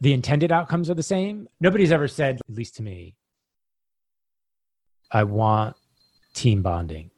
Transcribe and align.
the 0.00 0.12
intended 0.12 0.50
outcomes 0.50 0.88
are 0.90 0.94
the 0.94 1.02
same. 1.02 1.48
Nobody's 1.60 1.92
ever 1.92 2.08
said, 2.08 2.40
at 2.48 2.54
least 2.54 2.76
to 2.76 2.82
me, 2.82 3.16
I 5.12 5.24
want 5.24 5.76
team 6.34 6.62
bonding. 6.62 7.10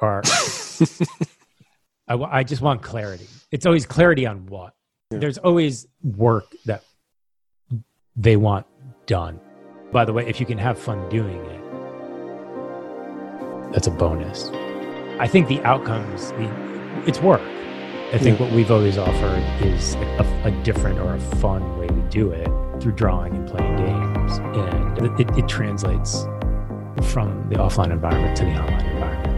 Or 0.00 0.22
I, 2.08 2.14
I 2.14 2.44
just 2.44 2.62
want 2.62 2.82
clarity. 2.82 3.26
It's 3.50 3.66
always 3.66 3.84
clarity 3.84 4.26
on 4.26 4.46
what. 4.46 4.74
Yeah. 5.10 5.18
There's 5.18 5.38
always 5.38 5.86
work 6.02 6.46
that 6.66 6.84
they 8.16 8.36
want 8.36 8.66
done. 9.06 9.40
By 9.90 10.04
the 10.04 10.12
way, 10.12 10.26
if 10.26 10.38
you 10.38 10.46
can 10.46 10.58
have 10.58 10.78
fun 10.78 11.08
doing 11.08 11.44
it, 11.44 11.58
that's 13.72 13.86
a 13.86 13.90
bonus. 13.90 14.50
I 15.18 15.26
think 15.26 15.48
the 15.48 15.60
outcomes, 15.62 16.30
the, 16.32 16.48
it's 17.06 17.20
work. 17.20 17.42
I 18.10 18.16
think 18.16 18.40
yeah. 18.40 18.46
what 18.46 18.54
we've 18.54 18.70
always 18.70 18.96
offered 18.96 19.42
is 19.60 19.94
a, 19.94 20.42
a, 20.44 20.50
different 20.62 20.98
or 20.98 21.14
a 21.14 21.20
fun 21.20 21.78
way 21.78 21.88
to 21.88 22.00
do 22.08 22.30
it 22.30 22.48
through 22.80 22.92
drawing 22.92 23.36
and 23.36 23.46
playing 23.46 23.76
games. 23.76 24.38
And 24.38 25.20
it, 25.20 25.28
it 25.36 25.46
translates 25.46 26.22
from 27.02 27.46
the 27.50 27.56
offline 27.56 27.90
environment 27.92 28.34
to 28.38 28.46
the 28.46 28.52
online 28.52 28.86
environment. 28.86 29.28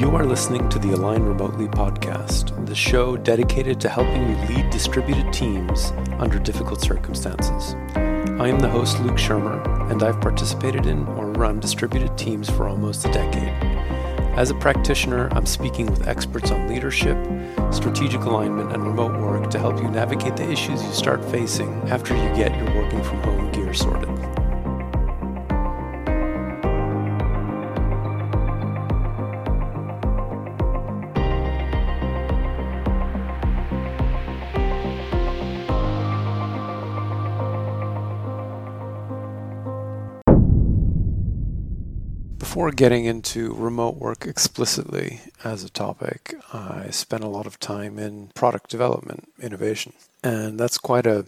You 0.00 0.10
are 0.16 0.26
listening 0.26 0.68
to 0.70 0.80
the 0.80 0.90
Align 0.94 1.22
Remotely 1.22 1.68
podcast, 1.68 2.66
the 2.66 2.74
show 2.74 3.16
dedicated 3.16 3.80
to 3.82 3.88
helping 3.88 4.28
you 4.28 4.34
lead 4.48 4.70
distributed 4.70 5.32
teams 5.32 5.92
under 6.18 6.40
difficult 6.40 6.80
circumstances. 6.80 7.76
I 7.94 8.48
am 8.48 8.58
the 8.58 8.68
host, 8.68 8.98
Luke 9.02 9.18
Szyrmer, 9.18 9.88
and 9.88 10.02
I've 10.02 10.20
participated 10.20 10.86
in 10.86 11.06
or 11.06 11.26
run 11.26 11.60
distributed 11.60 12.18
teams 12.18 12.50
for 12.50 12.66
almost 12.66 13.04
a 13.06 13.12
decade. 13.12 13.99
As 14.36 14.50
a 14.50 14.54
practitioner, 14.54 15.28
I'm 15.32 15.44
speaking 15.44 15.86
with 15.86 16.06
experts 16.06 16.50
on 16.50 16.68
leadership, 16.68 17.16
strategic 17.72 18.22
alignment, 18.22 18.72
and 18.72 18.82
remote 18.82 19.20
work 19.20 19.50
to 19.50 19.58
help 19.58 19.78
you 19.82 19.90
navigate 19.90 20.36
the 20.36 20.50
issues 20.50 20.82
you 20.82 20.92
start 20.92 21.22
facing 21.30 21.70
after 21.90 22.14
you 22.14 22.34
get 22.34 22.56
your 22.56 22.74
working 22.76 23.02
from 23.02 23.20
home 23.22 23.50
gear 23.52 23.74
sorted. 23.74 24.19
Before 42.50 42.72
getting 42.72 43.04
into 43.04 43.54
remote 43.54 43.94
work 43.98 44.26
explicitly 44.26 45.20
as 45.44 45.62
a 45.62 45.70
topic, 45.70 46.34
I 46.52 46.88
spent 46.90 47.22
a 47.22 47.28
lot 47.28 47.46
of 47.46 47.60
time 47.60 47.96
in 47.96 48.32
product 48.34 48.70
development, 48.70 49.32
innovation. 49.40 49.92
And 50.24 50.58
that's 50.58 50.76
quite 50.76 51.06
a 51.06 51.26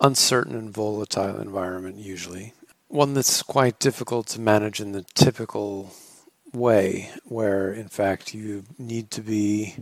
uncertain 0.00 0.56
and 0.56 0.72
volatile 0.72 1.38
environment 1.38 1.98
usually. 1.98 2.54
One 2.88 3.12
that's 3.12 3.42
quite 3.42 3.78
difficult 3.78 4.26
to 4.28 4.40
manage 4.40 4.80
in 4.80 4.92
the 4.92 5.04
typical 5.12 5.92
way 6.54 7.10
where 7.24 7.70
in 7.70 7.88
fact 7.88 8.32
you 8.32 8.64
need 8.78 9.10
to 9.10 9.20
be 9.20 9.74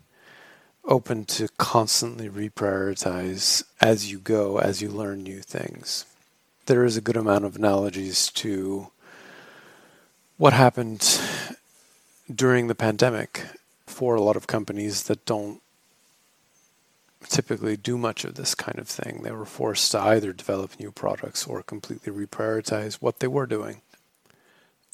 open 0.85 1.27
to 1.27 1.47
constantly 1.59 2.29
reprioritize 2.29 3.63
as 3.81 4.11
you 4.11 4.19
go, 4.19 4.59
as 4.59 4.83
you 4.83 4.89
learn 4.89 5.23
new 5.23 5.43
things. 5.43 6.07
There 6.67 6.85
is 6.85 6.97
a 6.97 7.01
good 7.01 7.17
amount 7.17 7.45
of 7.45 7.55
analogies 7.55 8.33
to 8.33 8.91
what 10.43 10.55
happened 10.55 11.21
during 12.29 12.67
the 12.67 12.75
pandemic 12.75 13.47
for 13.87 14.17
a 14.17 14.21
lot 14.21 14.35
of 14.35 14.49
companies 14.49 15.05
that 15.05 15.25
don't 15.25 15.63
typically 17.29 17.77
do 17.77 17.97
much 17.97 18.25
of 18.25 18.35
this 18.35 18.53
kind 18.53 18.77
of 18.81 18.89
thing. 18.89 19.23
They 19.23 19.31
were 19.31 19.45
forced 19.45 19.93
to 19.93 20.01
either 20.01 20.33
develop 20.33 20.81
new 20.81 20.91
products 20.91 21.47
or 21.47 21.63
completely 21.63 22.13
reprioritize 22.13 22.95
what 22.95 23.21
they 23.21 23.29
were 23.29 23.47
doing. 23.47 23.83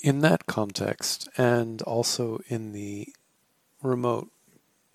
In 0.03 0.21
that 0.21 0.45
context, 0.45 1.31
and 1.39 1.81
also 1.81 2.43
in 2.49 2.73
the 2.73 3.09
remote 3.83 4.29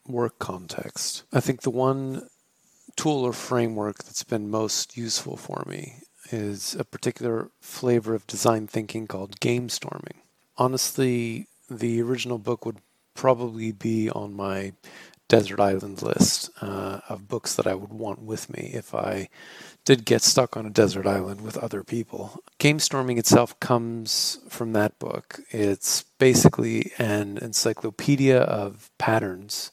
work 0.07 0.37
context, 0.37 1.23
I 1.33 1.39
think 1.39 1.63
the 1.63 1.71
one 1.71 2.29
tool 2.95 3.23
or 3.23 3.33
framework 3.33 4.03
that's 4.03 4.23
been 4.23 4.51
most 4.51 4.95
useful 4.95 5.35
for 5.35 5.63
me 5.67 5.95
is 6.31 6.75
a 6.75 6.83
particular 6.83 7.49
flavor 7.59 8.13
of 8.13 8.27
design 8.27 8.67
thinking 8.67 9.07
called 9.07 9.39
game 9.39 9.67
storming 9.67 10.19
honestly, 10.57 11.47
the 11.69 12.01
original 12.01 12.37
book 12.37 12.65
would 12.65 12.79
probably 13.13 13.71
be 13.71 14.09
on 14.09 14.33
my 14.33 14.73
desert 15.27 15.59
island 15.59 16.01
list 16.01 16.49
uh, 16.61 16.99
of 17.09 17.27
books 17.27 17.55
that 17.55 17.65
I 17.65 17.73
would 17.73 17.93
want 17.93 18.21
with 18.21 18.49
me 18.51 18.71
if 18.73 18.93
I 18.93 19.29
did 19.85 20.05
get 20.05 20.21
stuck 20.21 20.55
on 20.55 20.65
a 20.65 20.69
desert 20.69 21.07
island 21.07 21.41
with 21.41 21.57
other 21.57 21.83
people. 21.83 22.39
Game 22.57 22.79
storming 22.79 23.17
itself 23.17 23.59
comes 23.59 24.39
from 24.47 24.73
that 24.73 24.99
book. 24.99 25.39
It's 25.49 26.03
basically 26.19 26.91
an 26.97 27.37
encyclopedia 27.37 28.39
of 28.41 28.91
patterns 28.97 29.71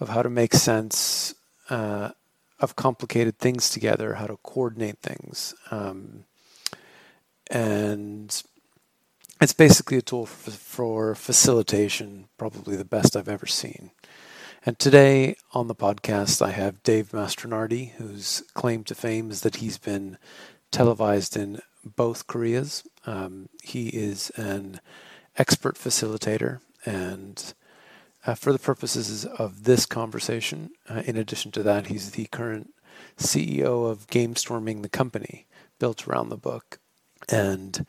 of 0.00 0.08
how 0.08 0.22
to 0.22 0.30
make 0.30 0.54
sense 0.54 1.34
uh, 1.68 2.10
of 2.58 2.76
complicated 2.76 3.38
things 3.38 3.70
together, 3.70 4.14
how 4.14 4.26
to 4.26 4.38
coordinate 4.38 4.98
things. 4.98 5.54
Um, 5.70 6.24
and 7.50 8.42
it's 9.40 9.54
basically 9.54 9.96
a 9.96 10.02
tool 10.02 10.26
for, 10.26 10.50
for 10.50 11.14
facilitation, 11.14 12.28
probably 12.36 12.76
the 12.76 12.84
best 12.84 13.16
I've 13.16 13.28
ever 13.28 13.46
seen. 13.46 13.90
And 14.66 14.78
today 14.78 15.36
on 15.54 15.68
the 15.68 15.74
podcast, 15.74 16.42
I 16.42 16.50
have 16.50 16.82
Dave 16.82 17.10
Mastronardi, 17.12 17.92
whose 17.92 18.42
claim 18.52 18.84
to 18.84 18.94
fame 18.94 19.30
is 19.30 19.40
that 19.40 19.56
he's 19.56 19.78
been 19.78 20.18
televised 20.70 21.36
in 21.36 21.60
both 21.82 22.26
Koreas. 22.26 22.86
Um, 23.06 23.48
he 23.62 23.88
is 23.88 24.30
an 24.36 24.80
expert 25.38 25.76
facilitator, 25.76 26.60
and 26.84 27.54
uh, 28.26 28.34
for 28.34 28.52
the 28.52 28.58
purposes 28.58 29.24
of 29.24 29.64
this 29.64 29.86
conversation, 29.86 30.72
uh, 30.90 31.02
in 31.06 31.16
addition 31.16 31.50
to 31.52 31.62
that, 31.62 31.86
he's 31.86 32.10
the 32.10 32.26
current 32.26 32.74
CEO 33.16 33.90
of 33.90 34.06
Game 34.08 34.36
Storming, 34.36 34.82
the 34.82 34.90
company 34.90 35.46
built 35.78 36.06
around 36.06 36.28
the 36.28 36.36
book. 36.36 36.79
And 37.30 37.86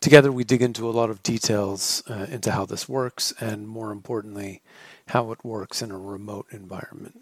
together 0.00 0.30
we 0.30 0.44
dig 0.44 0.62
into 0.62 0.88
a 0.88 0.92
lot 0.92 1.10
of 1.10 1.22
details 1.22 2.02
uh, 2.08 2.26
into 2.30 2.52
how 2.52 2.64
this 2.64 2.88
works 2.88 3.32
and, 3.40 3.68
more 3.68 3.90
importantly, 3.90 4.62
how 5.08 5.32
it 5.32 5.44
works 5.44 5.82
in 5.82 5.90
a 5.90 5.98
remote 5.98 6.46
environment. 6.50 7.20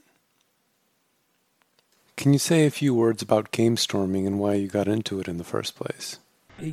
Can 2.16 2.32
you 2.32 2.38
say 2.38 2.66
a 2.66 2.70
few 2.70 2.94
words 2.94 3.22
about 3.22 3.50
game 3.50 3.76
storming 3.76 4.26
and 4.26 4.38
why 4.38 4.54
you 4.54 4.68
got 4.68 4.86
into 4.86 5.18
it 5.18 5.28
in 5.28 5.38
the 5.38 5.44
first 5.44 5.74
place? 5.74 6.18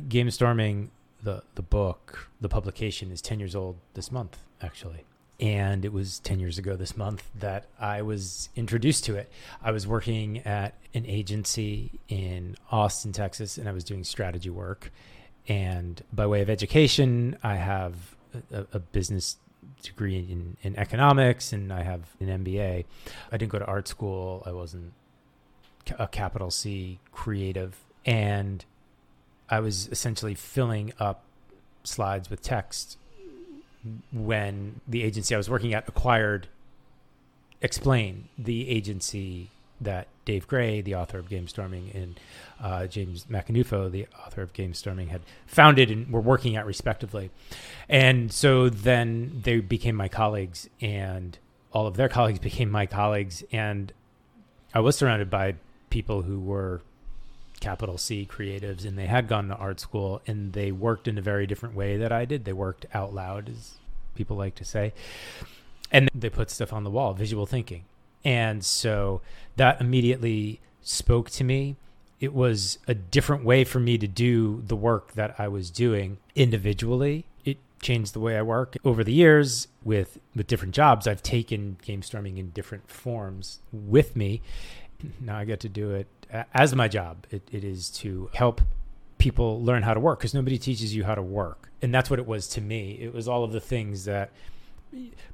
Game 0.08 0.30
storming, 0.30 0.90
the, 1.22 1.42
the 1.54 1.62
book, 1.62 2.28
the 2.40 2.48
publication 2.48 3.10
is 3.10 3.22
10 3.22 3.40
years 3.40 3.56
old 3.56 3.78
this 3.94 4.12
month, 4.12 4.38
actually. 4.62 5.04
And 5.40 5.86
it 5.86 5.92
was 5.92 6.18
10 6.18 6.38
years 6.38 6.58
ago 6.58 6.76
this 6.76 6.96
month 6.96 7.24
that 7.38 7.64
I 7.80 8.02
was 8.02 8.50
introduced 8.56 9.04
to 9.04 9.16
it. 9.16 9.32
I 9.62 9.70
was 9.70 9.86
working 9.86 10.38
at 10.40 10.74
an 10.92 11.06
agency 11.06 11.98
in 12.08 12.56
Austin, 12.70 13.12
Texas, 13.12 13.56
and 13.56 13.66
I 13.66 13.72
was 13.72 13.82
doing 13.82 14.04
strategy 14.04 14.50
work. 14.50 14.92
And 15.48 16.02
by 16.12 16.26
way 16.26 16.42
of 16.42 16.50
education, 16.50 17.38
I 17.42 17.54
have 17.56 17.94
a, 18.52 18.66
a 18.74 18.78
business 18.78 19.38
degree 19.82 20.18
in, 20.18 20.58
in 20.62 20.76
economics 20.76 21.54
and 21.54 21.72
I 21.72 21.84
have 21.84 22.02
an 22.20 22.44
MBA. 22.44 22.84
I 23.32 23.36
didn't 23.36 23.50
go 23.50 23.58
to 23.58 23.64
art 23.64 23.88
school. 23.88 24.42
I 24.44 24.52
wasn't 24.52 24.92
a 25.98 26.06
capital 26.06 26.50
C 26.50 26.98
creative. 27.12 27.78
And 28.04 28.62
I 29.48 29.60
was 29.60 29.88
essentially 29.88 30.34
filling 30.34 30.92
up 31.00 31.24
slides 31.82 32.28
with 32.28 32.42
text 32.42 32.98
when 34.12 34.80
the 34.86 35.02
agency 35.02 35.34
I 35.34 35.38
was 35.38 35.48
working 35.48 35.74
at 35.74 35.88
acquired 35.88 36.48
XPLANE, 37.62 38.24
the 38.38 38.68
agency 38.68 39.50
that 39.80 40.08
Dave 40.24 40.46
Gray, 40.46 40.80
the 40.80 40.94
author 40.94 41.18
of 41.18 41.28
Game 41.28 41.48
Storming, 41.48 41.90
and 41.94 42.20
uh, 42.62 42.86
James 42.86 43.24
Macanufo, 43.30 43.90
the 43.90 44.06
author 44.24 44.42
of 44.42 44.52
Game 44.52 44.74
Storming, 44.74 45.08
had 45.08 45.22
founded 45.46 45.90
and 45.90 46.12
were 46.12 46.20
working 46.20 46.56
at 46.56 46.66
respectively. 46.66 47.30
And 47.88 48.30
so 48.30 48.68
then 48.68 49.40
they 49.42 49.60
became 49.60 49.96
my 49.96 50.08
colleagues, 50.08 50.68
and 50.80 51.38
all 51.72 51.86
of 51.86 51.96
their 51.96 52.08
colleagues 52.08 52.38
became 52.38 52.70
my 52.70 52.86
colleagues. 52.86 53.42
And 53.52 53.92
I 54.74 54.80
was 54.80 54.96
surrounded 54.96 55.30
by 55.30 55.54
people 55.88 56.22
who 56.22 56.38
were 56.38 56.82
capital 57.60 57.98
C 57.98 58.26
creatives, 58.30 58.84
and 58.84 58.98
they 58.98 59.06
had 59.06 59.28
gone 59.28 59.48
to 59.48 59.56
art 59.56 59.80
school, 59.80 60.22
and 60.26 60.52
they 60.52 60.72
worked 60.72 61.06
in 61.06 61.18
a 61.18 61.22
very 61.22 61.46
different 61.46 61.74
way 61.74 61.96
that 61.98 62.10
I 62.10 62.24
did. 62.24 62.44
They 62.44 62.52
worked 62.52 62.86
out 62.92 63.14
loud, 63.14 63.48
as 63.48 63.74
people 64.14 64.36
like 64.36 64.54
to 64.56 64.64
say. 64.64 64.92
And 65.92 66.08
they 66.14 66.30
put 66.30 66.50
stuff 66.50 66.72
on 66.72 66.84
the 66.84 66.90
wall, 66.90 67.14
visual 67.14 67.46
thinking. 67.46 67.84
And 68.24 68.64
so 68.64 69.20
that 69.56 69.80
immediately 69.80 70.60
spoke 70.82 71.30
to 71.30 71.44
me. 71.44 71.76
It 72.20 72.34
was 72.34 72.78
a 72.86 72.94
different 72.94 73.44
way 73.44 73.64
for 73.64 73.80
me 73.80 73.96
to 73.98 74.06
do 74.06 74.62
the 74.66 74.76
work 74.76 75.12
that 75.12 75.34
I 75.38 75.48
was 75.48 75.70
doing 75.70 76.18
individually. 76.34 77.24
It 77.44 77.56
changed 77.80 78.12
the 78.12 78.20
way 78.20 78.36
I 78.36 78.42
work 78.42 78.76
over 78.84 79.02
the 79.02 79.12
years 79.12 79.68
with 79.82 80.18
with 80.36 80.46
different 80.46 80.74
jobs. 80.74 81.06
I've 81.06 81.22
taken 81.22 81.78
game 81.82 82.02
storming 82.02 82.36
in 82.36 82.50
different 82.50 82.90
forms 82.90 83.60
with 83.72 84.14
me. 84.16 84.42
Now 85.20 85.38
I 85.38 85.44
get 85.44 85.60
to 85.60 85.68
do 85.68 85.90
it 85.92 86.06
as 86.54 86.74
my 86.74 86.88
job. 86.88 87.26
It, 87.30 87.42
it 87.50 87.64
is 87.64 87.90
to 87.90 88.30
help 88.34 88.60
people 89.18 89.62
learn 89.62 89.82
how 89.82 89.94
to 89.94 90.00
work 90.00 90.18
because 90.18 90.34
nobody 90.34 90.58
teaches 90.58 90.94
you 90.94 91.04
how 91.04 91.14
to 91.14 91.22
work, 91.22 91.70
and 91.82 91.94
that's 91.94 92.10
what 92.10 92.18
it 92.18 92.26
was 92.26 92.48
to 92.48 92.60
me. 92.60 92.98
It 93.00 93.12
was 93.12 93.28
all 93.28 93.44
of 93.44 93.52
the 93.52 93.60
things 93.60 94.04
that 94.04 94.30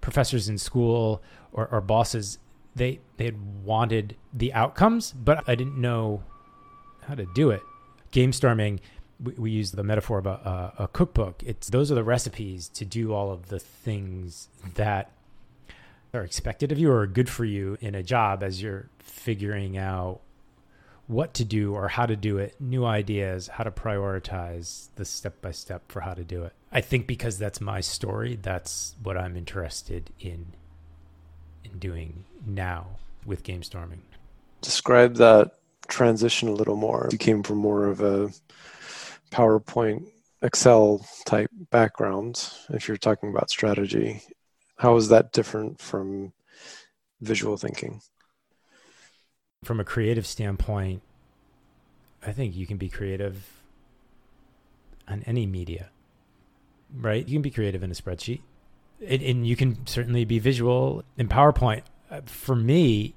professors 0.01 0.49
in 0.49 0.59
school 0.59 1.23
or, 1.53 1.69
or 1.69 1.81
bosses 1.81 2.39
they 2.75 3.01
they 3.17 3.25
had 3.25 3.65
wanted 3.65 4.17
the 4.33 4.53
outcomes, 4.53 5.13
but 5.13 5.43
I 5.49 5.55
didn't 5.55 5.81
know 5.81 6.23
how 7.07 7.15
to 7.15 7.27
do 7.35 7.51
it. 7.51 7.63
Game 8.11 8.33
storming 8.33 8.81
we, 9.19 9.33
we 9.33 9.51
use 9.51 9.73
the 9.73 9.83
metaphor 9.83 10.19
of 10.19 10.27
a, 10.27 10.73
a, 10.79 10.85
a 10.85 10.89
cookbook. 10.89 11.43
It's 11.45 11.69
those 11.71 11.91
are 11.91 11.95
the 11.95 12.05
recipes 12.05 12.69
to 12.71 12.85
do 12.85 13.13
all 13.15 13.33
of 13.33 13.49
the 13.49 13.59
things 13.59 14.49
that 14.75 15.11
are 16.17 16.25
expected 16.25 16.73
of 16.73 16.79
you 16.79 16.91
or 16.91 17.07
good 17.07 17.29
for 17.29 17.45
you 17.45 17.77
in 17.81 17.95
a 17.95 18.03
job 18.03 18.43
as 18.43 18.61
you're 18.61 18.89
figuring 18.99 19.77
out 19.77 20.21
what 21.07 21.35
to 21.35 21.45
do 21.45 21.75
or 21.75 21.89
how 21.89 22.07
to 22.07 22.17
do 22.17 22.39
it, 22.39 22.55
new 22.61 22.85
ideas, 22.85 23.49
how 23.49 23.65
to 23.65 23.71
prioritize 23.71 24.89
the 24.97 25.05
step 25.05 25.41
by 25.41 25.53
step 25.53 25.83
for 25.89 26.01
how 26.01 26.15
to 26.15 26.25
do 26.25 26.43
it. 26.43 26.53
I 26.73 26.81
think 26.81 27.07
because 27.07 27.39
that's 27.39 27.61
my 27.61 27.81
story, 27.81 28.39
that's 28.41 28.97
what 29.03 29.17
I'm 29.17 29.37
interested 29.37 30.11
in 30.21 30.47
in 31.65 31.79
doing 31.79 32.25
now 32.45 32.87
with 33.25 33.43
game 33.43 33.63
storming. 33.63 34.03
Describe 34.61 35.17
that 35.17 35.53
transition 35.89 36.49
a 36.49 36.53
little 36.53 36.77
more. 36.77 37.09
You 37.13 37.19
came 37.19 37.43
from 37.43 37.59
more 37.59 37.87
of 37.87 38.01
a 38.01 38.31
PowerPoint, 39.31 40.07
Excel 40.43 41.05
type 41.25 41.51
background, 41.71 42.53
if 42.71 42.89
you're 42.89 42.97
talking 42.97 43.31
about 43.31 43.51
strategy, 43.51 44.23
how 44.77 44.97
is 44.97 45.09
that 45.09 45.33
different 45.33 45.81
from 45.81 46.33
visual 47.21 47.57
thinking? 47.57 48.01
From 49.65 49.81
a 49.81 49.85
creative 49.85 50.27
standpoint, 50.27 51.03
I 52.25 52.33
think 52.33 52.55
you 52.55 52.67
can 52.67 52.77
be 52.77 52.89
creative 52.89 53.63
on 55.09 55.23
any 55.27 55.47
media, 55.47 55.91
right? 56.95 57.27
You 57.27 57.35
can 57.35 57.43
be 57.43 57.51
creative 57.51 57.83
in 57.83 57.91
a 57.91 57.95
spreadsheet, 57.95 58.41
and, 59.07 59.23
and 59.23 59.47
you 59.47 59.57
can 59.57 59.87
certainly 59.87 60.25
be 60.25 60.39
visual 60.39 61.05
in 61.17 61.29
PowerPoint. 61.29 61.83
Uh, 62.11 62.21
for 62.27 62.55
me, 62.55 63.15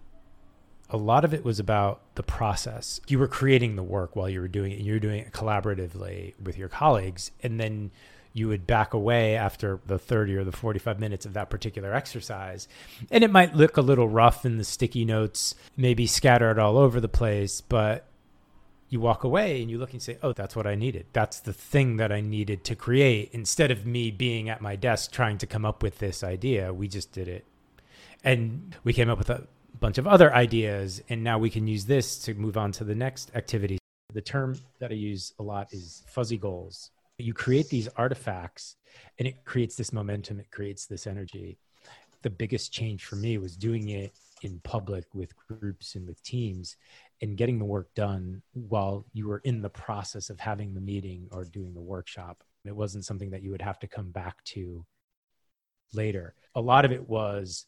a 0.90 0.98
lot 0.98 1.24
of 1.24 1.34
it 1.34 1.44
was 1.44 1.60
about 1.60 2.02
the 2.16 2.24
process. 2.24 3.00
You 3.08 3.20
were 3.20 3.28
creating 3.28 3.76
the 3.76 3.84
work 3.84 4.16
while 4.16 4.30
you 4.30 4.42
were 4.42 4.48
doing 4.48 4.72
it, 4.72 4.78
and 4.78 4.86
you 4.86 4.94
were 4.94 5.00
doing 5.00 5.20
it 5.20 5.34
collaboratively 5.34 6.34
with 6.42 6.58
your 6.58 6.70
colleagues. 6.70 7.32
And 7.44 7.60
then 7.60 7.92
you 8.40 8.48
would 8.48 8.66
back 8.66 8.94
away 8.94 9.36
after 9.36 9.80
the 9.86 10.00
30 10.00 10.38
or 10.38 10.44
the 10.44 10.52
45 10.52 11.00
minutes 11.00 11.26
of 11.26 11.34
that 11.34 11.50
particular 11.50 11.94
exercise. 11.94 12.68
And 13.12 13.24
it 13.24 13.32
might 13.32 13.56
look 13.56 13.78
a 13.78 13.82
little 13.82 14.08
rough 14.08 14.46
in 14.46 14.58
the 14.58 14.64
sticky 14.64 15.06
notes, 15.06 15.54
maybe 15.76 16.08
scattered 16.08 16.58
all 16.58 16.78
over 16.78 17.00
the 17.00 17.10
place, 17.10 17.62
but 17.62 18.08
you 18.88 19.00
walk 19.00 19.24
away 19.24 19.62
and 19.62 19.70
you 19.70 19.78
look 19.78 19.92
and 19.92 20.02
say, 20.02 20.18
Oh, 20.24 20.34
that's 20.34 20.56
what 20.56 20.66
I 20.66 20.76
needed. 20.76 21.06
That's 21.14 21.42
the 21.42 21.54
thing 21.54 21.98
that 21.98 22.12
I 22.12 22.22
needed 22.22 22.64
to 22.64 22.76
create. 22.76 23.30
Instead 23.34 23.70
of 23.70 23.86
me 23.86 24.10
being 24.10 24.50
at 24.50 24.62
my 24.62 24.76
desk 24.76 25.12
trying 25.12 25.38
to 25.40 25.46
come 25.46 25.66
up 25.66 25.84
with 25.84 26.00
this 26.00 26.24
idea, 26.24 26.74
we 26.74 26.88
just 26.88 27.12
did 27.12 27.28
it. 27.28 27.46
And 28.24 28.76
we 28.84 28.94
came 28.94 29.10
up 29.10 29.18
with 29.18 29.30
a 29.30 29.48
bunch 29.80 29.98
of 29.98 30.08
other 30.08 30.34
ideas 30.34 31.02
and 31.10 31.24
now 31.24 31.38
we 31.38 31.50
can 31.50 31.68
use 31.68 31.86
this 31.86 32.18
to 32.18 32.34
move 32.34 32.58
on 32.58 32.72
to 32.74 32.84
the 32.84 32.96
next 32.96 33.32
activity 33.36 33.78
the 34.14 34.22
term 34.22 34.60
that 34.80 34.92
i 34.92 34.94
use 34.94 35.34
a 35.40 35.44
lot 35.44 35.72
is 35.72 36.04
fuzzy 36.08 36.38
goals 36.38 36.92
you 37.26 37.34
create 37.34 37.70
these 37.70 37.88
artifacts 37.96 38.76
and 39.18 39.28
it 39.28 39.44
creates 39.46 39.76
this 39.76 39.94
momentum 39.94 40.40
it 40.40 40.52
creates 40.52 40.86
this 40.86 41.08
energy. 41.08 41.58
The 42.22 42.30
biggest 42.30 42.72
change 42.72 43.06
for 43.06 43.16
me 43.16 43.38
was 43.38 43.56
doing 43.56 43.90
it 43.90 44.14
in 44.42 44.60
public 44.64 45.06
with 45.14 45.36
groups 45.36 45.96
and 45.96 46.08
with 46.08 46.22
teams 46.24 46.78
and 47.22 47.38
getting 47.38 47.60
the 47.60 47.66
work 47.66 47.94
done 47.96 48.42
while 48.54 49.06
you 49.14 49.28
were 49.28 49.42
in 49.44 49.62
the 49.62 49.70
process 49.70 50.30
of 50.30 50.40
having 50.40 50.74
the 50.74 50.82
meeting 50.82 51.28
or 51.32 51.44
doing 51.44 51.74
the 51.74 51.82
workshop. 51.82 52.44
It 52.66 52.76
wasn't 52.76 53.06
something 53.06 53.32
that 53.32 53.42
you 53.42 53.52
would 53.52 53.62
have 53.62 53.80
to 53.80 53.88
come 53.88 54.12
back 54.12 54.44
to 54.46 54.86
later. 55.94 56.36
A 56.56 56.62
lot 56.62 56.86
of 56.86 56.92
it 56.92 57.08
was 57.08 57.66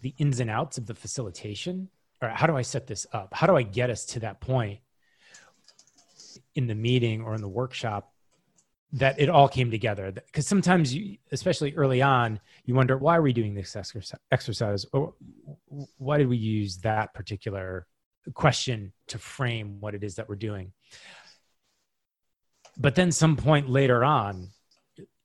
the 0.00 0.14
ins 0.18 0.40
and 0.40 0.50
outs 0.50 0.78
of 0.78 0.86
the 0.86 0.94
facilitation. 0.94 1.88
Or 2.20 2.28
how 2.28 2.46
do 2.46 2.56
I 2.56 2.62
set 2.62 2.86
this 2.86 3.06
up? 3.12 3.32
How 3.32 3.46
do 3.46 3.56
I 3.56 3.62
get 3.62 3.90
us 3.90 4.04
to 4.06 4.20
that 4.20 4.40
point 4.40 4.80
in 6.58 6.66
the 6.66 6.74
meeting 6.74 7.22
or 7.22 7.34
in 7.34 7.40
the 7.40 7.48
workshop 7.48 8.12
that 8.92 9.18
it 9.20 9.28
all 9.28 9.48
came 9.48 9.70
together? 9.70 10.10
Because 10.12 10.46
sometimes, 10.46 10.94
you, 10.94 11.18
especially 11.32 11.74
early 11.74 12.02
on, 12.02 12.40
you 12.64 12.74
wonder 12.74 12.98
why 12.98 13.16
are 13.16 13.22
we 13.22 13.32
doing 13.32 13.54
this 13.54 13.76
exercise, 14.30 14.84
or 14.92 15.14
why 15.96 16.18
did 16.18 16.28
we 16.28 16.36
use 16.36 16.78
that 16.78 17.14
particular 17.14 17.86
question 18.34 18.92
to 19.06 19.18
frame 19.18 19.78
what 19.80 19.94
it 19.94 20.04
is 20.04 20.16
that 20.16 20.28
we're 20.28 20.36
doing? 20.36 20.72
But 22.76 22.94
then, 22.94 23.12
some 23.12 23.36
point 23.36 23.68
later 23.68 24.04
on, 24.04 24.50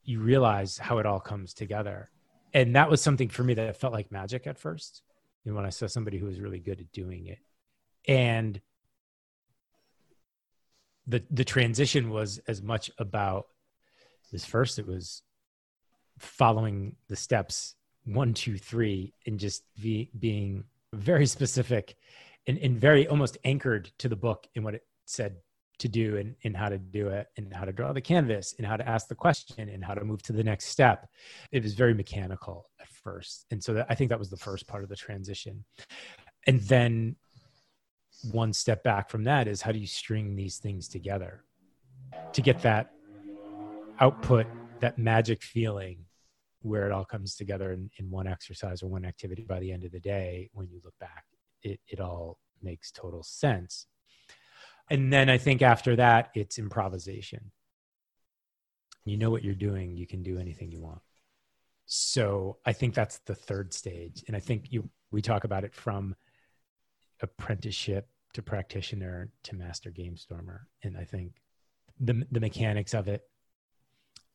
you 0.03 0.19
realize 0.19 0.77
how 0.77 0.97
it 0.99 1.05
all 1.05 1.19
comes 1.19 1.53
together 1.53 2.09
and 2.53 2.75
that 2.75 2.89
was 2.89 3.01
something 3.01 3.29
for 3.29 3.43
me 3.43 3.53
that 3.55 3.77
felt 3.77 3.93
like 3.93 4.11
magic 4.11 4.47
at 4.47 4.59
first 4.59 5.01
you 5.43 5.51
know, 5.51 5.55
when 5.55 5.65
i 5.65 5.69
saw 5.69 5.87
somebody 5.87 6.17
who 6.17 6.25
was 6.25 6.39
really 6.39 6.59
good 6.59 6.79
at 6.79 6.91
doing 6.91 7.27
it 7.27 7.39
and 8.07 8.61
the 11.07 11.23
the 11.29 11.43
transition 11.43 12.09
was 12.09 12.39
as 12.47 12.61
much 12.61 12.89
about 12.97 13.47
this 14.31 14.45
first 14.45 14.79
it 14.79 14.87
was 14.87 15.21
following 16.19 16.95
the 17.09 17.15
steps 17.15 17.75
one 18.05 18.33
two 18.33 18.57
three 18.57 19.13
and 19.25 19.39
just 19.39 19.63
be, 19.81 20.09
being 20.19 20.63
very 20.93 21.25
specific 21.25 21.95
and, 22.47 22.57
and 22.59 22.79
very 22.79 23.07
almost 23.07 23.37
anchored 23.43 23.91
to 23.97 24.09
the 24.09 24.15
book 24.15 24.47
in 24.55 24.63
what 24.63 24.75
it 24.75 24.83
said 25.05 25.37
to 25.79 25.87
do 25.87 26.17
and, 26.17 26.35
and 26.43 26.55
how 26.55 26.69
to 26.69 26.77
do 26.77 27.07
it 27.07 27.27
and 27.37 27.53
how 27.53 27.65
to 27.65 27.71
draw 27.71 27.91
the 27.91 28.01
canvas 28.01 28.53
and 28.57 28.67
how 28.67 28.77
to 28.77 28.87
ask 28.87 29.07
the 29.07 29.15
question 29.15 29.69
and 29.69 29.83
how 29.83 29.93
to 29.93 30.03
move 30.03 30.21
to 30.21 30.33
the 30.33 30.43
next 30.43 30.65
step. 30.65 31.09
It 31.51 31.63
was 31.63 31.73
very 31.73 31.93
mechanical 31.93 32.69
at 32.79 32.87
first. 32.87 33.45
And 33.51 33.63
so 33.63 33.73
that, 33.73 33.87
I 33.89 33.95
think 33.95 34.09
that 34.09 34.19
was 34.19 34.29
the 34.29 34.37
first 34.37 34.67
part 34.67 34.83
of 34.83 34.89
the 34.89 34.95
transition. 34.95 35.65
And 36.45 36.61
then 36.61 37.15
one 38.31 38.53
step 38.53 38.83
back 38.83 39.09
from 39.09 39.23
that 39.25 39.47
is 39.47 39.61
how 39.61 39.71
do 39.71 39.79
you 39.79 39.87
string 39.87 40.35
these 40.35 40.57
things 40.57 40.87
together 40.87 41.43
to 42.31 42.41
get 42.41 42.61
that 42.61 42.91
output, 43.99 44.45
that 44.79 44.97
magic 44.97 45.43
feeling 45.43 46.05
where 46.61 46.85
it 46.85 46.91
all 46.91 47.05
comes 47.05 47.35
together 47.35 47.73
in, 47.73 47.89
in 47.97 48.09
one 48.09 48.27
exercise 48.27 48.81
or 48.81 48.87
one 48.87 49.05
activity 49.05 49.43
by 49.43 49.59
the 49.59 49.71
end 49.71 49.83
of 49.83 49.91
the 49.91 49.99
day 49.99 50.49
when 50.53 50.69
you 50.69 50.79
look 50.83 50.93
back 50.99 51.25
it, 51.61 51.79
it 51.87 51.99
all 51.99 52.39
makes 52.61 52.91
total 52.91 53.21
sense 53.23 53.87
and 54.89 55.11
then 55.11 55.29
I 55.29 55.37
think 55.37 55.61
after 55.61 55.95
that, 55.95 56.29
it's 56.35 56.59
improvisation. 56.59 57.51
You 59.05 59.17
know 59.17 59.31
what 59.31 59.43
you're 59.43 59.55
doing, 59.55 59.95
you 59.95 60.07
can 60.07 60.23
do 60.23 60.37
anything 60.37 60.71
you 60.71 60.81
want. 60.81 61.01
So 61.85 62.57
I 62.65 62.73
think 62.73 62.93
that's 62.93 63.19
the 63.19 63.35
third 63.35 63.73
stage. 63.73 64.23
And 64.27 64.35
I 64.35 64.39
think 64.39 64.71
you 64.71 64.89
we 65.11 65.21
talk 65.21 65.43
about 65.43 65.63
it 65.63 65.75
from 65.75 66.15
apprenticeship 67.21 68.07
to 68.33 68.41
practitioner 68.41 69.29
to 69.43 69.55
master 69.55 69.91
game 69.91 70.17
stormer. 70.17 70.67
And 70.83 70.97
I 70.97 71.03
think 71.03 71.33
the 71.99 72.25
the 72.31 72.39
mechanics 72.39 72.93
of 72.93 73.07
it 73.07 73.21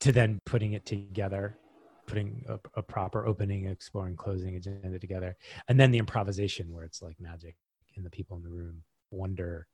to 0.01 0.13
then 0.13 0.39
putting 0.45 0.75
it 0.75 0.87
together, 0.87 1.59
putting 2.07 2.45
a, 2.49 2.59
a 2.75 2.83
proper 2.83 3.27
opening, 3.27 3.67
exploring, 3.67 4.17
closing 4.17 4.55
agenda 4.57 4.99
together, 4.99 5.37
and 5.69 5.79
then 5.79 5.91
the 5.91 5.99
improvisation 5.99 6.73
where 6.73 6.85
it's 6.85 7.03
like 7.03 7.21
magic 7.21 7.57
and 7.97 8.07
the 8.07 8.11
people 8.11 8.37
in 8.37 8.43
the 8.43 8.49
room 8.49 8.83
wonder 9.11 9.67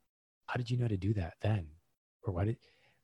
how 0.46 0.56
did 0.56 0.70
you 0.70 0.76
know 0.76 0.88
to 0.88 0.96
do 0.96 1.14
that 1.14 1.34
then? 1.40 1.66
Or 2.22 2.32
why 2.32 2.44
did, 2.46 2.56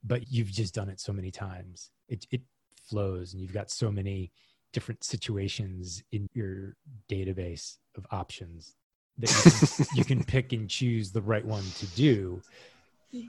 but 0.04 0.30
you've 0.30 0.50
just 0.50 0.74
done 0.74 0.88
it 0.88 1.00
so 1.00 1.12
many 1.12 1.30
times. 1.30 1.90
It, 2.08 2.26
it 2.30 2.42
flows 2.88 3.32
and 3.32 3.42
you've 3.42 3.52
got 3.52 3.70
so 3.70 3.90
many 3.90 4.32
different 4.72 5.04
situations 5.04 6.02
in 6.12 6.28
your 6.32 6.76
database 7.10 7.78
of 7.96 8.06
options 8.10 8.76
that 9.18 9.30
you 9.44 9.84
can, 9.84 9.96
you 9.96 10.04
can 10.04 10.24
pick 10.24 10.52
and 10.52 10.68
choose 10.68 11.12
the 11.12 11.20
right 11.22 11.44
one 11.44 11.64
to 11.78 11.86
do 11.88 12.40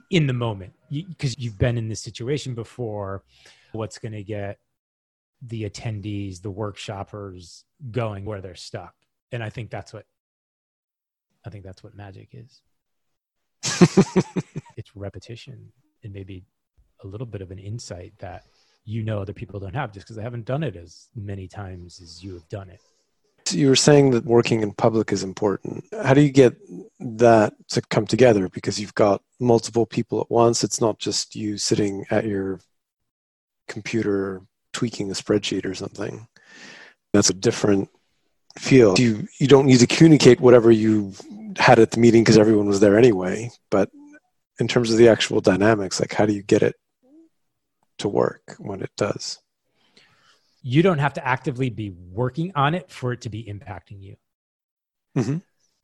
in 0.09 0.27
the 0.27 0.33
moment. 0.33 0.73
Because 0.89 1.38
you, 1.38 1.45
you've 1.45 1.57
been 1.57 1.77
in 1.77 1.89
this 1.89 2.01
situation 2.01 2.55
before. 2.55 3.23
What's 3.71 3.97
going 3.97 4.13
to 4.13 4.23
get 4.23 4.59
the 5.41 5.69
attendees 5.69 6.41
the 6.41 6.51
workshoppers 6.51 7.63
going 7.89 8.25
where 8.25 8.41
they're 8.41 8.55
stuck? 8.55 8.93
And 9.31 9.41
i 9.41 9.50
think 9.50 9.69
that's 9.69 9.93
what 9.93 10.05
i 11.45 11.50
think 11.50 11.63
that's 11.63 11.83
what 11.83 11.95
magic 11.95 12.29
is. 12.33 12.61
It's 14.77 14.95
repetition 14.95 15.71
and 16.03 16.11
maybe 16.11 16.43
a 17.03 17.07
little 17.07 17.27
bit 17.27 17.41
of 17.41 17.51
an 17.51 17.59
insight 17.59 18.13
that 18.19 18.43
you 18.83 19.03
know 19.03 19.21
other 19.21 19.33
people 19.33 19.59
don't 19.59 19.75
have 19.75 19.91
just 19.91 20.05
because 20.05 20.15
they 20.15 20.23
haven't 20.23 20.45
done 20.45 20.63
it 20.63 20.75
as 20.75 21.07
many 21.15 21.47
times 21.47 22.00
as 22.01 22.23
you 22.23 22.33
have 22.33 22.47
done 22.50 22.69
it. 22.69 22.81
You 23.53 23.70
were 23.70 23.75
saying 23.75 24.12
that 24.12 24.25
working 24.25 24.62
in 24.62 24.74
public 24.74 25.12
is 25.12 25.24
important. 25.24 25.86
How 26.03 26.13
do 26.13 26.22
you 26.22 26.31
get 26.31 26.55
that 27.00 27.53
to 27.70 27.81
come 27.81 28.05
together? 28.05 28.50
Because 28.50 28.79
you've 28.79 28.96
got 28.96 29.22
multiple 29.39 29.86
people 29.86 30.22
at 30.22 30.31
once. 30.31 30.63
It's 30.63 30.81
not 30.81 31.00
just 31.00 31.36
you 31.36 31.58
sitting 31.58 32.05
at 32.10 32.25
your 32.25 32.60
computer 33.67 34.41
tweaking 34.74 35.10
a 35.10 35.13
spreadsheet 35.13 35.65
or 35.65 35.74
something. 35.74 36.27
That's 37.13 37.29
a 37.29 37.34
different 37.34 37.89
feel. 38.58 38.98
You 38.98 39.27
you 39.39 39.48
don't 39.48 39.65
need 39.65 39.79
to 39.79 39.88
communicate 39.88 40.39
whatever 40.39 40.72
you 40.72 41.13
had 41.58 41.79
at 41.79 41.91
the 41.91 42.00
meeting 42.00 42.24
because 42.24 42.38
everyone 42.38 42.67
was 42.67 42.79
there 42.79 42.98
anyway. 42.98 43.51
But 43.70 43.89
in 44.60 44.67
terms 44.67 44.91
of 44.91 44.98
the 44.98 45.10
actual 45.10 45.41
dynamics, 45.41 46.00
like 46.00 46.13
how 46.13 46.25
do 46.25 46.34
you 46.34 46.43
get 46.43 46.63
it 46.63 46.75
to 48.00 48.08
work 48.08 48.55
when 48.60 48.81
it 48.81 48.91
does? 48.96 49.40
You 50.62 50.84
don't 50.84 51.00
have 51.00 51.13
to 51.13 51.27
actively 51.27 51.70
be 51.70 51.89
working 51.89 52.51
on 52.56 52.75
it 52.75 52.91
for 52.91 53.13
it 53.13 53.22
to 53.22 53.30
be 53.30 53.44
impacting 53.44 54.01
you. 54.01 54.15
Mm-hmm. 55.18 55.38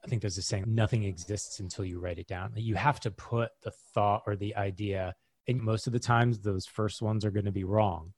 I 0.04 0.08
think 0.08 0.22
there's 0.22 0.38
a 0.38 0.42
saying, 0.42 0.66
nothing 0.68 1.04
exists 1.04 1.60
until 1.60 1.84
you 1.84 2.00
write 2.00 2.20
it 2.20 2.28
down. 2.28 2.54
You 2.56 2.76
have 2.76 3.00
to 3.02 3.12
put 3.12 3.52
the 3.64 3.72
thought 3.94 4.24
or 4.26 4.36
the 4.36 4.56
idea, 4.56 5.16
and 5.48 5.62
most 5.62 5.88
of 5.88 5.94
the 5.94 6.00
times 6.00 6.40
those 6.40 6.66
first 6.66 7.02
ones 7.02 7.26
are 7.26 7.32
going 7.32 7.46
to 7.46 7.52
be 7.52 7.64
wrong. 7.64 8.14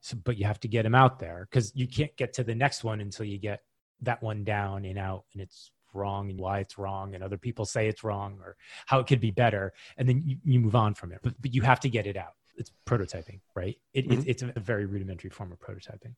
So, 0.00 0.16
but 0.16 0.36
you 0.36 0.46
have 0.46 0.58
to 0.60 0.68
get 0.68 0.82
them 0.82 0.96
out 0.96 1.20
there 1.20 1.46
because 1.48 1.72
you 1.76 1.86
can't 1.86 2.16
get 2.16 2.32
to 2.34 2.44
the 2.44 2.56
next 2.56 2.82
one 2.82 3.00
until 3.00 3.24
you 3.24 3.38
get 3.38 3.60
that 4.00 4.20
one 4.20 4.42
down 4.42 4.84
and 4.84 4.98
out 4.98 5.24
and 5.32 5.40
it's 5.40 5.70
wrong 5.94 6.30
and 6.30 6.40
why 6.40 6.58
it's 6.58 6.78
wrong 6.78 7.14
and 7.14 7.22
other 7.22 7.38
people 7.38 7.64
say 7.64 7.86
it's 7.86 8.02
wrong 8.02 8.38
or 8.42 8.56
how 8.86 8.98
it 8.98 9.06
could 9.06 9.20
be 9.20 9.30
better 9.30 9.72
and 9.96 10.08
then 10.08 10.22
you, 10.24 10.36
you 10.44 10.58
move 10.58 10.74
on 10.74 10.94
from 10.94 11.12
it 11.12 11.20
but, 11.22 11.34
but 11.40 11.54
you 11.54 11.62
have 11.62 11.78
to 11.78 11.88
get 11.88 12.06
it 12.06 12.16
out 12.16 12.32
it's 12.56 12.72
prototyping 12.86 13.40
right? 13.54 13.76
It, 13.94 14.08
mm-hmm. 14.08 14.20
it, 14.20 14.28
it's 14.28 14.42
a 14.42 14.60
very 14.60 14.86
rudimentary 14.86 15.30
form 15.30 15.52
of 15.52 15.58
prototyping. 15.58 16.14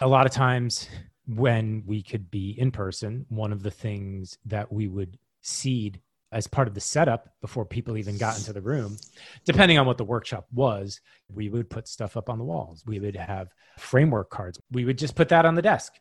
A 0.00 0.08
lot 0.08 0.26
of 0.26 0.32
times 0.32 0.88
when 1.26 1.82
we 1.86 2.02
could 2.02 2.30
be 2.30 2.50
in 2.58 2.70
person 2.70 3.26
one 3.28 3.52
of 3.52 3.62
the 3.62 3.70
things 3.70 4.38
that 4.46 4.72
we 4.72 4.88
would 4.88 5.18
seed 5.42 6.00
as 6.32 6.46
part 6.46 6.68
of 6.68 6.74
the 6.74 6.80
setup 6.80 7.28
before 7.40 7.64
people 7.64 7.96
even 7.96 8.18
got 8.18 8.36
into 8.36 8.52
the 8.52 8.60
room 8.60 8.96
depending 9.44 9.78
on 9.78 9.86
what 9.86 9.96
the 9.96 10.04
workshop 10.04 10.46
was 10.52 11.00
we 11.32 11.48
would 11.48 11.68
put 11.68 11.88
stuff 11.88 12.16
up 12.16 12.30
on 12.30 12.38
the 12.38 12.44
walls. 12.44 12.84
We 12.86 13.00
would 13.00 13.16
have 13.16 13.48
framework 13.78 14.30
cards. 14.30 14.60
We 14.70 14.84
would 14.84 14.98
just 14.98 15.14
put 15.14 15.28
that 15.30 15.44
on 15.44 15.54
the 15.54 15.62
desk. 15.62 15.92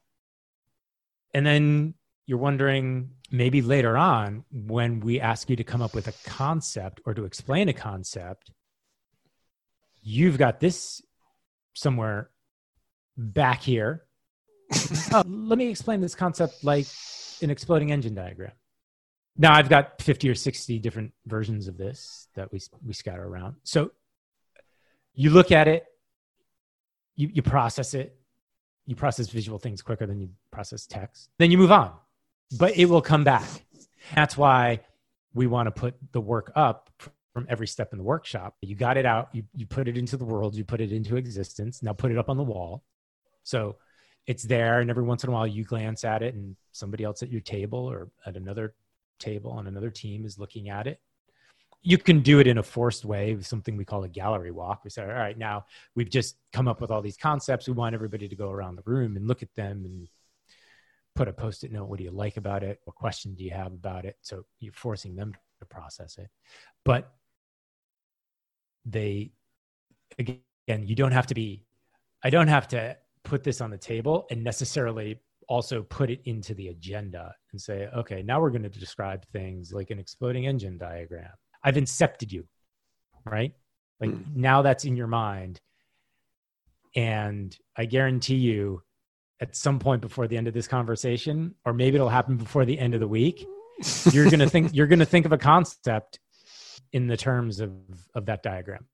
And 1.34 1.46
then 1.46 1.96
you're 2.25 2.38
wondering 2.38 3.12
maybe 3.32 3.62
later 3.62 3.98
on 3.98 4.46
when 4.51 5.00
we 5.00 5.20
ask 5.20 5.50
you 5.50 5.56
to 5.56 5.63
come 5.63 5.82
up 5.82 5.94
with 5.94 6.08
a 6.08 6.13
concept 6.30 7.01
or 7.06 7.13
to 7.13 7.25
explain 7.25 7.70
a 7.70 7.74
concept, 7.74 8.51
you've 10.05 10.38
got 10.38 10.59
this 10.59 11.01
somewhere 11.74 12.29
back 13.17 13.62
here. 13.62 14.03
oh, 15.12 15.24
let 15.25 15.57
me 15.57 15.67
explain 15.67 16.00
this 16.00 16.15
concept 16.15 16.63
like 16.63 16.85
an 17.41 17.50
exploding 17.50 17.91
engine 17.91 18.15
diagram. 18.15 18.51
Now 19.38 19.53
I've 19.53 19.67
got 19.67 20.01
50 20.01 20.29
or 20.29 20.35
60 20.35 20.79
different 20.79 21.12
versions 21.25 21.67
of 21.67 21.77
this 21.77 22.29
that 22.35 22.51
we, 22.53 22.62
we 22.85 22.93
scatter 22.93 23.24
around. 23.24 23.55
So 23.63 23.91
you 25.13 25.31
look 25.31 25.51
at 25.51 25.67
it, 25.67 25.85
you, 27.15 27.29
you 27.33 27.41
process 27.41 27.93
it, 27.93 28.15
you 28.85 28.95
process 28.95 29.27
visual 29.27 29.57
things 29.57 29.81
quicker 29.81 30.05
than 30.05 30.19
you 30.19 30.29
process 30.51 30.85
text. 30.85 31.29
Then 31.39 31.51
you 31.51 31.57
move 31.57 31.71
on, 31.71 31.91
but 32.57 32.77
it 32.77 32.85
will 32.85 33.01
come 33.01 33.24
back. 33.24 33.47
That's 34.13 34.38
why 34.38 34.81
we 35.33 35.47
want 35.47 35.67
to 35.67 35.71
put 35.71 35.95
the 36.12 36.21
work 36.21 36.51
up 36.55 36.91
from 37.36 37.46
every 37.50 37.68
step 37.68 37.92
in 37.92 37.98
the 37.98 38.04
workshop. 38.04 38.56
You 38.62 38.75
got 38.75 38.96
it 38.96 39.06
out, 39.06 39.27
you, 39.34 39.44
you 39.54 39.65
put 39.65 39.89
it 39.89 39.98
into 39.98 40.15
the 40.15 40.24
world, 40.24 40.56
you 40.56 40.63
put 40.63 40.80
it 40.80 40.94
into 40.94 41.18
existence. 41.18 41.84
Now 41.84 41.92
put 41.92 42.10
it 42.13 42.18
up 42.18 42.30
on 42.30 42.38
the 42.38 42.44
wall. 42.44 42.86
So 43.44 43.75
it's 44.25 44.44
there, 44.44 44.80
and 44.80 44.89
every 44.89 45.04
once 45.04 45.25
in 45.25 45.30
a 45.30 45.34
while 45.34 45.46
you 45.46 45.65
glance 45.65 46.06
at 46.06 46.24
it, 46.24 46.34
and 46.34 46.56
somebody 46.72 47.04
else 47.04 47.22
at 47.24 47.30
your 47.30 47.42
table 47.42 47.92
or 47.92 48.10
at 48.25 48.38
another 48.38 48.74
table 49.20 49.51
on 49.51 49.68
another 49.68 49.89
team 49.89 50.25
is 50.25 50.39
looking 50.39 50.70
at 50.70 50.88
it. 50.88 51.01
You 51.82 51.98
can 51.98 52.22
do 52.22 52.39
it 52.39 52.48
in 52.48 52.58
a 52.58 52.63
forced 52.63 53.04
way 53.04 53.36
with 53.36 53.46
something 53.46 53.75
we 53.75 53.84
call 53.84 54.06
a 54.06 54.10
gallery 54.10 54.51
walk. 54.51 54.86
We 54.86 54.89
say 54.89 55.04
all 55.04 55.10
right 55.10 55.38
now 55.38 55.65
we've 55.94 56.10
just 56.10 56.38
come 56.54 56.70
up 56.70 56.80
with 56.80 56.89
all 56.89 57.01
these 57.01 57.18
concepts. 57.18 57.68
We 57.68 57.74
want 57.74 57.96
everybody 57.96 58.30
to 58.30 58.36
go 58.36 58.50
around 58.50 58.77
the 58.77 58.84
room 58.86 59.18
and 59.18 59.27
look 59.27 59.44
at 59.44 59.54
them 59.56 59.84
and 59.84 60.08
put 61.15 61.27
a 61.27 61.34
post-it 61.34 61.74
note. 61.74 61.89
What 61.89 61.98
do 61.98 62.06
you 62.06 62.12
like 62.12 62.38
about 62.38 62.63
it? 62.63 62.80
What 62.86 62.96
question 62.96 63.36
do 63.36 63.44
you 63.44 63.51
have 63.51 63.74
about 63.74 64.06
it? 64.06 64.15
So 64.22 64.46
you're 64.60 64.72
forcing 64.72 65.18
them 65.18 65.36
to 65.60 65.65
process 65.65 66.18
it. 66.18 66.30
But 66.84 67.12
they 68.86 69.32
again 70.20 70.39
you 70.68 70.96
don't 70.96 71.12
have 71.12 71.27
to 71.27 71.34
be 71.34 71.63
i 72.24 72.30
don't 72.30 72.48
have 72.48 72.68
to 72.68 72.96
put 73.24 73.44
this 73.44 73.62
on 73.62 73.72
the 73.72 73.77
table 73.77 74.27
and 74.30 74.44
necessarily 74.44 75.20
also 75.48 75.84
put 75.84 76.10
it 76.10 76.22
into 76.25 76.54
the 76.54 76.70
agenda 76.70 77.34
and 77.51 77.62
say 77.62 77.88
okay 77.96 78.22
now 78.22 78.39
we're 78.39 78.50
going 78.50 78.63
to 78.63 78.70
describe 78.70 79.25
things 79.32 79.74
like 79.74 79.89
an 79.89 80.00
exploding 80.00 80.46
engine 80.48 80.77
diagram 80.77 81.32
I've 81.65 81.75
incepted 81.75 82.32
you, 82.32 82.46
right? 83.25 83.51
Like 84.00 84.12
mm. 84.12 84.24
now 84.36 84.62
that's 84.62 84.86
in 84.86 84.96
your 84.96 85.08
mind. 85.08 85.60
And 86.96 87.58
I 87.75 87.86
guarantee 87.86 88.36
you, 88.36 88.84
at 89.42 89.56
some 89.56 89.80
point 89.80 90.01
before 90.01 90.27
the 90.27 90.38
end 90.38 90.48
of 90.48 90.54
this 90.54 90.68
conversation, 90.68 91.56
or 91.65 91.74
maybe 91.74 91.96
it'll 91.96 92.08
happen 92.08 92.38
before 92.38 92.63
the 92.63 92.80
end 92.80 92.94
of 92.94 93.00
the 93.01 93.08
week, 93.08 93.46
you're 94.12 94.30
gonna 94.30 94.48
think 94.48 94.70
you're 94.74 94.88
gonna 94.88 95.06
think 95.06 95.25
of 95.25 95.34
a 95.34 95.38
concept 95.38 96.20
in 96.92 97.08
the 97.08 97.18
terms 97.18 97.60
of, 97.60 97.72
of 98.13 98.25
that 98.25 98.44
diagram. 98.44 98.86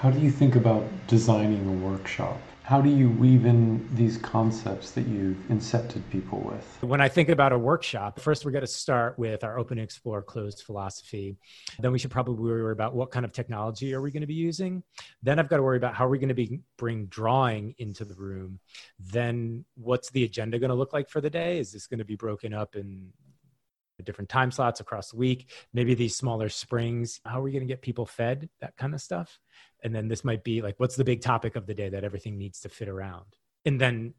How 0.00 0.10
do 0.10 0.18
you 0.18 0.30
think 0.30 0.56
about 0.56 0.84
designing 1.06 1.68
a 1.68 1.86
workshop? 1.86 2.40
How 2.62 2.80
do 2.80 2.88
you 2.88 3.10
weave 3.10 3.46
in 3.46 3.86
these 3.96 4.16
concepts 4.16 4.92
that 4.92 5.06
you've 5.08 5.36
incepted 5.48 6.02
people 6.10 6.38
with? 6.38 6.78
When 6.82 7.00
I 7.00 7.08
think 7.08 7.28
about 7.28 7.52
a 7.52 7.58
workshop, 7.58 8.20
first 8.20 8.44
we're 8.44 8.52
going 8.52 8.62
to 8.62 8.68
start 8.68 9.18
with 9.18 9.42
our 9.42 9.58
open, 9.58 9.78
explore, 9.78 10.22
closed 10.22 10.62
philosophy. 10.62 11.36
Then 11.80 11.90
we 11.90 11.98
should 11.98 12.12
probably 12.12 12.48
worry 12.48 12.72
about 12.72 12.94
what 12.94 13.10
kind 13.10 13.26
of 13.26 13.32
technology 13.32 13.92
are 13.92 14.00
we 14.00 14.12
going 14.12 14.20
to 14.20 14.26
be 14.26 14.34
using. 14.34 14.84
Then 15.22 15.38
I've 15.38 15.48
got 15.48 15.56
to 15.56 15.62
worry 15.62 15.78
about 15.78 15.94
how 15.94 16.06
are 16.06 16.10
we 16.10 16.18
going 16.18 16.28
to 16.28 16.34
be 16.34 16.60
bring 16.78 17.06
drawing 17.06 17.74
into 17.78 18.04
the 18.04 18.14
room. 18.14 18.60
Then 19.00 19.64
what's 19.74 20.10
the 20.10 20.24
agenda 20.24 20.58
going 20.58 20.70
to 20.70 20.76
look 20.76 20.92
like 20.92 21.10
for 21.10 21.20
the 21.20 21.28
day? 21.28 21.58
Is 21.58 21.72
this 21.72 21.88
going 21.88 21.98
to 21.98 22.04
be 22.04 22.16
broken 22.16 22.54
up 22.54 22.76
in 22.76 23.12
different 24.02 24.28
time 24.28 24.50
slots 24.50 24.80
across 24.80 25.10
the 25.10 25.16
week 25.16 25.50
maybe 25.72 25.94
these 25.94 26.16
smaller 26.16 26.48
springs 26.48 27.20
how 27.24 27.38
are 27.38 27.42
we 27.42 27.52
going 27.52 27.66
to 27.66 27.66
get 27.66 27.82
people 27.82 28.06
fed? 28.06 28.48
That 28.60 28.76
kind 28.76 28.94
of 28.94 29.00
stuff. 29.00 29.38
And 29.82 29.94
then 29.94 30.08
this 30.08 30.24
might 30.24 30.44
be 30.44 30.62
like 30.62 30.74
what's 30.78 30.96
the 30.96 31.04
big 31.04 31.20
topic 31.20 31.56
of 31.56 31.66
the 31.66 31.74
day 31.74 31.88
that 31.88 32.04
everything 32.04 32.38
needs 32.38 32.60
to 32.60 32.68
fit 32.68 32.88
around? 32.88 33.26
And 33.64 33.80
then 33.80 34.14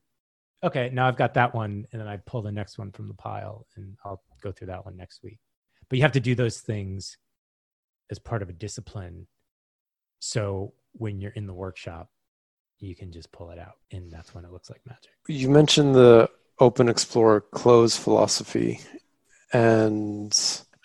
okay 0.63 0.91
now 0.93 1.07
i've 1.07 1.17
got 1.17 1.33
that 1.33 1.55
one 1.55 1.87
and 1.91 1.99
then 1.99 2.07
i 2.07 2.17
pull 2.17 2.43
the 2.43 2.51
next 2.51 2.77
one 2.77 2.91
from 2.91 3.07
the 3.07 3.15
pile 3.15 3.65
and 3.75 3.97
i'll 4.05 4.21
go 4.43 4.51
through 4.51 4.67
that 4.67 4.85
one 4.85 4.95
next 4.95 5.23
week. 5.23 5.39
But 5.89 5.97
you 5.97 6.03
have 6.03 6.11
to 6.13 6.19
do 6.19 6.35
those 6.35 6.59
things 6.59 7.17
as 8.09 8.19
part 8.19 8.41
of 8.41 8.49
a 8.49 8.53
discipline. 8.53 9.27
So 10.19 10.73
when 10.93 11.19
you're 11.19 11.31
in 11.31 11.47
the 11.47 11.53
workshop 11.53 12.09
you 12.79 12.95
can 12.95 13.11
just 13.11 13.31
pull 13.31 13.51
it 13.51 13.59
out 13.59 13.75
and 13.91 14.11
that's 14.11 14.33
when 14.33 14.43
it 14.43 14.51
looks 14.51 14.69
like 14.69 14.81
magic. 14.87 15.11
You 15.27 15.49
mentioned 15.49 15.95
the 15.95 16.29
open 16.59 16.89
explore 16.89 17.41
close 17.41 17.95
philosophy 17.95 18.79
and 19.53 20.31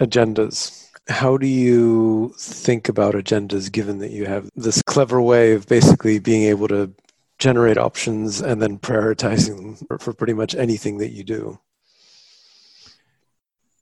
agendas 0.01 0.87
how 1.09 1.37
do 1.37 1.47
you 1.47 2.35
think 2.39 2.89
about 2.89 3.15
agendas 3.15 3.71
given 3.71 3.99
that 3.99 4.11
you 4.11 4.27
have 4.27 4.51
this 4.57 4.83
clever 4.83 5.23
way 5.23 5.53
of 5.53 5.67
basically 5.67 6.19
being 6.19 6.43
able 6.43 6.67
to 6.69 6.93
generate 7.39 7.79
options 7.79 8.41
and 8.41 8.61
then 8.61 8.79
prioritizing 8.79 9.79
them 9.89 9.99
for 9.99 10.13
pretty 10.13 10.33
much 10.33 10.55
anything 10.55 10.99
that 10.99 11.11
you 11.11 11.23
do? 11.23 11.59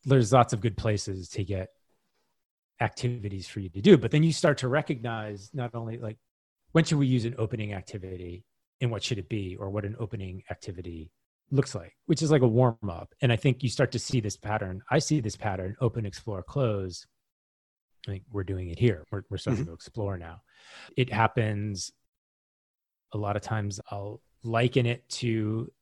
There's 0.04 0.32
lots 0.32 0.52
of 0.52 0.60
good 0.60 0.76
places 0.76 1.30
to 1.30 1.44
get 1.44 1.70
activities 2.80 3.48
for 3.48 3.60
you 3.60 3.70
to 3.70 3.80
do, 3.80 3.96
but 3.96 4.10
then 4.10 4.22
you 4.22 4.32
start 4.32 4.58
to 4.58 4.68
recognize 4.68 5.50
not 5.54 5.74
only 5.74 5.96
like 5.96 6.18
when 6.72 6.84
should 6.84 6.98
we 6.98 7.06
use 7.06 7.24
an 7.24 7.36
opening 7.38 7.72
activity 7.72 8.44
and 8.82 8.90
what 8.90 9.02
should 9.02 9.18
it 9.18 9.30
be 9.30 9.56
or 9.56 9.70
what 9.70 9.86
an 9.86 9.96
opening 9.98 10.42
activity 10.50 11.10
looks 11.50 11.74
like, 11.74 11.94
which 12.06 12.22
is 12.22 12.30
like 12.30 12.42
a 12.42 12.48
warm 12.48 12.76
up. 12.88 13.14
And 13.20 13.32
I 13.32 13.36
think 13.36 13.62
you 13.62 13.68
start 13.68 13.92
to 13.92 13.98
see 13.98 14.20
this 14.20 14.36
pattern. 14.36 14.82
I 14.90 14.98
see 14.98 15.20
this 15.20 15.36
pattern 15.36 15.76
open, 15.80 16.06
explore, 16.06 16.42
close 16.42 17.06
I 18.06 18.12
think 18.12 18.24
we're 18.30 18.44
doing 18.44 18.68
it 18.68 18.78
here. 18.78 19.04
We're, 19.10 19.22
we're 19.30 19.38
starting 19.38 19.62
mm-hmm. 19.64 19.70
to 19.70 19.74
explore 19.74 20.18
now. 20.18 20.42
It 20.96 21.12
happens 21.12 21.92
a 23.12 23.18
lot 23.18 23.36
of 23.36 23.42
times. 23.42 23.80
I'll 23.90 24.20
liken 24.42 24.86
it 24.86 25.08
to 25.08 25.72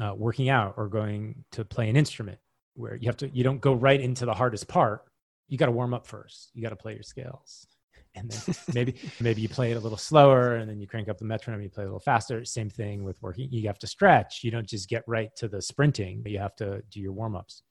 uh, 0.00 0.14
working 0.16 0.48
out 0.48 0.74
or 0.76 0.88
going 0.88 1.44
to 1.52 1.64
play 1.64 1.88
an 1.88 1.96
instrument 1.96 2.38
where 2.74 2.96
you 2.96 3.06
have 3.06 3.16
to, 3.18 3.28
you 3.28 3.44
don't 3.44 3.60
go 3.60 3.74
right 3.74 4.00
into 4.00 4.24
the 4.24 4.34
hardest 4.34 4.66
part. 4.66 5.02
You 5.48 5.58
got 5.58 5.66
to 5.66 5.72
warm 5.72 5.94
up 5.94 6.06
first. 6.06 6.50
You 6.54 6.62
got 6.62 6.70
to 6.70 6.76
play 6.76 6.94
your 6.94 7.02
scales. 7.02 7.66
And 8.14 8.30
then 8.30 8.54
maybe, 8.74 8.94
maybe 9.20 9.40
you 9.40 9.48
play 9.48 9.70
it 9.70 9.76
a 9.76 9.80
little 9.80 9.98
slower 9.98 10.56
and 10.56 10.68
then 10.68 10.80
you 10.80 10.86
crank 10.86 11.08
up 11.08 11.18
the 11.18 11.24
metronome, 11.24 11.62
you 11.62 11.70
play 11.70 11.84
a 11.84 11.86
little 11.86 11.98
faster. 11.98 12.44
Same 12.44 12.68
thing 12.68 13.04
with 13.04 13.20
working. 13.22 13.48
You 13.50 13.66
have 13.68 13.78
to 13.78 13.86
stretch. 13.86 14.44
You 14.44 14.50
don't 14.50 14.68
just 14.68 14.88
get 14.88 15.02
right 15.06 15.34
to 15.36 15.48
the 15.48 15.62
sprinting, 15.62 16.22
but 16.22 16.30
you 16.30 16.38
have 16.38 16.56
to 16.56 16.82
do 16.90 17.00
your 17.00 17.12
warm 17.12 17.36
ups. 17.36 17.62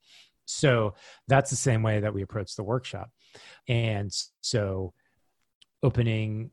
So 0.45 0.95
that's 1.27 1.49
the 1.49 1.55
same 1.55 1.83
way 1.83 1.99
that 1.99 2.13
we 2.13 2.23
approach 2.23 2.55
the 2.55 2.63
workshop. 2.63 3.11
And 3.67 4.11
so 4.41 4.93
opening 5.83 6.51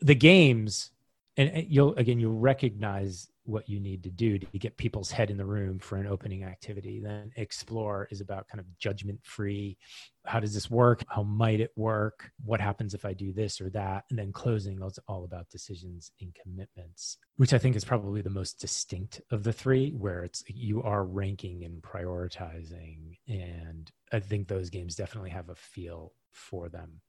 the 0.00 0.14
games 0.14 0.90
and 1.36 1.66
you'll 1.68 1.94
again 1.94 2.18
you'll 2.18 2.38
recognize 2.38 3.28
what 3.48 3.68
you 3.68 3.80
need 3.80 4.02
to 4.02 4.10
do 4.10 4.38
to 4.38 4.46
get 4.58 4.76
people's 4.76 5.10
head 5.10 5.30
in 5.30 5.38
the 5.38 5.44
room 5.44 5.78
for 5.78 5.96
an 5.96 6.06
opening 6.06 6.44
activity. 6.44 7.00
Then 7.00 7.32
explore 7.36 8.06
is 8.10 8.20
about 8.20 8.46
kind 8.46 8.60
of 8.60 8.66
judgment 8.78 9.20
free. 9.22 9.78
How 10.26 10.38
does 10.38 10.52
this 10.52 10.70
work? 10.70 11.02
How 11.08 11.22
might 11.22 11.60
it 11.60 11.72
work? 11.74 12.30
What 12.44 12.60
happens 12.60 12.92
if 12.92 13.06
I 13.06 13.14
do 13.14 13.32
this 13.32 13.58
or 13.60 13.70
that? 13.70 14.04
And 14.10 14.18
then 14.18 14.32
closing 14.32 14.82
is 14.82 14.98
all 15.08 15.24
about 15.24 15.48
decisions 15.48 16.12
and 16.20 16.34
commitments, 16.34 17.16
which 17.36 17.54
I 17.54 17.58
think 17.58 17.74
is 17.74 17.86
probably 17.86 18.20
the 18.20 18.28
most 18.28 18.60
distinct 18.60 19.22
of 19.30 19.44
the 19.44 19.52
three, 19.52 19.92
where 19.92 20.24
it's 20.24 20.44
you 20.48 20.82
are 20.82 21.04
ranking 21.04 21.64
and 21.64 21.80
prioritizing. 21.80 23.16
And 23.26 23.90
I 24.12 24.20
think 24.20 24.46
those 24.46 24.68
games 24.68 24.94
definitely 24.94 25.30
have 25.30 25.48
a 25.48 25.54
feel 25.54 26.12
for 26.32 26.68
them. 26.68 27.00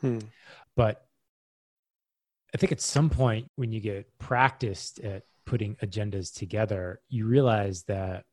Hmm. 0.00 0.20
But 0.76 1.06
I 2.54 2.56
think 2.56 2.72
at 2.72 2.80
some 2.80 3.10
point 3.10 3.50
when 3.56 3.70
you 3.70 3.80
get 3.80 4.18
practiced 4.18 5.00
at 5.00 5.24
putting 5.46 5.76
agendas 5.76 6.32
together, 6.32 7.00
you 7.08 7.26
realize 7.26 7.84
that 7.84 8.24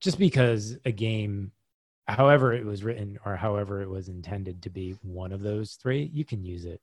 just 0.00 0.18
because 0.18 0.76
a 0.84 0.92
game, 0.92 1.52
however 2.08 2.52
it 2.52 2.64
was 2.64 2.82
written 2.82 3.18
or 3.24 3.36
however 3.36 3.82
it 3.82 3.88
was 3.88 4.08
intended 4.08 4.62
to 4.62 4.70
be 4.70 4.96
one 5.02 5.32
of 5.32 5.42
those 5.42 5.74
three, 5.74 6.10
you 6.12 6.24
can 6.24 6.44
use 6.44 6.64
it. 6.64 6.80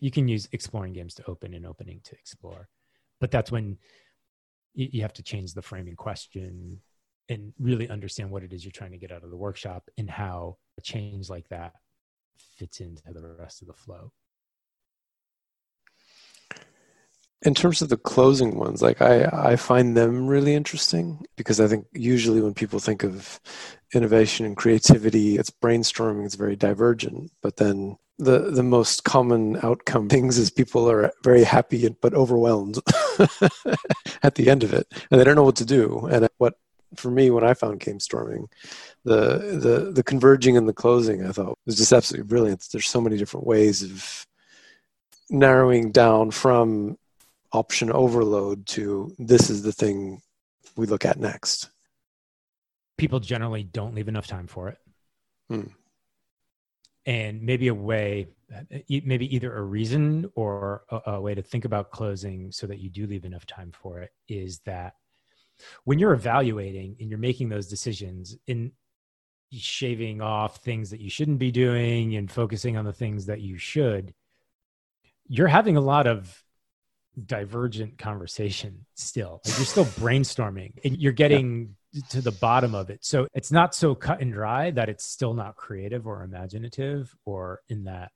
You 0.00 0.10
can 0.10 0.28
use 0.28 0.48
exploring 0.52 0.92
games 0.92 1.14
to 1.14 1.28
open 1.28 1.54
and 1.54 1.66
opening 1.66 2.00
to 2.04 2.14
explore. 2.14 2.68
But 3.20 3.30
that's 3.30 3.50
when 3.50 3.78
you 4.74 5.02
have 5.02 5.12
to 5.14 5.22
change 5.24 5.54
the 5.54 5.62
framing 5.62 5.96
question 5.96 6.80
and 7.28 7.52
really 7.58 7.88
understand 7.88 8.30
what 8.30 8.44
it 8.44 8.52
is 8.52 8.64
you're 8.64 8.72
trying 8.72 8.92
to 8.92 8.98
get 8.98 9.10
out 9.12 9.24
of 9.24 9.30
the 9.30 9.36
workshop 9.36 9.90
and 9.98 10.08
how 10.08 10.56
a 10.78 10.80
change 10.80 11.28
like 11.28 11.48
that 11.48 11.72
fits 12.36 12.80
into 12.80 13.02
the 13.12 13.36
rest 13.38 13.60
of 13.60 13.68
the 13.68 13.74
flow. 13.74 14.12
In 17.42 17.54
terms 17.54 17.82
of 17.82 17.88
the 17.88 17.96
closing 17.96 18.56
ones, 18.56 18.82
like 18.82 19.00
I, 19.00 19.24
I 19.32 19.56
find 19.56 19.96
them 19.96 20.26
really 20.26 20.54
interesting 20.54 21.24
because 21.36 21.60
I 21.60 21.68
think 21.68 21.86
usually 21.92 22.40
when 22.40 22.52
people 22.52 22.80
think 22.80 23.04
of 23.04 23.40
innovation 23.94 24.44
and 24.44 24.56
creativity, 24.56 25.36
it's 25.36 25.50
brainstorming, 25.50 26.24
it's 26.24 26.34
very 26.34 26.56
divergent. 26.56 27.30
But 27.40 27.56
then 27.56 27.96
the 28.18 28.50
the 28.50 28.64
most 28.64 29.04
common 29.04 29.58
outcome 29.62 30.08
things 30.10 30.38
is 30.38 30.50
people 30.50 30.90
are 30.90 31.12
very 31.22 31.44
happy 31.44 31.88
but 32.02 32.14
overwhelmed 32.14 32.78
at 34.22 34.34
the 34.34 34.50
end 34.50 34.64
of 34.64 34.72
it, 34.72 34.86
and 35.10 35.20
they 35.20 35.24
don't 35.24 35.36
know 35.36 35.44
what 35.44 35.56
to 35.56 35.64
do. 35.64 36.08
And 36.10 36.28
what 36.38 36.54
for 36.96 37.10
me, 37.10 37.30
when 37.30 37.44
I 37.44 37.54
found 37.54 37.80
game 37.80 38.00
storming, 38.00 38.48
the 39.04 39.58
the 39.60 39.92
the 39.92 40.02
converging 40.02 40.56
and 40.56 40.68
the 40.68 40.72
closing, 40.72 41.24
I 41.24 41.32
thought 41.32 41.58
was 41.66 41.76
just 41.76 41.92
absolutely 41.92 42.28
brilliant. 42.28 42.66
There's 42.72 42.88
so 42.88 43.00
many 43.00 43.16
different 43.16 43.46
ways 43.46 43.82
of 43.82 44.26
narrowing 45.30 45.92
down 45.92 46.30
from 46.30 46.96
option 47.52 47.90
overload 47.90 48.66
to 48.66 49.14
this 49.18 49.50
is 49.50 49.62
the 49.62 49.72
thing 49.72 50.20
we 50.76 50.86
look 50.86 51.04
at 51.04 51.18
next. 51.18 51.70
People 52.96 53.20
generally 53.20 53.62
don't 53.62 53.94
leave 53.94 54.08
enough 54.08 54.26
time 54.26 54.46
for 54.46 54.68
it. 54.68 54.78
Hmm. 55.48 55.68
And 57.06 57.42
maybe 57.42 57.68
a 57.68 57.74
way, 57.74 58.28
maybe 58.88 59.34
either 59.34 59.56
a 59.56 59.62
reason 59.62 60.30
or 60.34 60.82
a, 60.90 61.12
a 61.12 61.20
way 61.20 61.34
to 61.34 61.42
think 61.42 61.64
about 61.64 61.90
closing 61.90 62.52
so 62.52 62.66
that 62.66 62.80
you 62.80 62.90
do 62.90 63.06
leave 63.06 63.24
enough 63.24 63.46
time 63.46 63.72
for 63.72 64.00
it 64.00 64.10
is 64.28 64.60
that 64.66 64.94
when 65.84 65.98
you're 65.98 66.12
evaluating 66.12 66.96
and 67.00 67.08
you're 67.08 67.18
making 67.18 67.48
those 67.48 67.66
decisions 67.66 68.36
in 68.46 68.72
shaving 69.52 70.20
off 70.20 70.58
things 70.58 70.90
that 70.90 71.00
you 71.00 71.08
shouldn't 71.08 71.38
be 71.38 71.50
doing 71.50 72.16
and 72.16 72.30
focusing 72.30 72.76
on 72.76 72.84
the 72.84 72.92
things 72.92 73.26
that 73.26 73.40
you 73.40 73.56
should, 73.56 74.12
you're 75.28 75.48
having 75.48 75.76
a 75.76 75.80
lot 75.80 76.06
of 76.06 76.44
divergent 77.26 77.98
conversation 77.98 78.84
still. 78.94 79.40
Like 79.44 79.56
you're 79.56 79.66
still 79.66 79.84
brainstorming 79.84 80.72
and 80.84 80.96
you're 80.96 81.12
getting 81.12 81.76
yeah. 81.92 82.02
to 82.10 82.20
the 82.20 82.32
bottom 82.32 82.74
of 82.74 82.90
it. 82.90 83.04
So 83.04 83.26
it's 83.34 83.50
not 83.52 83.74
so 83.74 83.94
cut 83.94 84.20
and 84.20 84.32
dry 84.32 84.70
that 84.72 84.88
it's 84.88 85.04
still 85.04 85.34
not 85.34 85.56
creative 85.56 86.06
or 86.06 86.22
imaginative 86.22 87.14
or 87.24 87.60
in 87.68 87.84
that 87.84 88.12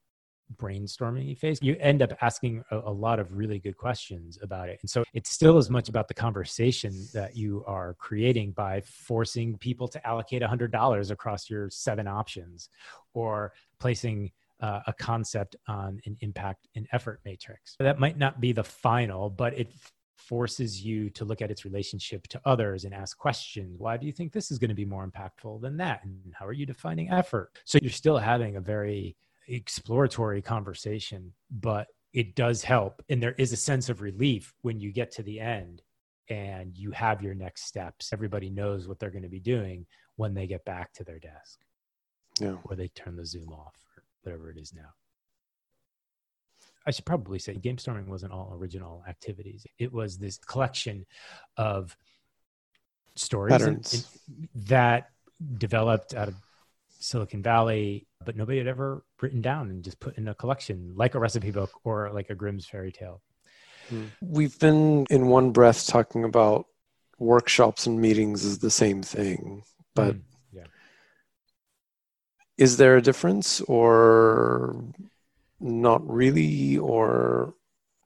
brainstorming 0.56 1.36
phase. 1.38 1.58
You 1.62 1.76
end 1.80 2.02
up 2.02 2.12
asking 2.20 2.64
a, 2.70 2.78
a 2.78 2.92
lot 2.92 3.18
of 3.18 3.36
really 3.36 3.58
good 3.58 3.76
questions 3.76 4.38
about 4.42 4.68
it. 4.68 4.78
And 4.82 4.90
so 4.90 5.04
it's 5.14 5.30
still 5.30 5.56
as 5.56 5.70
much 5.70 5.88
about 5.88 6.08
the 6.08 6.14
conversation 6.14 7.06
that 7.14 7.36
you 7.36 7.64
are 7.66 7.94
creating 7.94 8.52
by 8.52 8.82
forcing 8.82 9.56
people 9.58 9.88
to 9.88 10.06
allocate 10.06 10.42
$100 10.42 11.10
across 11.10 11.48
your 11.48 11.70
seven 11.70 12.06
options 12.06 12.68
or 13.14 13.52
placing 13.78 14.32
uh, 14.62 14.80
a 14.86 14.92
concept 14.92 15.56
on 15.68 16.00
an 16.06 16.16
impact 16.20 16.68
and 16.76 16.86
effort 16.92 17.20
matrix. 17.24 17.74
That 17.80 17.98
might 17.98 18.16
not 18.16 18.40
be 18.40 18.52
the 18.52 18.64
final, 18.64 19.28
but 19.28 19.58
it 19.58 19.68
forces 20.16 20.80
you 20.80 21.10
to 21.10 21.24
look 21.24 21.42
at 21.42 21.50
its 21.50 21.64
relationship 21.64 22.28
to 22.28 22.40
others 22.44 22.84
and 22.84 22.94
ask 22.94 23.18
questions. 23.18 23.74
Why 23.78 23.96
do 23.96 24.06
you 24.06 24.12
think 24.12 24.32
this 24.32 24.52
is 24.52 24.58
going 24.58 24.68
to 24.68 24.74
be 24.74 24.84
more 24.84 25.06
impactful 25.06 25.60
than 25.60 25.76
that? 25.78 26.04
And 26.04 26.32
how 26.32 26.46
are 26.46 26.52
you 26.52 26.64
defining 26.64 27.10
effort? 27.10 27.50
So 27.64 27.78
you're 27.82 27.90
still 27.90 28.18
having 28.18 28.56
a 28.56 28.60
very 28.60 29.16
exploratory 29.48 30.40
conversation, 30.40 31.32
but 31.50 31.88
it 32.12 32.36
does 32.36 32.62
help. 32.62 33.02
And 33.08 33.20
there 33.20 33.34
is 33.38 33.52
a 33.52 33.56
sense 33.56 33.88
of 33.88 34.00
relief 34.00 34.54
when 34.62 34.78
you 34.78 34.92
get 34.92 35.10
to 35.12 35.24
the 35.24 35.40
end 35.40 35.82
and 36.28 36.76
you 36.76 36.92
have 36.92 37.20
your 37.20 37.34
next 37.34 37.64
steps. 37.64 38.12
Everybody 38.12 38.48
knows 38.48 38.86
what 38.86 39.00
they're 39.00 39.10
going 39.10 39.24
to 39.24 39.28
be 39.28 39.40
doing 39.40 39.86
when 40.14 40.34
they 40.34 40.46
get 40.46 40.64
back 40.64 40.92
to 40.94 41.04
their 41.04 41.18
desk. 41.18 41.58
Yeah. 42.40 42.56
Or 42.64 42.76
they 42.76 42.88
turn 42.88 43.16
the 43.16 43.26
Zoom 43.26 43.48
off 43.48 43.74
whatever 44.22 44.50
it 44.50 44.58
is 44.58 44.72
now. 44.74 44.90
I 46.86 46.90
should 46.90 47.04
probably 47.04 47.38
say 47.38 47.54
game 47.54 47.78
storming 47.78 48.08
wasn't 48.08 48.32
all 48.32 48.52
original 48.54 49.04
activities. 49.08 49.66
It 49.78 49.92
was 49.92 50.18
this 50.18 50.38
collection 50.38 51.06
of 51.56 51.96
stories 53.14 54.06
that 54.54 55.10
developed 55.58 56.14
out 56.14 56.28
of 56.28 56.34
Silicon 56.98 57.42
Valley, 57.42 58.06
but 58.24 58.36
nobody 58.36 58.58
had 58.58 58.66
ever 58.66 59.04
written 59.20 59.42
down 59.42 59.70
and 59.70 59.84
just 59.84 60.00
put 60.00 60.16
in 60.16 60.28
a 60.28 60.34
collection 60.34 60.92
like 60.96 61.14
a 61.14 61.18
recipe 61.18 61.50
book 61.50 61.70
or 61.84 62.10
like 62.12 62.30
a 62.30 62.34
Grimm's 62.34 62.66
fairy 62.66 62.92
tale. 62.92 63.22
Hmm. 63.88 64.06
We've 64.20 64.58
been 64.58 65.06
in 65.10 65.28
one 65.28 65.50
breath 65.50 65.86
talking 65.86 66.24
about 66.24 66.66
workshops 67.18 67.86
and 67.86 68.00
meetings 68.00 68.44
as 68.44 68.58
the 68.58 68.70
same 68.70 69.02
thing, 69.02 69.62
but 69.94 70.16
mm 70.16 70.22
is 72.58 72.76
there 72.76 72.96
a 72.96 73.02
difference 73.02 73.60
or 73.62 74.84
not 75.60 76.08
really 76.08 76.76
or 76.78 77.54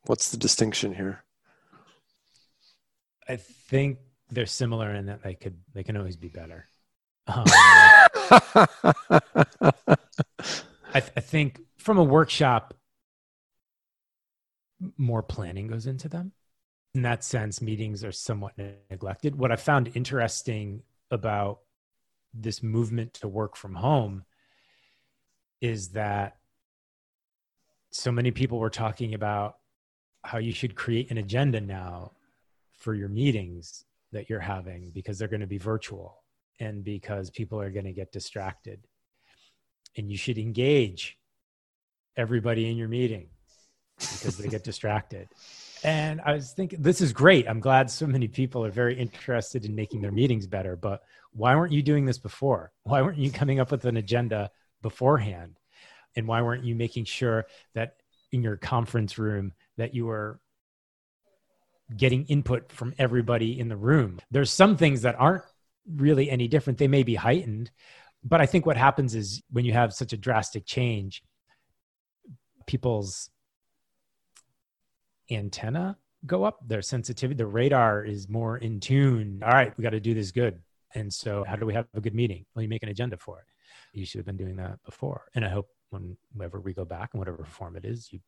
what's 0.07 0.31
the 0.31 0.37
distinction 0.37 0.95
here? 0.95 1.25
I 3.29 3.37
think 3.37 3.99
they're 4.31 4.47
similar 4.47 4.95
in 4.95 5.07
that 5.07 5.23
they 5.23 5.35
could 5.35 5.59
they 5.75 5.83
can 5.83 5.97
always 5.97 6.17
be 6.17 6.29
better. 6.29 6.67
Um, 7.27 7.45
I, 10.95 11.01
th- 11.01 11.13
I 11.17 11.21
think 11.21 11.61
from 11.77 11.99
a 11.99 12.05
workshop 12.05 12.75
more 14.97 15.23
planning 15.23 15.67
goes 15.67 15.87
into 15.87 16.09
them. 16.09 16.33
In 16.95 17.03
that 17.03 17.25
sense 17.25 17.61
meetings 17.61 18.05
are 18.05 18.13
somewhat 18.13 18.55
neglected. 18.91 19.37
What 19.37 19.53
i 19.53 19.57
found 19.57 19.91
interesting 19.95 20.83
about 21.11 21.61
this 22.33 22.63
movement 22.63 23.15
to 23.15 23.29
work 23.29 23.57
from 23.57 23.75
home 23.75 24.25
is 25.61 25.91
that 25.91 26.37
so 27.91 28.13
many 28.13 28.31
people 28.31 28.59
were 28.59 28.71
talking 28.71 29.15
about 29.15 29.57
how 30.25 30.39
you 30.39 30.53
should 30.53 30.75
create 30.75 31.11
an 31.11 31.19
agenda 31.19 31.61
now 31.61 32.13
for 32.73 32.95
your 32.95 33.09
meetings 33.09 33.85
that 34.13 34.29
you're 34.29 34.41
having 34.41 34.91
because 34.95 35.19
they're 35.19 35.29
going 35.29 35.41
to 35.41 35.47
be 35.47 35.59
virtual 35.59 36.23
and 36.61 36.85
because 36.85 37.31
people 37.31 37.61
are 37.61 37.71
going 37.71 37.85
to 37.85 37.93
get 37.93 38.13
distracted. 38.13 38.81
And 39.97 40.11
you 40.11 40.17
should 40.17 40.39
engage 40.39 41.19
everybody 42.17 42.69
in 42.71 42.77
your 42.77 42.89
meeting 42.89 43.29
because 43.99 44.37
they 44.37 44.49
get 44.49 44.65
distracted. 44.71 45.29
And 45.85 46.21
I 46.25 46.33
was 46.33 46.53
thinking, 46.53 46.83
this 46.83 47.01
is 47.01 47.13
great. 47.13 47.49
I'm 47.49 47.61
glad 47.61 47.91
so 47.91 48.07
many 48.07 48.29
people 48.29 48.65
are 48.65 48.71
very 48.71 48.99
interested 48.99 49.65
in 49.65 49.75
making 49.75 50.01
their 50.01 50.13
meetings 50.13 50.47
better. 50.47 50.77
But 50.77 51.03
why 51.33 51.55
weren't 51.55 51.73
you 51.73 51.83
doing 51.83 52.05
this 52.05 52.19
before? 52.19 52.73
Why 52.83 53.03
weren't 53.03 53.19
you 53.19 53.31
coming 53.31 53.61
up 53.61 53.71
with 53.71 53.85
an 53.85 53.97
agenda 53.97 54.51
beforehand? 54.87 55.59
And 56.15 56.29
why 56.29 56.43
weren't 56.43 56.65
you 56.65 56.77
making 56.77 57.07
sure 57.07 57.47
that 57.75 57.97
in 58.31 58.41
your 58.41 58.57
conference 58.57 59.19
room 59.19 59.53
that 59.79 59.95
you 59.95 60.07
were 60.07 60.39
getting 61.97 62.25
input 62.27 62.71
from 62.71 62.95
everybody 62.99 63.59
in 63.59 63.69
the 63.69 63.77
room? 63.77 64.21
There's 64.31 64.53
some 64.53 64.77
things 64.77 65.03
that 65.03 65.17
aren't 65.19 65.43
really 65.93 66.31
any 66.31 66.47
different. 66.47 66.79
They 66.79 66.87
may 66.87 67.03
be 67.03 67.17
heightened, 67.17 67.73
but 68.23 68.41
I 68.41 68.47
think 68.47 68.65
what 68.65 68.77
happens 68.77 69.17
is 69.17 69.43
when 69.51 69.65
you 69.65 69.73
have 69.73 69.93
such 69.93 70.13
a 70.13 70.17
drastic 70.17 70.65
change, 70.65 71.25
people's 72.67 73.29
antenna 75.29 75.97
go 76.25 76.45
up, 76.45 76.61
their 76.65 76.83
sensitivity, 76.83 77.37
the 77.37 77.47
radar 77.47 78.05
is 78.05 78.29
more 78.29 78.57
in 78.57 78.79
tune. 78.79 79.43
All 79.45 79.53
right, 79.53 79.77
we 79.77 79.83
got 79.83 79.91
to 79.91 80.01
do 80.01 80.15
this 80.15 80.31
good. 80.31 80.61
And 80.95 81.13
so, 81.13 81.45
how 81.47 81.57
do 81.57 81.67
we 81.67 81.75
have 81.75 81.87
a 81.95 82.01
good 82.01 82.15
meeting? 82.15 82.47
Well, 82.55 82.63
you 82.63 82.69
make 82.69 82.85
an 82.85 82.89
agenda 82.89 83.17
for 83.17 83.41
it 83.41 83.47
you 83.97 84.05
should 84.05 84.19
have 84.19 84.27
been 84.27 84.37
doing 84.37 84.57
that 84.57 84.83
before. 84.85 85.27
And 85.35 85.45
I 85.45 85.49
hope 85.49 85.69
whenever 85.91 86.61
we 86.61 86.75
go 86.75 86.85
back 86.85 87.11
in 87.15 87.19
whatever 87.19 87.45
form 87.45 87.77
it 87.77 87.85
is, 87.85 88.13
you 88.13 88.21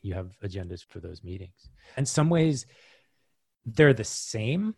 you 0.00 0.14
have 0.14 0.30
agendas 0.44 0.84
for 0.88 1.00
those 1.00 1.24
meetings. 1.24 1.70
In 1.96 2.06
some 2.06 2.30
ways, 2.30 2.66
they're 3.66 3.94
the 3.94 4.04
same. 4.04 4.74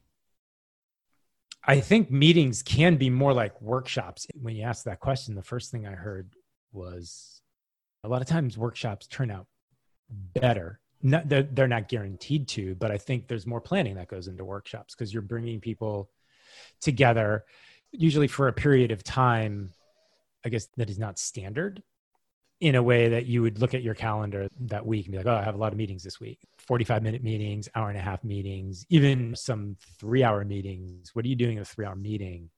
I 1.62 1.80
think 1.80 2.10
meetings 2.10 2.62
can 2.62 2.96
be 2.96 3.10
more 3.10 3.34
like 3.34 3.60
workshops. 3.60 4.26
When 4.40 4.56
you 4.56 4.62
asked 4.62 4.86
that 4.86 5.00
question, 5.00 5.34
the 5.34 5.42
first 5.42 5.70
thing 5.70 5.86
I 5.86 5.92
heard 5.92 6.32
was 6.72 7.42
a 8.02 8.08
lot 8.08 8.22
of 8.22 8.28
times 8.28 8.56
workshops 8.56 9.06
turn 9.06 9.30
out 9.30 9.46
better. 10.08 10.80
Not, 11.02 11.28
they're, 11.28 11.42
they're 11.42 11.68
not 11.68 11.88
guaranteed 11.88 12.48
to, 12.48 12.74
but 12.76 12.90
I 12.90 12.96
think 12.96 13.28
there's 13.28 13.46
more 13.46 13.60
planning 13.60 13.96
that 13.96 14.08
goes 14.08 14.26
into 14.26 14.44
workshops 14.44 14.94
because 14.94 15.12
you're 15.12 15.22
bringing 15.22 15.60
people 15.60 16.10
together, 16.80 17.44
usually 17.92 18.28
for 18.28 18.48
a 18.48 18.54
period 18.54 18.90
of 18.90 19.04
time, 19.04 19.72
I 20.44 20.48
guess 20.48 20.68
that 20.76 20.90
is 20.90 20.98
not 20.98 21.18
standard 21.18 21.82
in 22.60 22.74
a 22.74 22.82
way 22.82 23.08
that 23.08 23.26
you 23.26 23.40
would 23.42 23.58
look 23.58 23.72
at 23.72 23.82
your 23.82 23.94
calendar 23.94 24.48
that 24.60 24.84
week 24.84 25.06
and 25.06 25.12
be 25.12 25.18
like, 25.18 25.26
oh, 25.26 25.34
I 25.34 25.42
have 25.42 25.54
a 25.54 25.58
lot 25.58 25.72
of 25.72 25.78
meetings 25.78 26.02
this 26.02 26.20
week 26.20 26.38
45 26.58 27.02
minute 27.02 27.22
meetings, 27.22 27.68
hour 27.74 27.88
and 27.88 27.98
a 27.98 28.02
half 28.02 28.22
meetings, 28.22 28.84
even 28.90 29.34
some 29.34 29.76
three 29.98 30.22
hour 30.22 30.44
meetings. 30.44 31.14
What 31.14 31.24
are 31.24 31.28
you 31.28 31.36
doing 31.36 31.56
in 31.56 31.62
a 31.62 31.64
three 31.64 31.86
hour 31.86 31.96
meeting 31.96 32.50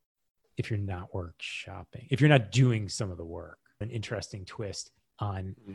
if 0.57 0.71
you're 0.71 0.79
not 0.79 1.13
workshopping, 1.13 2.09
if 2.11 2.21
you're 2.21 2.29
not 2.29 2.51
doing 2.51 2.89
some 2.89 3.11
of 3.11 3.17
the 3.17 3.25
work? 3.25 3.59
An 3.81 3.91
interesting 3.91 4.45
twist 4.45 4.91
on 5.19 5.57
mm-hmm. 5.61 5.73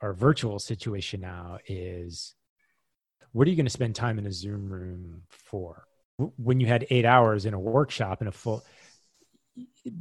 our 0.00 0.12
virtual 0.12 0.58
situation 0.58 1.20
now 1.20 1.58
is 1.66 2.34
what 3.32 3.46
are 3.46 3.50
you 3.50 3.56
going 3.56 3.66
to 3.66 3.70
spend 3.70 3.94
time 3.94 4.18
in 4.18 4.26
a 4.26 4.32
Zoom 4.32 4.68
room 4.68 5.22
for? 5.28 5.84
When 6.36 6.58
you 6.58 6.66
had 6.66 6.86
eight 6.90 7.04
hours 7.04 7.46
in 7.46 7.54
a 7.54 7.60
workshop 7.60 8.20
in 8.20 8.26
a 8.26 8.32
full, 8.32 8.64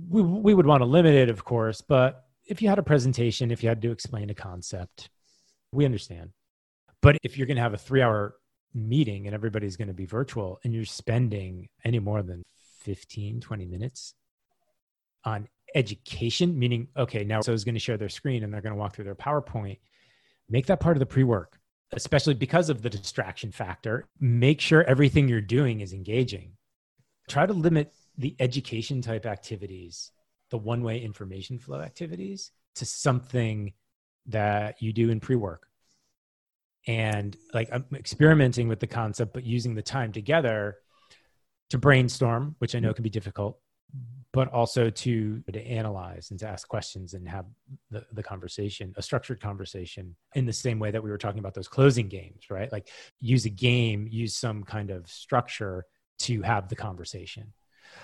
we, 0.09 0.21
we 0.21 0.53
would 0.53 0.65
want 0.65 0.81
to 0.81 0.85
limit 0.85 1.15
it, 1.15 1.29
of 1.29 1.43
course, 1.43 1.81
but 1.81 2.25
if 2.45 2.61
you 2.61 2.69
had 2.69 2.79
a 2.79 2.83
presentation, 2.83 3.51
if 3.51 3.61
you 3.61 3.69
had 3.69 3.81
to 3.81 3.91
explain 3.91 4.29
a 4.29 4.33
concept, 4.33 5.09
we 5.71 5.85
understand. 5.85 6.31
But 7.01 7.17
if 7.23 7.37
you're 7.37 7.47
going 7.47 7.57
to 7.57 7.63
have 7.63 7.73
a 7.73 7.77
three 7.77 8.01
hour 8.01 8.35
meeting 8.73 9.25
and 9.25 9.33
everybody's 9.33 9.75
going 9.77 9.87
to 9.87 9.93
be 9.93 10.05
virtual 10.05 10.59
and 10.63 10.73
you're 10.73 10.85
spending 10.85 11.69
any 11.83 11.99
more 11.99 12.21
than 12.21 12.43
15, 12.81 13.41
20 13.41 13.65
minutes 13.65 14.13
on 15.23 15.47
education, 15.75 16.57
meaning, 16.57 16.87
okay, 16.95 17.23
now 17.23 17.41
so 17.41 17.53
is 17.53 17.63
going 17.63 17.75
to 17.75 17.79
share 17.79 17.97
their 17.97 18.09
screen 18.09 18.43
and 18.43 18.53
they're 18.53 18.61
going 18.61 18.73
to 18.73 18.79
walk 18.79 18.95
through 18.95 19.05
their 19.05 19.15
PowerPoint, 19.15 19.79
make 20.49 20.67
that 20.67 20.79
part 20.79 20.95
of 20.95 20.99
the 20.99 21.05
pre 21.05 21.23
work, 21.23 21.59
especially 21.93 22.33
because 22.33 22.69
of 22.69 22.81
the 22.81 22.89
distraction 22.89 23.51
factor. 23.51 24.07
Make 24.19 24.61
sure 24.61 24.83
everything 24.83 25.27
you're 25.27 25.41
doing 25.41 25.81
is 25.81 25.93
engaging. 25.93 26.53
Try 27.27 27.45
to 27.45 27.53
limit 27.53 27.91
the 28.17 28.35
education 28.39 29.01
type 29.01 29.25
activities 29.25 30.11
the 30.49 30.57
one 30.57 30.83
way 30.83 30.99
information 30.99 31.59
flow 31.59 31.81
activities 31.81 32.51
to 32.75 32.85
something 32.85 33.73
that 34.27 34.81
you 34.81 34.93
do 34.93 35.09
in 35.09 35.19
pre 35.19 35.35
work. 35.35 35.67
And 36.87 37.35
like 37.53 37.69
I'm 37.71 37.85
experimenting 37.93 38.67
with 38.67 38.79
the 38.79 38.87
concept, 38.87 39.33
but 39.33 39.43
using 39.43 39.75
the 39.75 39.81
time 39.81 40.11
together 40.11 40.77
to 41.69 41.77
brainstorm, 41.77 42.55
which 42.59 42.75
I 42.75 42.79
know 42.79 42.93
can 42.93 43.03
be 43.03 43.09
difficult, 43.09 43.59
but 44.31 44.47
also 44.53 44.89
to 44.89 45.43
to 45.51 45.67
analyze 45.67 46.31
and 46.31 46.39
to 46.39 46.47
ask 46.47 46.65
questions 46.67 47.13
and 47.13 47.27
have 47.27 47.45
the, 47.91 48.05
the 48.13 48.23
conversation, 48.23 48.93
a 48.95 49.01
structured 49.01 49.41
conversation 49.41 50.15
in 50.33 50.45
the 50.45 50.53
same 50.53 50.79
way 50.79 50.91
that 50.91 51.03
we 51.03 51.09
were 51.09 51.17
talking 51.17 51.39
about 51.39 51.53
those 51.53 51.67
closing 51.67 52.07
games, 52.07 52.49
right? 52.49 52.71
Like 52.71 52.89
use 53.19 53.45
a 53.45 53.49
game, 53.49 54.07
use 54.09 54.33
some 54.35 54.63
kind 54.63 54.89
of 54.89 55.09
structure 55.09 55.85
to 56.19 56.41
have 56.41 56.69
the 56.69 56.75
conversation 56.75 57.53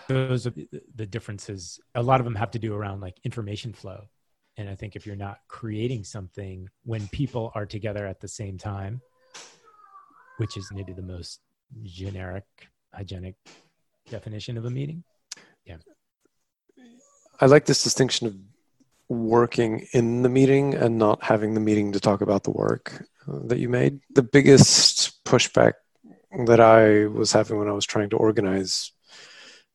those 0.08 0.48
are 0.48 0.54
the 0.96 1.06
differences. 1.06 1.80
A 1.96 2.04
lot 2.04 2.20
of 2.20 2.26
them 2.26 2.36
have 2.36 2.52
to 2.52 2.60
do 2.60 2.74
around 2.74 3.02
like 3.02 3.18
information 3.24 3.74
flow. 3.74 4.06
And 4.56 4.70
i 4.70 4.76
think 4.76 4.96
if 4.96 5.08
you're 5.08 5.16
not 5.16 5.40
creating 5.48 6.04
something 6.04 6.70
when 6.84 7.08
people 7.08 7.52
are 7.56 7.66
together 7.66 8.06
at 8.06 8.20
the 8.20 8.28
same 8.28 8.60
time 8.60 9.02
which 10.38 10.58
is 10.58 10.70
maybe 10.74 10.94
the 10.94 11.02
most 11.02 11.40
generic 11.84 12.46
hygienic 12.94 13.36
definition 14.10 14.58
of 14.58 14.66
a 14.66 14.70
meeting. 14.70 15.04
Yeah. 15.66 15.78
I 17.40 17.46
like 17.48 17.66
this 17.66 17.84
distinction 17.84 18.28
of 18.28 18.36
working 19.10 19.88
in 19.94 20.22
the 20.22 20.30
meeting 20.30 20.76
and 20.76 20.98
not 20.98 21.24
having 21.24 21.54
the 21.54 21.60
meeting 21.60 21.92
to 21.94 22.00
talk 22.00 22.22
about 22.22 22.44
the 22.44 22.52
work 22.52 23.06
uh, 23.28 23.40
that 23.46 23.60
you 23.60 23.70
made. 23.70 24.00
The 24.14 24.24
biggest 24.24 25.24
pushback 25.24 25.74
that 26.48 26.60
i 26.60 27.06
was 27.06 27.32
having 27.32 27.60
when 27.60 27.68
i 27.68 27.72
was 27.72 27.86
trying 27.86 28.10
to 28.10 28.18
organize 28.18 28.92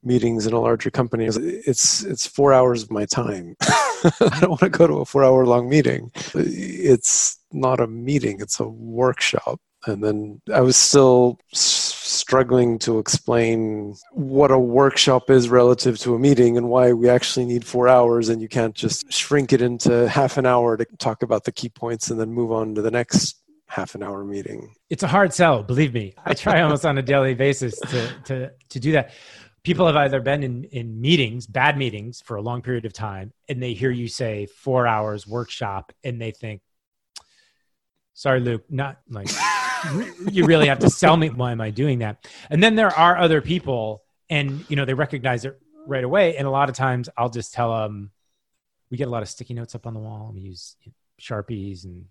meetings 0.02 0.46
in 0.46 0.52
a 0.52 0.60
larger 0.60 0.90
company 0.90 1.26
it's 1.26 2.04
it's 2.04 2.26
four 2.26 2.52
hours 2.52 2.82
of 2.82 2.90
my 2.90 3.04
time. 3.04 3.56
I 4.04 4.38
don't 4.40 4.50
want 4.50 4.60
to 4.60 4.68
go 4.68 4.86
to 4.86 4.98
a 4.98 5.04
four 5.04 5.24
hour 5.24 5.44
long 5.44 5.68
meeting. 5.68 6.10
It's 6.34 7.38
not 7.52 7.80
a 7.80 7.86
meeting 7.86 8.40
it's 8.40 8.60
a 8.60 8.68
workshop. 8.68 9.60
And 9.86 10.02
then 10.02 10.40
i 10.52 10.60
was 10.60 10.76
still 10.76 11.38
struggling 11.52 12.78
to 12.80 12.98
explain 12.98 13.94
what 14.10 14.50
a 14.50 14.58
workshop 14.58 15.30
is 15.30 15.48
relative 15.48 15.98
to 15.98 16.14
a 16.14 16.18
meeting 16.18 16.56
and 16.56 16.68
why 16.68 16.92
we 16.92 17.08
actually 17.08 17.46
need 17.46 17.64
four 17.64 17.88
hours 17.88 18.28
and 18.28 18.42
you 18.42 18.48
can't 18.48 18.74
just 18.74 19.10
shrink 19.12 19.52
it 19.52 19.62
into 19.62 20.08
half 20.08 20.36
an 20.36 20.44
hour 20.44 20.76
to 20.76 20.84
talk 20.98 21.22
about 21.22 21.44
the 21.44 21.52
key 21.52 21.68
points 21.68 22.10
and 22.10 22.20
then 22.20 22.32
move 22.32 22.50
on 22.50 22.74
to 22.74 22.82
the 22.82 22.90
next 22.90 23.36
half 23.66 23.94
an 23.94 24.02
hour 24.02 24.24
meeting. 24.24 24.74
It's 24.90 25.02
a 25.02 25.06
hard 25.06 25.32
sell 25.32 25.62
believe 25.62 25.94
me. 25.94 26.14
I 26.26 26.34
try 26.34 26.60
almost 26.60 26.84
on 26.84 26.98
a 26.98 27.02
daily 27.02 27.34
basis 27.34 27.78
to 27.78 28.12
to 28.24 28.50
to 28.68 28.80
do 28.80 28.92
that 28.92 29.12
people 29.68 29.86
have 29.86 29.96
either 29.96 30.18
been 30.18 30.42
in, 30.42 30.64
in 30.64 30.98
meetings, 30.98 31.46
bad 31.46 31.76
meetings 31.76 32.22
for 32.22 32.38
a 32.38 32.40
long 32.40 32.62
period 32.62 32.86
of 32.86 32.92
time, 32.94 33.34
and 33.50 33.62
they 33.62 33.74
hear 33.74 33.90
you 33.90 34.08
say 34.08 34.46
four 34.46 34.86
hours 34.86 35.26
workshop 35.26 35.92
and 36.02 36.18
they 36.18 36.30
think, 36.30 36.62
sorry, 38.14 38.40
Luke, 38.40 38.64
not 38.70 38.98
like 39.10 39.28
you 40.30 40.46
really 40.46 40.68
have 40.68 40.78
to 40.78 40.88
sell 40.88 41.18
me. 41.18 41.28
Why 41.28 41.52
am 41.52 41.60
I 41.60 41.68
doing 41.68 41.98
that? 41.98 42.26
And 42.48 42.62
then 42.62 42.76
there 42.76 42.88
are 42.88 43.18
other 43.18 43.42
people 43.42 44.04
and, 44.30 44.64
you 44.70 44.76
know, 44.76 44.86
they 44.86 44.94
recognize 44.94 45.44
it 45.44 45.60
right 45.86 46.02
away. 46.02 46.38
And 46.38 46.46
a 46.46 46.50
lot 46.50 46.70
of 46.70 46.74
times 46.74 47.10
I'll 47.18 47.28
just 47.28 47.52
tell 47.52 47.78
them, 47.78 48.10
we 48.90 48.96
get 48.96 49.06
a 49.06 49.10
lot 49.10 49.22
of 49.22 49.28
sticky 49.28 49.52
notes 49.52 49.74
up 49.74 49.86
on 49.86 49.92
the 49.92 50.00
wall. 50.00 50.32
We 50.34 50.40
use 50.40 50.76
Sharpies 51.20 51.84
and 51.84 52.06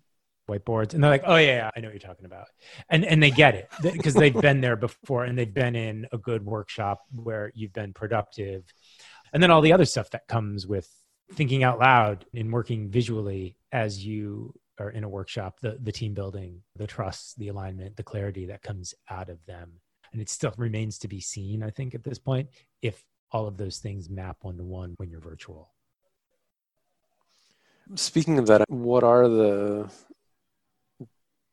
whiteboards 0.48 0.94
and 0.94 1.04
they're 1.04 1.12
like 1.12 1.24
oh 1.26 1.36
yeah, 1.36 1.70
i 1.76 1.80
know 1.80 1.88
what 1.88 1.94
you're 1.94 2.00
talking 2.00 2.26
about. 2.26 2.48
And 2.90 3.06
and 3.06 3.22
they 3.22 3.32
get 3.32 3.56
it 3.56 3.70
because 3.82 4.14
they've 4.14 4.34
been 4.34 4.62
there 4.62 4.76
before 4.76 5.26
and 5.26 5.38
they've 5.38 5.54
been 5.54 5.76
in 5.76 6.08
a 6.12 6.18
good 6.18 6.46
workshop 6.46 7.02
where 7.14 7.52
you've 7.56 7.74
been 7.74 7.94
productive. 7.94 8.64
And 9.34 9.44
then 9.44 9.52
all 9.52 9.62
the 9.62 9.74
other 9.74 9.86
stuff 9.86 10.10
that 10.12 10.28
comes 10.28 10.66
with 10.66 10.90
thinking 11.34 11.64
out 11.64 11.80
loud 11.80 12.26
and 12.34 12.52
working 12.52 12.90
visually 12.90 13.58
as 13.72 14.06
you 14.06 14.54
are 14.80 14.90
in 14.92 15.04
a 15.04 15.10
workshop 15.10 15.60
the 15.62 15.78
the 15.82 15.92
team 15.92 16.14
building 16.14 16.62
the 16.76 16.88
trust 16.88 17.38
the 17.40 17.48
alignment 17.48 17.98
the 17.98 18.04
clarity 18.04 18.46
that 18.46 18.62
comes 18.62 18.94
out 19.10 19.30
of 19.30 19.46
them. 19.46 19.74
And 20.14 20.22
it 20.22 20.30
still 20.30 20.54
remains 20.58 20.98
to 21.00 21.08
be 21.08 21.20
seen 21.20 21.62
i 21.62 21.70
think 21.70 21.94
at 21.94 22.04
this 22.04 22.20
point 22.20 22.48
if 22.82 23.04
all 23.32 23.48
of 23.48 23.58
those 23.58 23.80
things 23.80 24.10
map 24.10 24.38
one 24.42 24.58
to 24.58 24.64
one 24.64 24.94
when 24.98 25.10
you're 25.10 25.20
virtual. 25.20 25.72
Speaking 27.96 28.38
of 28.38 28.48
that, 28.48 28.70
what 28.70 29.04
are 29.04 29.28
the 29.28 29.90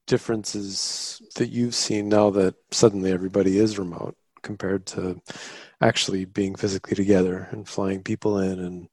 differences 0.07 1.23
that 1.37 1.51
you've 1.51 1.75
seen 1.75 2.09
now 2.09 2.31
that 2.31 2.55
suddenly 2.71 3.13
everybody 3.13 3.59
is 3.59 3.79
remote 3.79 4.17
compared 4.43 4.87
to 4.87 5.21
actually 5.81 6.25
being 6.25 6.55
physically 6.55 6.95
together 6.95 7.49
and 7.51 7.69
flying 7.69 8.03
people 8.03 8.39
in 8.39 8.61
and 8.61 8.89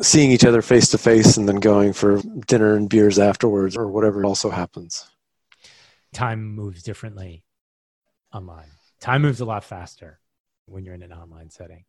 seeing 0.00 0.30
each 0.30 0.44
other 0.44 0.62
face 0.62 0.88
to 0.88 0.98
face 0.98 1.36
and 1.36 1.48
then 1.48 1.56
going 1.56 1.92
for 1.92 2.20
dinner 2.46 2.74
and 2.74 2.88
beers 2.88 3.18
afterwards 3.18 3.76
or 3.76 3.88
whatever 3.88 4.24
also 4.24 4.50
happens? 4.50 5.10
Time 6.14 6.54
moves 6.54 6.82
differently 6.82 7.44
online. 8.32 8.70
Time 9.00 9.22
moves 9.22 9.40
a 9.40 9.44
lot 9.44 9.64
faster 9.64 10.20
when 10.66 10.84
you're 10.84 10.94
in 10.94 11.02
an 11.02 11.12
online 11.12 11.50
setting. 11.50 11.84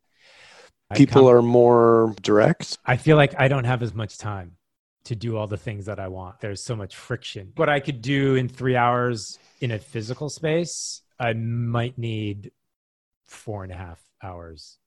People 0.94 1.30
are 1.30 1.40
more 1.40 2.14
direct? 2.20 2.76
I 2.84 2.96
feel 2.98 3.16
like 3.16 3.34
i 3.38 3.48
don't 3.48 3.64
have 3.64 3.82
as 3.82 3.94
much 3.94 4.18
time 4.18 4.56
to 5.04 5.16
do 5.16 5.36
all 5.36 5.46
the 5.46 5.56
things 5.56 5.86
that 5.86 5.98
I 5.98 6.08
want. 6.08 6.40
There's 6.40 6.62
so 6.62 6.76
much 6.76 6.96
friction. 6.96 7.52
What 7.56 7.68
I 7.68 7.80
could 7.80 8.02
do 8.02 8.34
in 8.34 8.48
three 8.48 8.76
hours 8.76 9.38
in 9.60 9.70
a 9.70 9.78
physical 9.78 10.28
space, 10.28 11.02
I 11.18 11.32
might 11.32 11.98
need 11.98 12.52
four 13.26 13.64
and 13.64 13.72
a 13.72 13.76
half 13.76 14.00
hours 14.22 14.78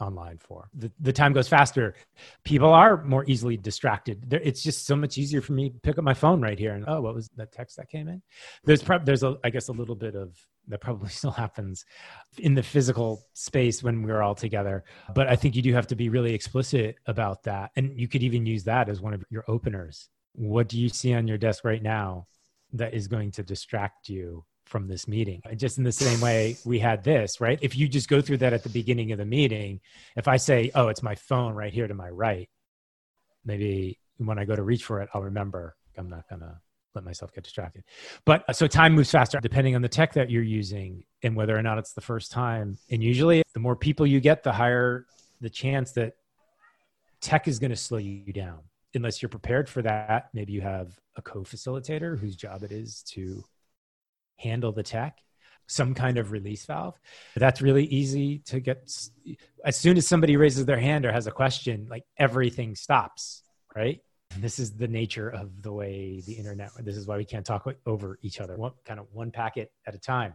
online 0.00 0.38
for. 0.38 0.68
The, 0.74 0.90
the 1.00 1.12
time 1.12 1.32
goes 1.32 1.48
faster. 1.48 1.94
People 2.44 2.70
are 2.70 3.02
more 3.04 3.24
easily 3.26 3.56
distracted. 3.56 4.32
It's 4.32 4.62
just 4.62 4.86
so 4.86 4.96
much 4.96 5.18
easier 5.18 5.40
for 5.40 5.52
me 5.52 5.70
to 5.70 5.78
pick 5.80 5.98
up 5.98 6.04
my 6.04 6.14
phone 6.14 6.40
right 6.40 6.58
here 6.58 6.74
and 6.74 6.84
oh, 6.86 7.00
what 7.00 7.14
was 7.14 7.28
that 7.36 7.52
text 7.52 7.76
that 7.76 7.88
came 7.88 8.08
in? 8.08 8.22
There's 8.64 8.82
pro- 8.82 8.98
there's 9.04 9.22
a 9.22 9.36
I 9.44 9.50
guess 9.50 9.68
a 9.68 9.72
little 9.72 9.96
bit 9.96 10.14
of 10.14 10.36
that 10.68 10.80
probably 10.80 11.08
still 11.20 11.30
happens 11.30 11.84
in 12.38 12.54
the 12.54 12.62
physical 12.62 13.22
space 13.34 13.82
when 13.82 14.02
we're 14.02 14.22
all 14.22 14.34
together. 14.34 14.84
But 15.14 15.28
I 15.28 15.36
think 15.36 15.56
you 15.56 15.62
do 15.62 15.74
have 15.74 15.86
to 15.88 15.96
be 15.96 16.08
really 16.08 16.34
explicit 16.34 16.96
about 17.06 17.42
that. 17.44 17.70
And 17.76 17.98
you 17.98 18.08
could 18.08 18.22
even 18.22 18.46
use 18.46 18.64
that 18.64 18.88
as 18.88 19.00
one 19.00 19.14
of 19.14 19.24
your 19.30 19.44
openers. 19.48 20.08
What 20.34 20.68
do 20.68 20.78
you 20.78 20.88
see 20.88 21.14
on 21.14 21.26
your 21.26 21.38
desk 21.38 21.64
right 21.64 21.82
now 21.82 22.26
that 22.72 22.94
is 22.94 23.08
going 23.08 23.32
to 23.32 23.42
distract 23.42 24.08
you 24.08 24.44
from 24.68 24.86
this 24.86 25.08
meeting. 25.08 25.42
Just 25.56 25.78
in 25.78 25.84
the 25.84 25.92
same 25.92 26.20
way 26.20 26.56
we 26.64 26.78
had 26.78 27.02
this, 27.02 27.40
right? 27.40 27.58
If 27.62 27.76
you 27.76 27.88
just 27.88 28.08
go 28.08 28.20
through 28.20 28.38
that 28.38 28.52
at 28.52 28.62
the 28.62 28.68
beginning 28.68 29.12
of 29.12 29.18
the 29.18 29.24
meeting, 29.24 29.80
if 30.16 30.28
I 30.28 30.36
say, 30.36 30.70
oh, 30.74 30.88
it's 30.88 31.02
my 31.02 31.14
phone 31.14 31.54
right 31.54 31.72
here 31.72 31.88
to 31.88 31.94
my 31.94 32.10
right, 32.10 32.48
maybe 33.44 33.98
when 34.18 34.38
I 34.38 34.44
go 34.44 34.54
to 34.54 34.62
reach 34.62 34.84
for 34.84 35.00
it, 35.00 35.08
I'll 35.14 35.22
remember 35.22 35.74
I'm 35.96 36.08
not 36.08 36.28
going 36.28 36.40
to 36.40 36.60
let 36.94 37.04
myself 37.04 37.32
get 37.32 37.44
distracted. 37.44 37.84
But 38.24 38.44
uh, 38.48 38.52
so 38.52 38.66
time 38.66 38.94
moves 38.94 39.10
faster 39.10 39.38
depending 39.40 39.74
on 39.74 39.82
the 39.82 39.88
tech 39.88 40.12
that 40.14 40.30
you're 40.30 40.42
using 40.42 41.04
and 41.22 41.34
whether 41.34 41.56
or 41.56 41.62
not 41.62 41.78
it's 41.78 41.92
the 41.92 42.00
first 42.00 42.30
time. 42.30 42.78
And 42.90 43.02
usually, 43.02 43.42
the 43.54 43.60
more 43.60 43.76
people 43.76 44.06
you 44.06 44.20
get, 44.20 44.42
the 44.42 44.52
higher 44.52 45.06
the 45.40 45.50
chance 45.50 45.92
that 45.92 46.14
tech 47.20 47.48
is 47.48 47.58
going 47.58 47.70
to 47.70 47.76
slow 47.76 47.98
you 47.98 48.32
down. 48.32 48.60
Unless 48.94 49.22
you're 49.22 49.28
prepared 49.28 49.68
for 49.68 49.82
that, 49.82 50.30
maybe 50.32 50.52
you 50.52 50.60
have 50.60 50.98
a 51.16 51.22
co 51.22 51.40
facilitator 51.40 52.18
whose 52.18 52.36
job 52.36 52.62
it 52.62 52.72
is 52.72 53.02
to 53.10 53.44
handle 54.38 54.72
the 54.72 54.82
tech 54.82 55.18
some 55.68 55.94
kind 55.94 56.18
of 56.18 56.32
release 56.32 56.64
valve. 56.64 56.98
That's 57.36 57.60
really 57.60 57.84
easy 57.84 58.38
to 58.46 58.58
get. 58.58 58.90
As 59.64 59.76
soon 59.76 59.96
as 59.96 60.08
somebody 60.08 60.36
raises 60.36 60.64
their 60.64 60.80
hand 60.80 61.04
or 61.04 61.12
has 61.12 61.26
a 61.26 61.30
question, 61.30 61.86
like 61.90 62.04
everything 62.16 62.74
stops, 62.74 63.42
right? 63.76 64.00
This 64.38 64.58
is 64.58 64.72
the 64.72 64.88
nature 64.88 65.28
of 65.28 65.62
the 65.62 65.72
way 65.72 66.22
the 66.26 66.32
internet. 66.32 66.70
This 66.78 66.96
is 66.96 67.06
why 67.06 67.16
we 67.16 67.24
can't 67.24 67.46
talk 67.46 67.66
over 67.86 68.18
each 68.22 68.40
other. 68.40 68.56
One 68.56 68.72
kind 68.84 68.98
of 68.98 69.06
one 69.12 69.30
packet 69.30 69.70
at 69.86 69.94
a 69.94 69.98
time. 69.98 70.34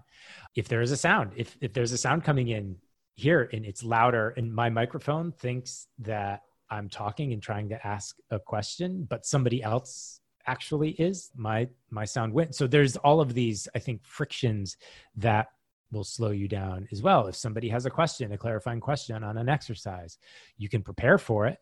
If 0.56 0.68
there 0.68 0.82
is 0.82 0.92
a 0.92 0.98
sound, 0.98 1.32
if 1.36 1.58
if 1.62 1.74
there's 1.74 1.92
a 1.92 1.98
sound 1.98 2.24
coming 2.24 2.50
in 2.50 2.78
here 3.16 3.50
and 3.54 3.66
it's 3.66 3.84
louder, 3.84 4.34
and 4.38 4.54
my 4.54 4.70
microphone 4.70 5.32
thinks 5.32 5.88
that 6.00 6.42
I'm 6.70 6.89
talking 6.89 7.34
and 7.34 7.42
trying 7.42 7.70
to 7.70 7.88
ask 7.88 8.16
a 8.32 8.39
question, 8.39 9.06
but 9.08 9.26
somebody 9.26 9.62
else 9.62 10.20
actually 10.47 10.91
is 10.91 11.32
my 11.36 11.67
my 11.89 12.06
sound 12.06 12.34
went 12.34 12.53
so 12.53 12.67
there's 12.67 12.97
all 12.97 13.21
of 13.21 13.34
these 13.34 13.67
i 13.75 13.79
think 13.79 14.03
frictions 14.03 14.77
that 15.15 15.47
will 15.93 16.03
slow 16.03 16.32
you 16.32 16.47
down 16.47 16.88
as 16.91 17.01
well. 17.01 17.27
If 17.27 17.36
somebody 17.36 17.69
has 17.69 17.86
a 17.86 17.89
question 17.89 18.32
a 18.34 18.38
clarifying 18.38 18.82
question 18.82 19.23
on 19.23 19.38
an 19.38 19.47
exercise 19.47 20.17
you 20.58 20.67
can 20.67 20.82
prepare 20.82 21.17
for 21.17 21.45
it 21.45 21.60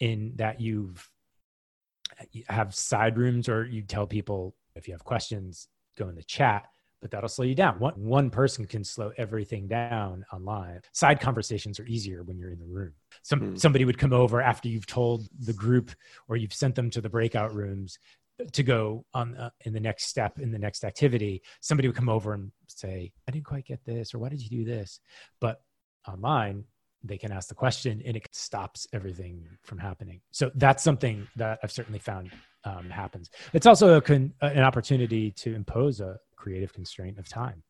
in 0.00 0.32
that 0.36 0.60
you've 0.60 1.08
you 2.32 2.42
have 2.48 2.74
side 2.74 3.16
rooms 3.18 3.48
or 3.48 3.66
you 3.66 3.82
tell 3.82 4.06
people 4.06 4.56
if 4.74 4.88
you 4.88 4.94
have 4.94 5.04
questions 5.04 5.68
go 5.96 6.08
in 6.08 6.16
the 6.16 6.22
chat 6.22 6.66
but 7.00 7.10
that'll 7.10 7.28
slow 7.28 7.44
you 7.44 7.54
down. 7.54 7.78
One, 7.78 7.94
one 7.96 8.30
person 8.30 8.66
can 8.66 8.84
slow 8.84 9.12
everything 9.16 9.68
down 9.68 10.24
online. 10.32 10.80
Side 10.92 11.20
conversations 11.20 11.78
are 11.78 11.86
easier 11.86 12.22
when 12.22 12.38
you're 12.38 12.50
in 12.50 12.58
the 12.58 12.66
room. 12.66 12.92
Some, 13.22 13.40
mm. 13.40 13.60
Somebody 13.60 13.84
would 13.84 13.98
come 13.98 14.12
over 14.12 14.40
after 14.40 14.68
you've 14.68 14.86
told 14.86 15.28
the 15.38 15.52
group 15.52 15.92
or 16.28 16.36
you've 16.36 16.52
sent 16.52 16.74
them 16.74 16.90
to 16.90 17.00
the 17.00 17.08
breakout 17.08 17.54
rooms 17.54 17.98
to 18.52 18.62
go 18.62 19.04
on 19.14 19.36
uh, 19.36 19.50
in 19.64 19.72
the 19.72 19.80
next 19.80 20.06
step 20.06 20.38
in 20.38 20.50
the 20.50 20.58
next 20.58 20.84
activity. 20.84 21.42
Somebody 21.60 21.88
would 21.88 21.96
come 21.96 22.08
over 22.08 22.34
and 22.34 22.52
say, 22.68 23.12
I 23.26 23.32
didn't 23.32 23.46
quite 23.46 23.66
get 23.66 23.84
this, 23.84 24.14
or 24.14 24.18
why 24.18 24.28
did 24.28 24.40
you 24.40 24.50
do 24.50 24.64
this? 24.64 25.00
But 25.40 25.60
online, 26.06 26.64
they 27.02 27.18
can 27.18 27.32
ask 27.32 27.48
the 27.48 27.54
question 27.54 28.02
and 28.04 28.16
it 28.16 28.28
stops 28.32 28.86
everything 28.92 29.46
from 29.62 29.78
happening. 29.78 30.20
So 30.30 30.50
that's 30.54 30.82
something 30.82 31.26
that 31.36 31.58
I've 31.62 31.72
certainly 31.72 31.98
found 31.98 32.30
um, 32.64 32.90
happens. 32.90 33.30
It's 33.52 33.66
also 33.66 33.96
a 33.96 34.00
con- 34.00 34.32
an 34.40 34.62
opportunity 34.62 35.30
to 35.32 35.54
impose 35.54 36.00
a 36.00 36.18
creative 36.38 36.72
constraint 36.72 37.18
of 37.18 37.28
time. 37.28 37.62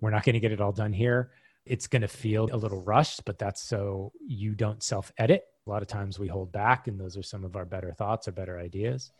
We're 0.00 0.10
not 0.10 0.24
going 0.24 0.34
to 0.34 0.40
get 0.40 0.52
it 0.52 0.60
all 0.60 0.72
done 0.72 0.92
here. 0.92 1.32
It's 1.66 1.86
going 1.86 2.02
to 2.02 2.08
feel 2.08 2.48
a 2.52 2.56
little 2.56 2.82
rushed, 2.82 3.24
but 3.24 3.38
that's 3.38 3.62
so 3.62 4.12
you 4.26 4.54
don't 4.54 4.82
self 4.82 5.12
edit. 5.18 5.44
A 5.66 5.70
lot 5.70 5.80
of 5.80 5.88
times 5.88 6.18
we 6.18 6.28
hold 6.28 6.52
back, 6.52 6.88
and 6.88 7.00
those 7.00 7.16
are 7.16 7.22
some 7.22 7.42
of 7.42 7.56
our 7.56 7.64
better 7.64 7.92
thoughts 7.92 8.28
or 8.28 8.32
better 8.32 8.58
ideas. 8.58 9.12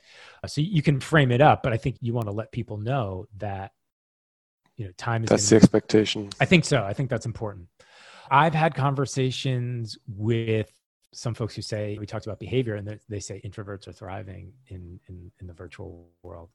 Uh, 0.43 0.47
so 0.47 0.61
you 0.61 0.83
can 0.83 1.01
frame 1.01 1.33
it 1.33 1.41
up, 1.41 1.63
but 1.63 1.73
I 1.73 1.79
think 1.79 1.97
you 2.01 2.13
want 2.13 2.27
to 2.27 2.33
let 2.33 2.53
people 2.53 2.77
know 2.77 3.27
that 3.39 3.73
you 4.77 4.85
know 4.85 4.93
time 4.99 5.25
is. 5.25 5.31
That's 5.31 5.49
the 5.49 5.57
expectation. 5.57 6.31
I 6.39 6.45
think 6.45 6.67
so. 6.67 6.85
I 6.85 6.93
think 6.93 7.09
that's 7.09 7.25
important. 7.25 7.69
I've 8.31 8.55
had 8.55 8.75
conversations 8.75 9.97
with 10.07 10.71
some 11.15 11.35
folks 11.35 11.55
who 11.55 11.63
say 11.63 11.97
we 11.99 12.07
talked 12.07 12.27
about 12.27 12.39
behavior 12.39 12.75
and 12.75 12.99
they 13.09 13.21
say 13.21 13.41
introverts 13.45 13.87
are 13.89 13.93
thriving 13.93 14.53
in, 14.69 14.99
in, 15.09 15.31
in 15.41 15.47
the 15.47 15.53
virtual 15.53 16.09
world. 16.23 16.51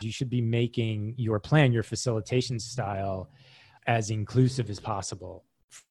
You 0.00 0.10
should 0.10 0.28
be 0.28 0.40
making 0.40 1.14
your 1.16 1.38
plan 1.38 1.72
your 1.72 1.82
facilitation 1.82 2.58
style 2.58 3.30
as 3.86 4.10
inclusive 4.10 4.68
as 4.68 4.80
possible 4.80 5.44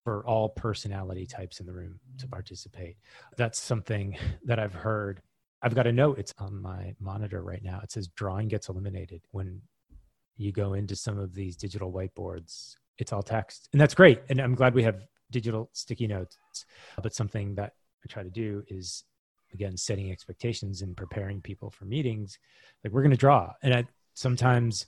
for 0.03 0.25
all 0.25 0.49
personality 0.49 1.25
types 1.25 1.59
in 1.59 1.65
the 1.65 1.73
room 1.73 1.99
to 2.17 2.27
participate. 2.27 2.97
That's 3.37 3.59
something 3.59 4.17
that 4.45 4.59
i've 4.59 4.73
heard. 4.73 5.21
I've 5.61 5.75
got 5.75 5.87
a 5.87 5.91
note 5.91 6.19
it's 6.19 6.33
on 6.37 6.61
my 6.61 6.95
monitor 6.99 7.41
right 7.41 7.63
now. 7.63 7.81
It 7.83 7.91
says 7.91 8.07
drawing 8.07 8.47
gets 8.47 8.69
eliminated 8.69 9.21
when 9.31 9.61
you 10.37 10.51
go 10.53 10.73
into 10.73 10.95
some 10.95 11.17
of 11.17 11.33
these 11.33 11.57
digital 11.57 11.91
whiteboards. 11.91 12.75
It's 12.97 13.11
all 13.11 13.23
text. 13.23 13.67
And 13.73 13.81
that's 13.81 13.93
great. 13.93 14.21
And 14.29 14.39
i'm 14.39 14.55
glad 14.55 14.73
we 14.73 14.83
have 14.83 15.01
digital 15.31 15.69
sticky 15.73 16.07
notes. 16.07 16.37
But 17.01 17.13
something 17.13 17.55
that 17.55 17.73
I 18.03 18.07
try 18.07 18.23
to 18.23 18.29
do 18.29 18.63
is 18.67 19.03
again 19.53 19.77
setting 19.77 20.11
expectations 20.11 20.81
and 20.81 20.95
preparing 20.95 21.41
people 21.41 21.69
for 21.69 21.85
meetings. 21.85 22.37
Like 22.83 22.93
we're 22.93 23.01
going 23.01 23.11
to 23.11 23.17
draw, 23.17 23.53
and 23.63 23.73
I, 23.73 23.85
sometimes 24.13 24.85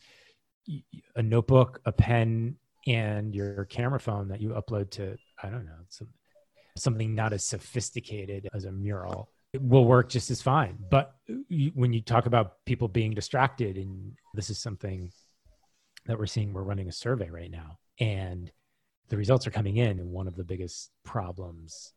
a 1.16 1.24
notebook, 1.24 1.82
a 1.86 1.92
pen, 1.92 2.56
and 2.88 3.34
your 3.34 3.66
camera 3.66 4.00
phone 4.00 4.28
that 4.30 4.42
you 4.42 4.50
upload 4.50 4.92
to 4.92 5.18
I 5.42 5.50
don't 5.50 5.66
know 5.66 5.72
some, 5.90 6.08
something 6.78 7.16
not 7.16 7.34
as 7.34 7.44
sophisticated 7.44 8.48
as 8.54 8.66
a 8.66 8.72
mural 8.72 9.30
it 9.54 9.62
will 9.62 9.86
work 9.86 10.10
just 10.10 10.32
as 10.32 10.42
fine. 10.42 10.78
But 10.90 11.14
you, 11.50 11.72
when 11.74 11.94
you 11.94 12.02
talk 12.02 12.26
about 12.26 12.64
people 12.66 12.88
being 12.88 13.14
distracted, 13.14 13.78
and 13.78 14.14
this 14.34 14.50
is 14.50 14.58
something 14.60 15.12
that 16.06 16.18
we're 16.18 16.26
seeing, 16.26 16.54
we're 16.54 16.64
running 16.64 16.88
a 16.88 16.94
survey 16.94 17.30
right 17.30 17.52
now, 17.52 17.78
and 18.00 18.52
the 19.10 19.18
results 19.18 19.46
are 19.46 19.52
coming 19.52 19.78
in. 19.78 20.00
And 20.00 20.12
one 20.12 20.28
of 20.28 20.36
the 20.36 20.44
biggest 20.44 20.92
problems 21.04 21.94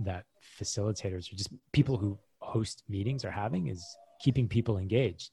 that 0.00 0.24
facilitators 0.60 1.32
or 1.32 1.36
just 1.36 1.50
people 1.72 1.96
who 1.96 2.18
host 2.40 2.82
meetings 2.88 3.24
are 3.24 3.30
having 3.30 3.68
is 3.68 3.96
keeping 4.20 4.48
people 4.48 4.78
engaged. 4.78 5.30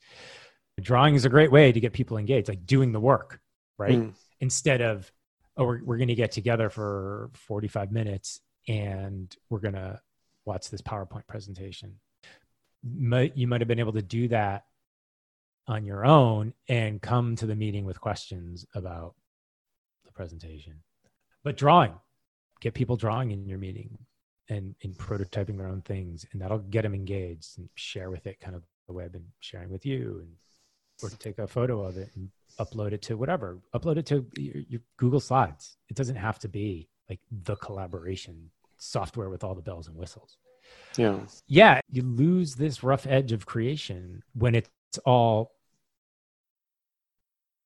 Drawing 0.79 1.15
is 1.15 1.25
a 1.25 1.29
great 1.29 1.51
way 1.51 1.71
to 1.71 1.79
get 1.79 1.93
people 1.93 2.17
engaged, 2.17 2.49
like 2.49 2.65
doing 2.65 2.91
the 2.91 2.99
work, 2.99 3.39
right? 3.77 3.99
Mm. 3.99 4.13
Instead 4.39 4.81
of, 4.81 5.11
oh, 5.57 5.65
we're, 5.65 5.83
we're 5.83 5.97
going 5.97 6.07
to 6.07 6.15
get 6.15 6.31
together 6.31 6.69
for 6.69 7.29
45 7.33 7.91
minutes 7.91 8.41
and 8.67 9.35
we're 9.49 9.59
going 9.59 9.75
to 9.75 9.99
watch 10.45 10.69
this 10.69 10.81
PowerPoint 10.81 11.27
presentation. 11.27 11.99
You 12.83 13.47
might 13.47 13.61
have 13.61 13.67
been 13.67 13.79
able 13.79 13.93
to 13.93 14.01
do 14.01 14.27
that 14.29 14.65
on 15.67 15.85
your 15.85 16.03
own 16.03 16.53
and 16.67 17.01
come 17.01 17.35
to 17.35 17.45
the 17.45 17.55
meeting 17.55 17.85
with 17.85 18.01
questions 18.01 18.65
about 18.73 19.13
the 20.05 20.11
presentation. 20.11 20.81
But 21.43 21.57
drawing, 21.57 21.93
get 22.59 22.73
people 22.73 22.97
drawing 22.97 23.31
in 23.31 23.45
your 23.45 23.59
meeting 23.59 23.99
and 24.49 24.75
in 24.81 24.93
prototyping 24.93 25.57
their 25.57 25.67
own 25.67 25.81
things 25.81 26.25
and 26.31 26.41
that'll 26.41 26.59
get 26.59 26.81
them 26.83 26.93
engaged 26.93 27.57
and 27.57 27.69
share 27.75 28.09
with 28.09 28.25
it 28.27 28.39
kind 28.39 28.55
of 28.55 28.63
the 28.87 28.93
way 28.93 29.05
i've 29.05 29.11
been 29.11 29.27
sharing 29.39 29.69
with 29.69 29.85
you 29.85 30.19
and 30.21 30.31
or 31.03 31.09
take 31.09 31.39
a 31.39 31.47
photo 31.47 31.81
of 31.83 31.97
it 31.97 32.11
and 32.15 32.29
upload 32.59 32.91
it 32.91 33.01
to 33.01 33.17
whatever 33.17 33.59
upload 33.73 33.97
it 33.97 34.05
to 34.05 34.25
your, 34.37 34.63
your 34.69 34.81
google 34.97 35.19
slides. 35.19 35.77
It 35.89 35.95
doesn't 35.95 36.15
have 36.15 36.39
to 36.39 36.47
be 36.47 36.89
like 37.09 37.19
the 37.31 37.55
collaboration 37.55 38.49
software 38.77 39.29
with 39.29 39.43
all 39.43 39.55
the 39.55 39.61
bells 39.61 39.87
and 39.87 39.95
whistles. 39.95 40.37
Yeah. 40.97 41.19
Yeah 41.47 41.79
you 41.89 42.03
lose 42.03 42.55
this 42.55 42.83
rough 42.83 43.07
edge 43.07 43.31
of 43.31 43.45
creation 43.45 44.23
when 44.33 44.55
it's 44.55 44.69
all 45.05 45.53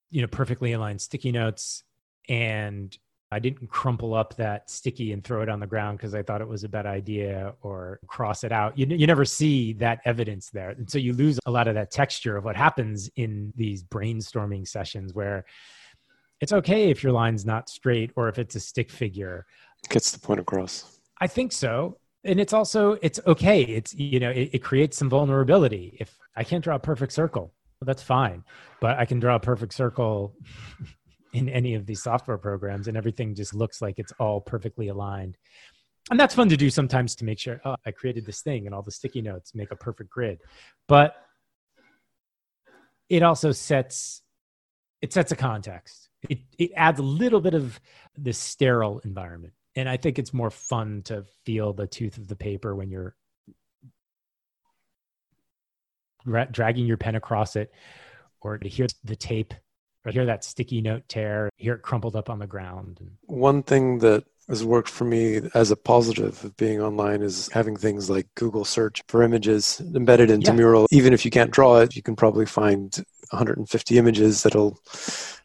you 0.09 0.21
know 0.21 0.27
perfectly 0.27 0.71
aligned 0.73 1.01
sticky 1.01 1.31
notes 1.31 1.83
and 2.29 2.97
I 3.31 3.39
didn't 3.39 3.67
crumple 3.69 4.13
up 4.13 4.35
that 4.35 4.69
sticky 4.69 5.11
and 5.11 5.23
throw 5.23 5.41
it 5.41 5.49
on 5.49 5.59
the 5.59 5.67
ground 5.67 5.97
because 5.97 6.13
I 6.13 6.21
thought 6.21 6.41
it 6.41 6.47
was 6.47 6.63
a 6.63 6.69
bad 6.69 6.85
idea 6.85 7.53
or 7.61 7.99
cross 8.07 8.43
it 8.43 8.51
out. 8.51 8.77
You, 8.77 8.85
you 8.85 9.07
never 9.07 9.25
see 9.25 9.73
that 9.73 9.99
evidence 10.05 10.51
there. 10.51 10.69
And 10.69 10.89
so 10.89 10.99
you 10.99 11.13
lose 11.13 11.39
a 11.45 11.51
lot 11.51 11.67
of 11.67 11.75
that 11.75 11.91
texture 11.91 12.37
of 12.37 12.45
what 12.45 12.55
happens 12.55 13.09
in 13.15 13.51
these 13.55 13.83
brainstorming 13.83 14.67
sessions 14.67 15.13
where 15.13 15.45
it's 16.39 16.53
okay 16.53 16.89
if 16.91 17.03
your 17.03 17.13
line's 17.13 17.45
not 17.45 17.67
straight 17.67 18.11
or 18.15 18.29
if 18.29 18.37
it's 18.37 18.55
a 18.55 18.59
stick 18.59 18.91
figure. 18.91 19.45
Gets 19.89 20.11
the 20.11 20.19
point 20.19 20.39
across. 20.39 20.99
I 21.19 21.27
think 21.27 21.51
so. 21.51 21.97
And 22.23 22.39
it's 22.39 22.53
also, 22.53 22.97
it's 23.01 23.19
okay. 23.25 23.61
It's, 23.61 23.93
you 23.93 24.19
know, 24.19 24.29
it, 24.29 24.49
it 24.53 24.59
creates 24.59 24.97
some 24.97 25.09
vulnerability. 25.09 25.97
If 25.99 26.17
I 26.35 26.43
can't 26.43 26.63
draw 26.63 26.75
a 26.75 26.79
perfect 26.79 27.11
circle, 27.11 27.53
well, 27.79 27.85
that's 27.85 28.03
fine. 28.03 28.43
But 28.81 28.97
I 28.97 29.05
can 29.05 29.19
draw 29.19 29.35
a 29.35 29.39
perfect 29.39 29.73
circle 29.73 30.35
in 31.35 31.49
any 31.49 31.75
of 31.75 31.85
these 31.85 32.01
software 32.01 32.37
programs 32.37 32.87
and 32.87 32.95
everything 32.95 33.35
just 33.35 33.53
looks 33.53 33.81
like 33.81 33.99
it's 33.99 34.13
all 34.19 34.39
perfectly 34.39 34.87
aligned. 34.87 35.37
And 36.09 36.17
that's 36.17 36.33
fun 36.33 36.47
to 36.49 36.55
do 36.55 36.69
sometimes 36.69 37.15
to 37.15 37.25
make 37.25 37.39
sure 37.39 37.59
oh 37.65 37.75
i 37.85 37.91
created 37.91 38.25
this 38.25 38.41
thing 38.41 38.65
and 38.65 38.73
all 38.73 38.81
the 38.81 38.91
sticky 38.91 39.21
notes 39.21 39.53
make 39.53 39.71
a 39.71 39.75
perfect 39.75 40.09
grid. 40.09 40.39
But 40.87 41.15
it 43.09 43.21
also 43.21 43.51
sets 43.51 44.21
it 45.01 45.11
sets 45.11 45.31
a 45.31 45.35
context. 45.35 46.09
It, 46.29 46.39
it 46.57 46.71
adds 46.75 46.99
a 46.99 47.03
little 47.03 47.41
bit 47.41 47.53
of 47.53 47.79
this 48.17 48.37
sterile 48.37 48.99
environment. 48.99 49.53
And 49.75 49.89
i 49.89 49.97
think 49.97 50.17
it's 50.17 50.33
more 50.33 50.51
fun 50.51 51.01
to 51.05 51.25
feel 51.45 51.73
the 51.73 51.87
tooth 51.87 52.17
of 52.17 52.29
the 52.29 52.35
paper 52.35 52.75
when 52.75 52.89
you're 52.89 53.13
dragging 56.51 56.85
your 56.85 56.97
pen 56.97 57.15
across 57.15 57.55
it 57.57 57.71
or 58.41 58.57
to 58.57 58.69
hear 58.69 58.87
the 59.03 59.15
tape 59.15 59.53
or 60.05 60.11
hear 60.11 60.25
that 60.25 60.43
sticky 60.43 60.81
note 60.81 61.03
tear, 61.07 61.49
hear 61.57 61.73
it 61.73 61.81
crumpled 61.81 62.15
up 62.15 62.29
on 62.29 62.39
the 62.39 62.47
ground. 62.47 62.99
One 63.23 63.63
thing 63.63 63.99
that 63.99 64.23
has 64.47 64.63
worked 64.63 64.89
for 64.89 65.05
me 65.05 65.41
as 65.55 65.71
a 65.71 65.75
positive 65.75 66.43
of 66.43 66.55
being 66.55 66.79
online 66.79 67.21
is 67.21 67.49
having 67.51 67.75
things 67.75 68.09
like 68.09 68.27
Google 68.35 68.63
search 68.63 69.01
for 69.07 69.23
images 69.23 69.81
embedded 69.95 70.29
into 70.29 70.51
yeah. 70.51 70.57
Mural. 70.57 70.87
Even 70.91 71.13
if 71.13 71.25
you 71.25 71.31
can't 71.31 71.51
draw 71.51 71.77
it, 71.77 71.95
you 71.95 72.03
can 72.03 72.15
probably 72.15 72.45
find 72.45 73.03
150 73.31 73.97
images 73.97 74.43
that'll 74.43 74.79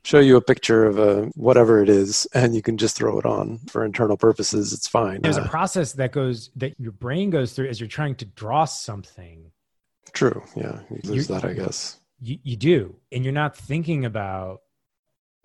show 0.02 0.18
you 0.18 0.36
a 0.36 0.40
picture 0.40 0.84
of 0.84 0.98
a 0.98 1.22
whatever 1.34 1.82
it 1.82 1.88
is 1.88 2.26
and 2.34 2.54
you 2.54 2.62
can 2.62 2.76
just 2.76 2.96
throw 2.96 3.18
it 3.18 3.26
on 3.26 3.58
for 3.68 3.84
internal 3.84 4.16
purposes 4.16 4.72
it's 4.72 4.88
fine 4.88 5.20
there's 5.22 5.38
uh, 5.38 5.42
a 5.42 5.48
process 5.48 5.92
that 5.92 6.12
goes 6.12 6.50
that 6.56 6.74
your 6.78 6.92
brain 6.92 7.30
goes 7.30 7.52
through 7.52 7.68
as 7.68 7.80
you're 7.80 7.88
trying 7.88 8.14
to 8.14 8.24
draw 8.24 8.64
something 8.64 9.50
true 10.12 10.42
yeah 10.56 10.80
there's 11.04 11.28
that 11.28 11.44
i 11.44 11.52
guess 11.52 11.99
you, 12.20 12.38
you 12.42 12.56
do 12.56 12.96
and 13.12 13.24
you're 13.24 13.32
not 13.32 13.56
thinking 13.56 14.04
about 14.04 14.60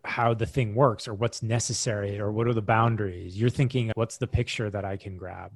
how 0.04 0.34
the 0.34 0.46
thing 0.46 0.76
works 0.76 1.08
or 1.08 1.14
what's 1.14 1.42
necessary 1.42 2.20
or 2.20 2.32
what 2.32 2.48
are 2.48 2.54
the 2.54 2.62
boundaries 2.62 3.38
you're 3.38 3.50
thinking 3.50 3.92
what's 3.96 4.18
the 4.18 4.28
picture 4.28 4.70
that 4.70 4.86
i 4.86 4.96
can 4.96 5.18
grab 5.18 5.52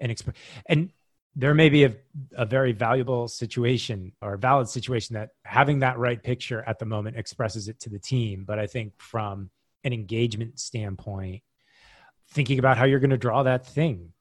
and 0.00 0.10
exp- 0.10 0.34
and 0.66 0.90
there 1.36 1.54
may 1.54 1.68
be 1.68 1.84
a, 1.84 1.94
a 2.36 2.46
very 2.46 2.72
valuable 2.72 3.26
situation 3.26 4.12
or 4.22 4.36
valid 4.36 4.68
situation 4.68 5.14
that 5.14 5.30
having 5.44 5.80
that 5.80 5.98
right 5.98 6.22
picture 6.22 6.62
at 6.66 6.78
the 6.78 6.84
moment 6.84 7.16
expresses 7.16 7.68
it 7.68 7.80
to 7.80 7.90
the 7.90 7.98
team. 7.98 8.44
But 8.46 8.58
I 8.58 8.66
think 8.66 8.92
from 8.98 9.50
an 9.82 9.92
engagement 9.92 10.60
standpoint, 10.60 11.42
thinking 12.30 12.58
about 12.58 12.78
how 12.78 12.84
you're 12.84 13.00
going 13.00 13.10
to 13.10 13.16
draw 13.16 13.42
that 13.42 13.66
thing 13.66 14.12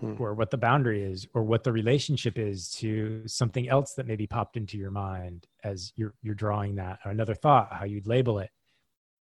hmm. 0.00 0.14
or 0.18 0.34
what 0.34 0.50
the 0.50 0.56
boundary 0.56 1.02
is 1.02 1.26
or 1.34 1.42
what 1.42 1.64
the 1.64 1.72
relationship 1.72 2.38
is 2.38 2.70
to 2.70 3.26
something 3.26 3.68
else 3.68 3.94
that 3.94 4.06
maybe 4.06 4.26
popped 4.26 4.56
into 4.56 4.78
your 4.78 4.90
mind 4.90 5.46
as 5.64 5.92
you're, 5.96 6.14
you're 6.22 6.34
drawing 6.34 6.76
that 6.76 6.98
or 7.04 7.10
another 7.10 7.34
thought, 7.34 7.72
how 7.72 7.84
you'd 7.84 8.06
label 8.06 8.38
it. 8.38 8.50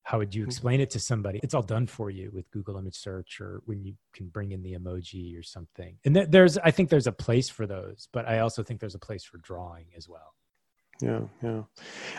How 0.04 0.20
would 0.20 0.34
you 0.34 0.44
mm-hmm. 0.44 0.50
explain 0.50 0.80
it 0.80 0.90
to 0.92 1.00
somebody? 1.00 1.42
It's 1.44 1.54
all 1.54 1.62
done 1.62 1.86
for 1.86 2.10
you 2.10 2.32
with 2.34 2.50
google 2.52 2.78
image 2.78 2.96
search 2.96 3.42
or 3.42 3.62
when 3.66 3.84
you 3.84 3.94
can 4.14 4.28
bring 4.28 4.54
in 4.54 4.64
the 4.64 4.74
emoji 4.74 5.38
or 5.38 5.44
something. 5.44 5.98
And 6.06 6.16
th- 6.16 6.30
there's 6.30 6.58
i 6.60 6.72
think 6.72 6.90
there's 6.90 7.08
a 7.08 7.12
place 7.12 7.50
for 7.50 7.68
those 7.68 8.08
but 8.14 8.26
i 8.28 8.40
also 8.40 8.64
think 8.64 8.80
there's 8.80 8.96
a 8.96 9.00
place 9.00 9.26
for 9.26 9.38
drawing 9.40 9.88
as 9.98 10.08
well. 10.08 10.34
Yeah 11.02 11.22
yeah. 11.44 11.64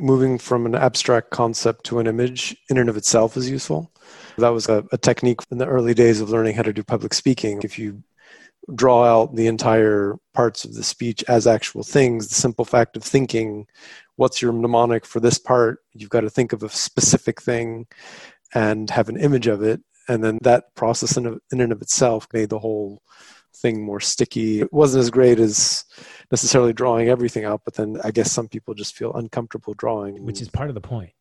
Moving 0.03 0.39
from 0.39 0.67
an 0.67 0.75
abstract 0.75 1.31
concept 1.31 1.85
to 1.87 1.99
an 1.99 2.07
image 2.07 2.55
in 2.69 2.77
and 2.77 2.91
of 2.91 2.97
itself 2.99 3.39
is 3.39 3.49
useful. 3.49 3.91
That 4.37 4.51
was 4.51 4.69
a, 4.69 4.85
a 4.93 4.99
technique 4.99 5.41
in 5.51 5.57
the 5.57 5.67
early 5.67 5.95
days 5.95 6.21
of 6.21 6.29
learning 6.29 6.57
how 6.57 6.63
to 6.63 6.73
do 6.75 6.85
public 6.85 7.15
speaking. 7.15 7.61
If 7.65 7.79
you 7.79 8.03
draw 8.75 9.05
out 9.05 9.35
the 9.35 9.47
entire 9.47 10.17
parts 10.35 10.65
of 10.65 10.75
the 10.75 10.83
speech 10.83 11.25
as 11.29 11.47
actual 11.47 11.83
things. 11.83 12.29
The 12.29 12.35
simple 12.35 12.65
fact 12.65 12.97
of 12.97 13.03
thinking 13.03 13.67
what's 14.17 14.43
your 14.43 14.53
mnemonic 14.53 15.07
for 15.07 15.21
this 15.21 15.39
part? 15.39 15.79
You've 15.93 16.11
got 16.11 16.23
to 16.23 16.31
think 16.31 16.53
of 16.53 16.63
a 16.63 16.69
specific 16.69 17.41
thing 17.41 17.87
and 18.55 18.91
have 18.91 19.09
an 19.09 19.17
image 19.17 19.47
of 19.47 19.63
it. 19.63 19.81
And 20.09 20.25
then 20.25 20.39
that 20.43 20.75
process 20.75 21.17
in, 21.17 21.39
in 21.53 21.61
and 21.61 21.73
of 21.73 21.83
itself 21.83 22.27
made 22.33 22.49
the 22.51 22.59
whole 22.59 23.03
thing 23.55 23.85
more 23.85 24.01
sticky. 24.01 24.61
It 24.61 24.73
wasn't 24.73 25.03
as 25.03 25.11
great 25.11 25.39
as 25.39 25.85
necessarily 26.31 26.73
drawing 26.73 27.09
everything 27.09 27.45
out 27.45 27.63
but 27.65 27.75
then 27.75 27.99
i 28.05 28.11
guess 28.11 28.31
some 28.31 28.49
people 28.49 28.75
just 28.75 28.95
feel 28.95 29.15
uncomfortable 29.15 29.75
drawing. 29.75 30.25
Which 30.25 30.43
is 30.43 30.49
part 30.49 30.69
of 30.69 30.75
the 30.75 30.81
point 30.81 31.13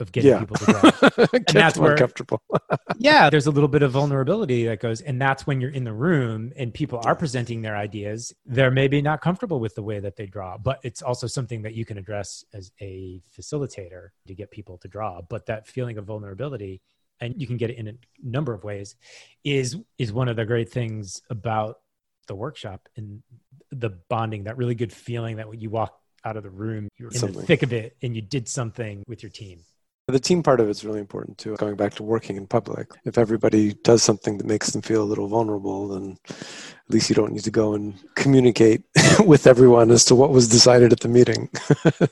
of 0.00 0.12
getting 0.12 0.30
yeah. 0.30 0.40
people 0.40 0.56
to 0.56 0.64
draw. 0.64 1.26
and 1.32 1.44
that's 1.46 1.78
where 1.78 1.96
comfortable. 1.96 2.42
yeah, 2.98 3.30
there's 3.30 3.46
a 3.46 3.50
little 3.50 3.68
bit 3.68 3.82
of 3.82 3.92
vulnerability 3.92 4.66
that 4.66 4.80
goes, 4.80 5.00
and 5.00 5.20
that's 5.20 5.46
when 5.46 5.60
you're 5.60 5.70
in 5.70 5.84
the 5.84 5.92
room 5.92 6.52
and 6.56 6.72
people 6.72 7.00
are 7.04 7.14
presenting 7.14 7.62
their 7.62 7.76
ideas. 7.76 8.34
They're 8.44 8.70
maybe 8.70 9.00
not 9.02 9.20
comfortable 9.20 9.60
with 9.60 9.74
the 9.74 9.82
way 9.82 10.00
that 10.00 10.16
they 10.16 10.26
draw, 10.26 10.58
but 10.58 10.80
it's 10.82 11.02
also 11.02 11.26
something 11.26 11.62
that 11.62 11.74
you 11.74 11.84
can 11.84 11.98
address 11.98 12.44
as 12.52 12.70
a 12.80 13.22
facilitator 13.38 14.08
to 14.26 14.34
get 14.34 14.50
people 14.50 14.78
to 14.78 14.88
draw. 14.88 15.20
But 15.22 15.46
that 15.46 15.66
feeling 15.66 15.98
of 15.98 16.04
vulnerability, 16.04 16.82
and 17.20 17.40
you 17.40 17.46
can 17.46 17.56
get 17.56 17.70
it 17.70 17.78
in 17.78 17.88
a 17.88 17.94
number 18.22 18.52
of 18.52 18.64
ways, 18.64 18.96
is 19.44 19.76
is 19.98 20.12
one 20.12 20.28
of 20.28 20.36
the 20.36 20.44
great 20.44 20.70
things 20.70 21.22
about 21.30 21.80
the 22.26 22.34
workshop 22.34 22.88
and 22.96 23.22
the 23.70 23.90
bonding. 24.08 24.44
That 24.44 24.56
really 24.56 24.74
good 24.74 24.92
feeling 24.92 25.36
that 25.36 25.48
when 25.48 25.60
you 25.60 25.70
walk 25.70 25.98
out 26.24 26.36
of 26.36 26.42
the 26.42 26.50
room, 26.50 26.88
you're 26.98 27.10
in 27.10 27.20
the 27.20 27.42
thick 27.42 27.62
of 27.62 27.72
it, 27.72 27.96
and 28.02 28.14
you 28.14 28.20
did 28.20 28.48
something 28.48 29.02
with 29.06 29.22
your 29.22 29.30
team. 29.30 29.60
The 30.08 30.20
team 30.20 30.44
part 30.44 30.60
of 30.60 30.68
it's 30.68 30.84
really 30.84 31.00
important 31.00 31.36
too. 31.36 31.56
Going 31.56 31.74
back 31.74 31.94
to 31.94 32.04
working 32.04 32.36
in 32.36 32.46
public, 32.46 32.92
if 33.04 33.18
everybody 33.18 33.74
does 33.82 34.04
something 34.04 34.38
that 34.38 34.46
makes 34.46 34.70
them 34.70 34.80
feel 34.80 35.02
a 35.02 35.04
little 35.04 35.26
vulnerable, 35.26 35.88
then 35.88 36.16
at 36.28 36.90
least 36.90 37.08
you 37.08 37.16
don't 37.16 37.32
need 37.32 37.42
to 37.42 37.50
go 37.50 37.74
and 37.74 37.94
communicate 38.14 38.84
with 39.26 39.48
everyone 39.48 39.90
as 39.90 40.04
to 40.04 40.14
what 40.14 40.30
was 40.30 40.46
decided 40.46 40.92
at 40.92 41.00
the 41.00 41.08
meeting. 41.08 41.48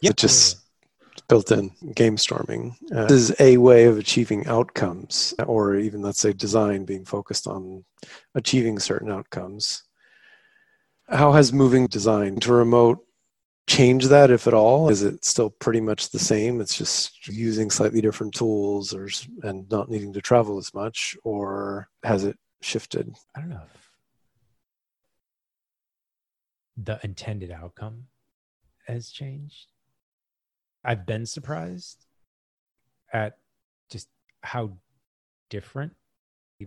Yep. 0.00 0.12
it's 0.12 0.22
just 0.22 0.56
built 1.28 1.52
in 1.52 1.70
game 1.94 2.18
storming. 2.18 2.76
Uh, 2.92 3.06
this 3.06 3.30
is 3.30 3.36
a 3.38 3.58
way 3.58 3.84
of 3.84 3.96
achieving 3.96 4.46
outcomes, 4.48 5.32
or 5.46 5.76
even 5.76 6.02
let's 6.02 6.18
say 6.18 6.32
design 6.32 6.84
being 6.84 7.04
focused 7.04 7.46
on 7.46 7.84
achieving 8.34 8.80
certain 8.80 9.10
outcomes. 9.10 9.84
How 11.08 11.32
has 11.32 11.52
moving 11.52 11.86
design 11.86 12.40
to 12.40 12.52
remote 12.52 13.03
change 13.66 14.06
that 14.06 14.30
if 14.30 14.46
at 14.46 14.54
all? 14.54 14.88
Is 14.88 15.02
it 15.02 15.24
still 15.24 15.50
pretty 15.50 15.80
much 15.80 16.10
the 16.10 16.18
same? 16.18 16.60
It's 16.60 16.76
just 16.76 17.26
using 17.28 17.70
slightly 17.70 18.00
different 18.00 18.34
tools 18.34 18.94
or 18.94 19.08
and 19.42 19.70
not 19.70 19.90
needing 19.90 20.12
to 20.12 20.20
travel 20.20 20.58
as 20.58 20.72
much, 20.74 21.16
or 21.24 21.88
has 22.02 22.24
it 22.24 22.36
shifted? 22.62 23.14
I 23.34 23.40
don't 23.40 23.50
know. 23.50 23.62
the 26.76 26.98
intended 27.02 27.50
outcome 27.50 28.04
has 28.86 29.10
changed. 29.10 29.66
I've 30.84 31.06
been 31.06 31.26
surprised 31.26 32.04
at 33.12 33.38
just 33.90 34.08
how 34.42 34.76
different 35.50 35.94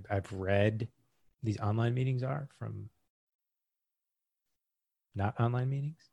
I've 0.10 0.32
read 0.32 0.88
these 1.44 1.60
online 1.60 1.94
meetings 1.94 2.24
are 2.24 2.48
from 2.58 2.90
not 5.16 5.40
online 5.40 5.70
meetings 5.70 6.10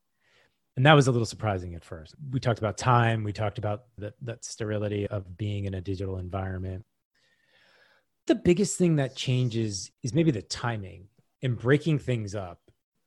and 0.76 0.86
that 0.86 0.94
was 0.94 1.06
a 1.06 1.12
little 1.12 1.26
surprising 1.26 1.74
at 1.74 1.84
first. 1.84 2.14
We 2.30 2.40
talked 2.40 2.58
about 2.58 2.76
time. 2.76 3.22
We 3.22 3.32
talked 3.32 3.58
about 3.58 3.84
that, 3.98 4.14
that 4.22 4.44
sterility 4.44 5.06
of 5.06 5.36
being 5.36 5.66
in 5.66 5.74
a 5.74 5.80
digital 5.80 6.18
environment. 6.18 6.84
The 8.26 8.34
biggest 8.34 8.76
thing 8.76 8.96
that 8.96 9.14
changes 9.14 9.92
is 10.02 10.14
maybe 10.14 10.30
the 10.30 10.42
timing 10.42 11.08
and 11.42 11.58
breaking 11.58 12.00
things 12.00 12.34
up. 12.34 12.60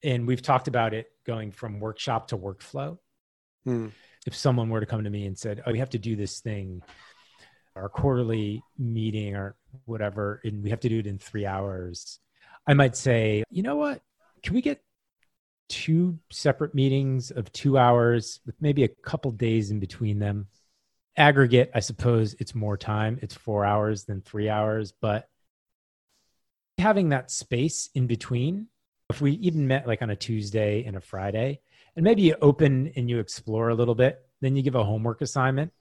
And 0.04 0.28
we've 0.28 0.42
talked 0.42 0.68
about 0.68 0.94
it 0.94 1.08
going 1.26 1.52
from 1.52 1.80
workshop 1.80 2.30
to 2.30 2.38
workflow. 2.38 3.00
Hmm. 3.66 3.88
If 4.26 4.36
someone 4.36 4.70
were 4.70 4.80
to 4.80 4.86
come 4.86 5.04
to 5.04 5.10
me 5.10 5.26
and 5.26 5.38
said, 5.38 5.64
Oh, 5.66 5.72
we 5.72 5.80
have 5.80 5.90
to 5.90 5.98
do 5.98 6.16
this 6.16 6.40
thing, 6.40 6.82
our 7.76 7.90
quarterly 7.90 8.64
meeting 8.78 9.36
or 9.36 9.56
whatever, 9.86 10.40
and 10.44 10.64
we 10.64 10.70
have 10.70 10.80
to 10.82 10.90
do 10.90 11.00
it 11.00 11.08
in 11.08 11.18
three 11.18 11.46
hours, 11.46 12.20
I 12.66 12.76
might 12.76 12.96
say, 12.96 13.44
You 13.50 13.64
know 13.64 13.76
what? 13.76 14.02
Can 14.44 14.54
we 14.54 14.62
get 14.62 14.82
two 15.70 16.18
separate 16.30 16.74
meetings 16.74 17.32
of 17.32 17.52
two 17.52 17.78
hours 17.78 18.40
with 18.46 18.56
maybe 18.62 18.84
a 18.84 18.88
couple 18.88 19.32
days 19.32 19.72
in 19.72 19.80
between 19.80 20.20
them. 20.20 20.48
Aggregate, 21.16 21.72
I 21.74 21.80
suppose 21.80 22.36
it's 22.40 22.54
more 22.54 22.78
time. 22.78 23.20
It's 23.22 23.34
four 23.34 23.66
hours 23.66 24.06
than 24.06 24.22
three 24.22 24.50
hours, 24.50 24.94
but 25.02 25.28
having 26.78 27.10
that 27.10 27.32
space 27.32 27.90
in 27.96 28.08
between, 28.08 28.68
if 29.10 29.20
we 29.20 29.32
even 29.34 29.68
met 29.68 29.88
like 29.88 30.02
on 30.02 30.10
a 30.10 30.16
Tuesday 30.16 30.84
and 30.86 30.96
a 30.96 31.02
Friday, 31.02 31.62
and 31.96 32.04
maybe 32.04 32.22
you 32.22 32.36
open 32.42 32.94
and 32.96 33.10
you 33.10 33.20
explore 33.20 33.70
a 33.70 33.76
little 33.76 33.96
bit, 33.96 34.20
then 34.42 34.56
you 34.56 34.62
give 34.62 34.76
a 34.76 34.84
homework 34.84 35.22
assignment, 35.22 35.74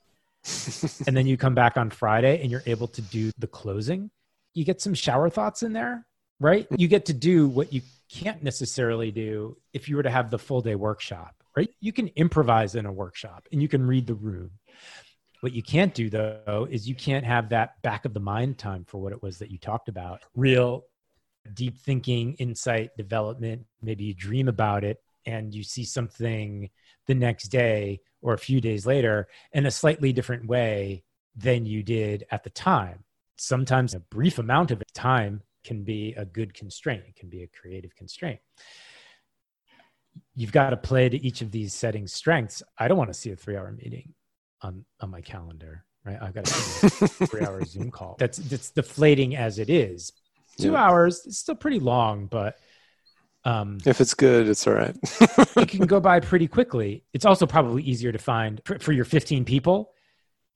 and 1.06 1.14
then 1.16 1.26
you 1.26 1.36
come 1.36 1.54
back 1.54 1.76
on 1.76 1.90
Friday 1.90 2.40
and 2.40 2.50
you're 2.50 2.62
able 2.66 2.88
to 2.88 3.02
do 3.02 3.30
the 3.38 3.46
closing. 3.46 4.10
You 4.54 4.64
get 4.64 4.80
some 4.80 4.94
shower 4.94 5.28
thoughts 5.28 5.62
in 5.62 5.74
there, 5.74 6.06
right? 6.40 6.66
You 6.78 6.88
get 6.88 7.06
to 7.06 7.12
do 7.12 7.48
what 7.48 7.72
you 7.72 7.82
can't 8.10 8.42
necessarily 8.42 9.10
do 9.10 9.56
if 9.72 9.88
you 9.88 9.96
were 9.96 10.02
to 10.02 10.10
have 10.10 10.30
the 10.30 10.38
full 10.38 10.60
day 10.60 10.74
workshop, 10.74 11.34
right? 11.56 11.70
You 11.80 11.92
can 11.92 12.08
improvise 12.08 12.74
in 12.74 12.86
a 12.86 12.92
workshop 12.92 13.48
and 13.52 13.60
you 13.60 13.68
can 13.68 13.86
read 13.86 14.06
the 14.06 14.14
room. 14.14 14.50
What 15.40 15.52
you 15.52 15.62
can't 15.62 15.94
do 15.94 16.10
though 16.10 16.66
is 16.70 16.88
you 16.88 16.94
can't 16.94 17.24
have 17.24 17.50
that 17.50 17.80
back 17.82 18.04
of 18.04 18.14
the 18.14 18.20
mind 18.20 18.58
time 18.58 18.84
for 18.84 18.98
what 18.98 19.12
it 19.12 19.22
was 19.22 19.38
that 19.38 19.50
you 19.50 19.58
talked 19.58 19.88
about. 19.88 20.22
Real 20.34 20.84
deep 21.54 21.78
thinking, 21.78 22.34
insight, 22.34 22.96
development. 22.96 23.66
Maybe 23.82 24.04
you 24.04 24.14
dream 24.14 24.48
about 24.48 24.84
it 24.84 24.98
and 25.24 25.54
you 25.54 25.62
see 25.62 25.84
something 25.84 26.70
the 27.06 27.14
next 27.14 27.48
day 27.48 28.00
or 28.22 28.32
a 28.34 28.38
few 28.38 28.60
days 28.60 28.86
later 28.86 29.28
in 29.52 29.66
a 29.66 29.70
slightly 29.70 30.12
different 30.12 30.46
way 30.46 31.04
than 31.36 31.66
you 31.66 31.82
did 31.82 32.24
at 32.30 32.42
the 32.42 32.50
time. 32.50 33.04
Sometimes 33.36 33.94
a 33.94 34.00
brief 34.00 34.38
amount 34.38 34.70
of 34.70 34.82
time 34.94 35.42
can 35.66 35.82
be 35.82 36.14
a 36.16 36.24
good 36.24 36.54
constraint, 36.54 37.02
it 37.06 37.16
can 37.16 37.28
be 37.28 37.42
a 37.42 37.48
creative 37.48 37.94
constraint. 37.94 38.38
You've 40.34 40.52
got 40.52 40.70
to 40.70 40.76
play 40.76 41.08
to 41.08 41.22
each 41.24 41.42
of 41.42 41.50
these 41.50 41.74
settings' 41.74 42.12
strengths. 42.12 42.62
I 42.78 42.88
don't 42.88 42.96
want 42.96 43.10
to 43.10 43.14
see 43.14 43.32
a 43.32 43.36
three 43.36 43.56
hour 43.56 43.72
meeting 43.72 44.14
on, 44.62 44.84
on 45.00 45.10
my 45.10 45.20
calendar, 45.20 45.84
right? 46.04 46.18
I've 46.20 46.34
got 46.34 46.48
a 46.48 46.52
three 47.26 47.44
hour 47.44 47.62
Zoom 47.64 47.90
call. 47.90 48.16
That's, 48.18 48.38
that's 48.38 48.70
deflating 48.70 49.36
as 49.36 49.58
it 49.58 49.68
is. 49.68 50.12
Two 50.58 50.72
yeah. 50.72 50.84
hours, 50.84 51.26
it's 51.26 51.38
still 51.38 51.54
pretty 51.54 51.80
long, 51.80 52.26
but 52.26 52.56
um, 53.44 53.78
if 53.84 54.00
it's 54.00 54.14
good, 54.14 54.48
it's 54.48 54.66
all 54.66 54.72
right. 54.72 54.96
it 55.56 55.68
can 55.68 55.86
go 55.86 56.00
by 56.00 56.18
pretty 56.30 56.48
quickly. 56.48 57.04
It's 57.12 57.24
also 57.24 57.46
probably 57.46 57.82
easier 57.82 58.10
to 58.10 58.18
find 58.18 58.60
for, 58.64 58.78
for 58.78 58.92
your 58.92 59.04
15 59.04 59.44
people 59.44 59.92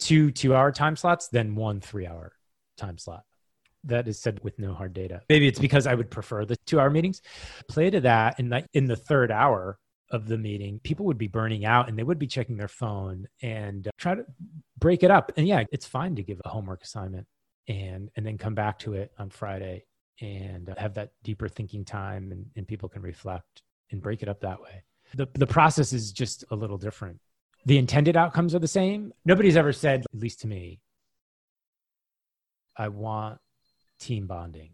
two 0.01 0.31
two 0.31 0.55
hour 0.55 0.73
time 0.73 0.97
slots 0.97 1.29
than 1.29 1.55
one 1.55 1.81
three 1.81 2.07
hour 2.07 2.33
time 2.77 2.99
slot 2.99 3.25
that 3.85 4.09
is 4.09 4.21
said 4.21 4.41
with 4.43 4.59
no 4.59 4.75
hard 4.75 4.93
data. 4.93 5.23
Maybe 5.29 5.49
it's 5.49 5.59
because 5.59 5.87
I 5.87 5.95
would 5.95 6.11
prefer 6.11 6.45
the 6.45 6.57
two 6.67 6.79
hour 6.81 6.91
meetings. 6.91 7.23
Play 7.69 7.91
to 7.91 8.01
that. 8.01 8.39
And 8.39 8.67
in 8.75 8.87
the 8.87 8.97
third 8.97 9.31
hour 9.31 9.79
of 10.11 10.27
the 10.27 10.39
meeting, 10.39 10.81
people 10.81 11.07
would 11.07 11.19
be 11.19 11.29
burning 11.29 11.65
out 11.65 11.89
and 11.89 11.99
they 11.99 12.03
would 12.03 12.19
be 12.19 12.27
checking 12.27 12.57
their 12.57 12.69
phone 12.69 13.27
and 13.43 13.87
uh, 13.87 13.91
try 13.99 14.15
to 14.15 14.25
break 14.79 15.03
it 15.03 15.11
up. 15.11 15.33
And 15.37 15.47
yeah, 15.47 15.65
it's 15.73 15.87
fine 15.87 16.17
to 16.17 16.23
give 16.23 16.41
a 16.45 16.49
homework 16.49 16.83
assignment 16.83 17.27
and, 17.69 18.11
and 18.17 18.27
then 18.27 18.37
come 18.37 18.55
back 18.55 18.79
to 18.81 18.95
it 18.95 19.13
on 19.19 19.31
Friday 19.31 19.85
and 20.21 20.69
uh, 20.69 20.75
have 20.77 20.95
that 20.95 21.13
deeper 21.23 21.49
thinking 21.49 21.85
time 21.85 22.33
and, 22.33 22.47
and 22.57 22.67
people 22.67 22.89
can 22.89 23.03
reflect 23.03 23.63
and 23.91 24.03
break 24.03 24.23
it 24.23 24.29
up 24.29 24.41
that 24.41 24.61
way. 24.61 24.83
The, 25.15 25.29
the 25.35 25.47
process 25.47 25.93
is 25.93 26.13
just 26.13 26.45
a 26.51 26.57
little 26.57 26.79
different. 26.79 27.19
The 27.67 27.79
intended 27.79 28.17
outcomes 28.17 28.55
are 28.55 28.59
the 28.59 28.69
same. 28.69 29.13
Nobody's 29.25 29.57
ever 29.57 29.73
said, 29.73 30.05
at 30.13 30.21
least 30.21 30.41
to 30.41 30.47
me, 30.47 30.81
I 32.77 32.89
want 32.89 33.39
team 34.01 34.27
bonding. 34.27 34.71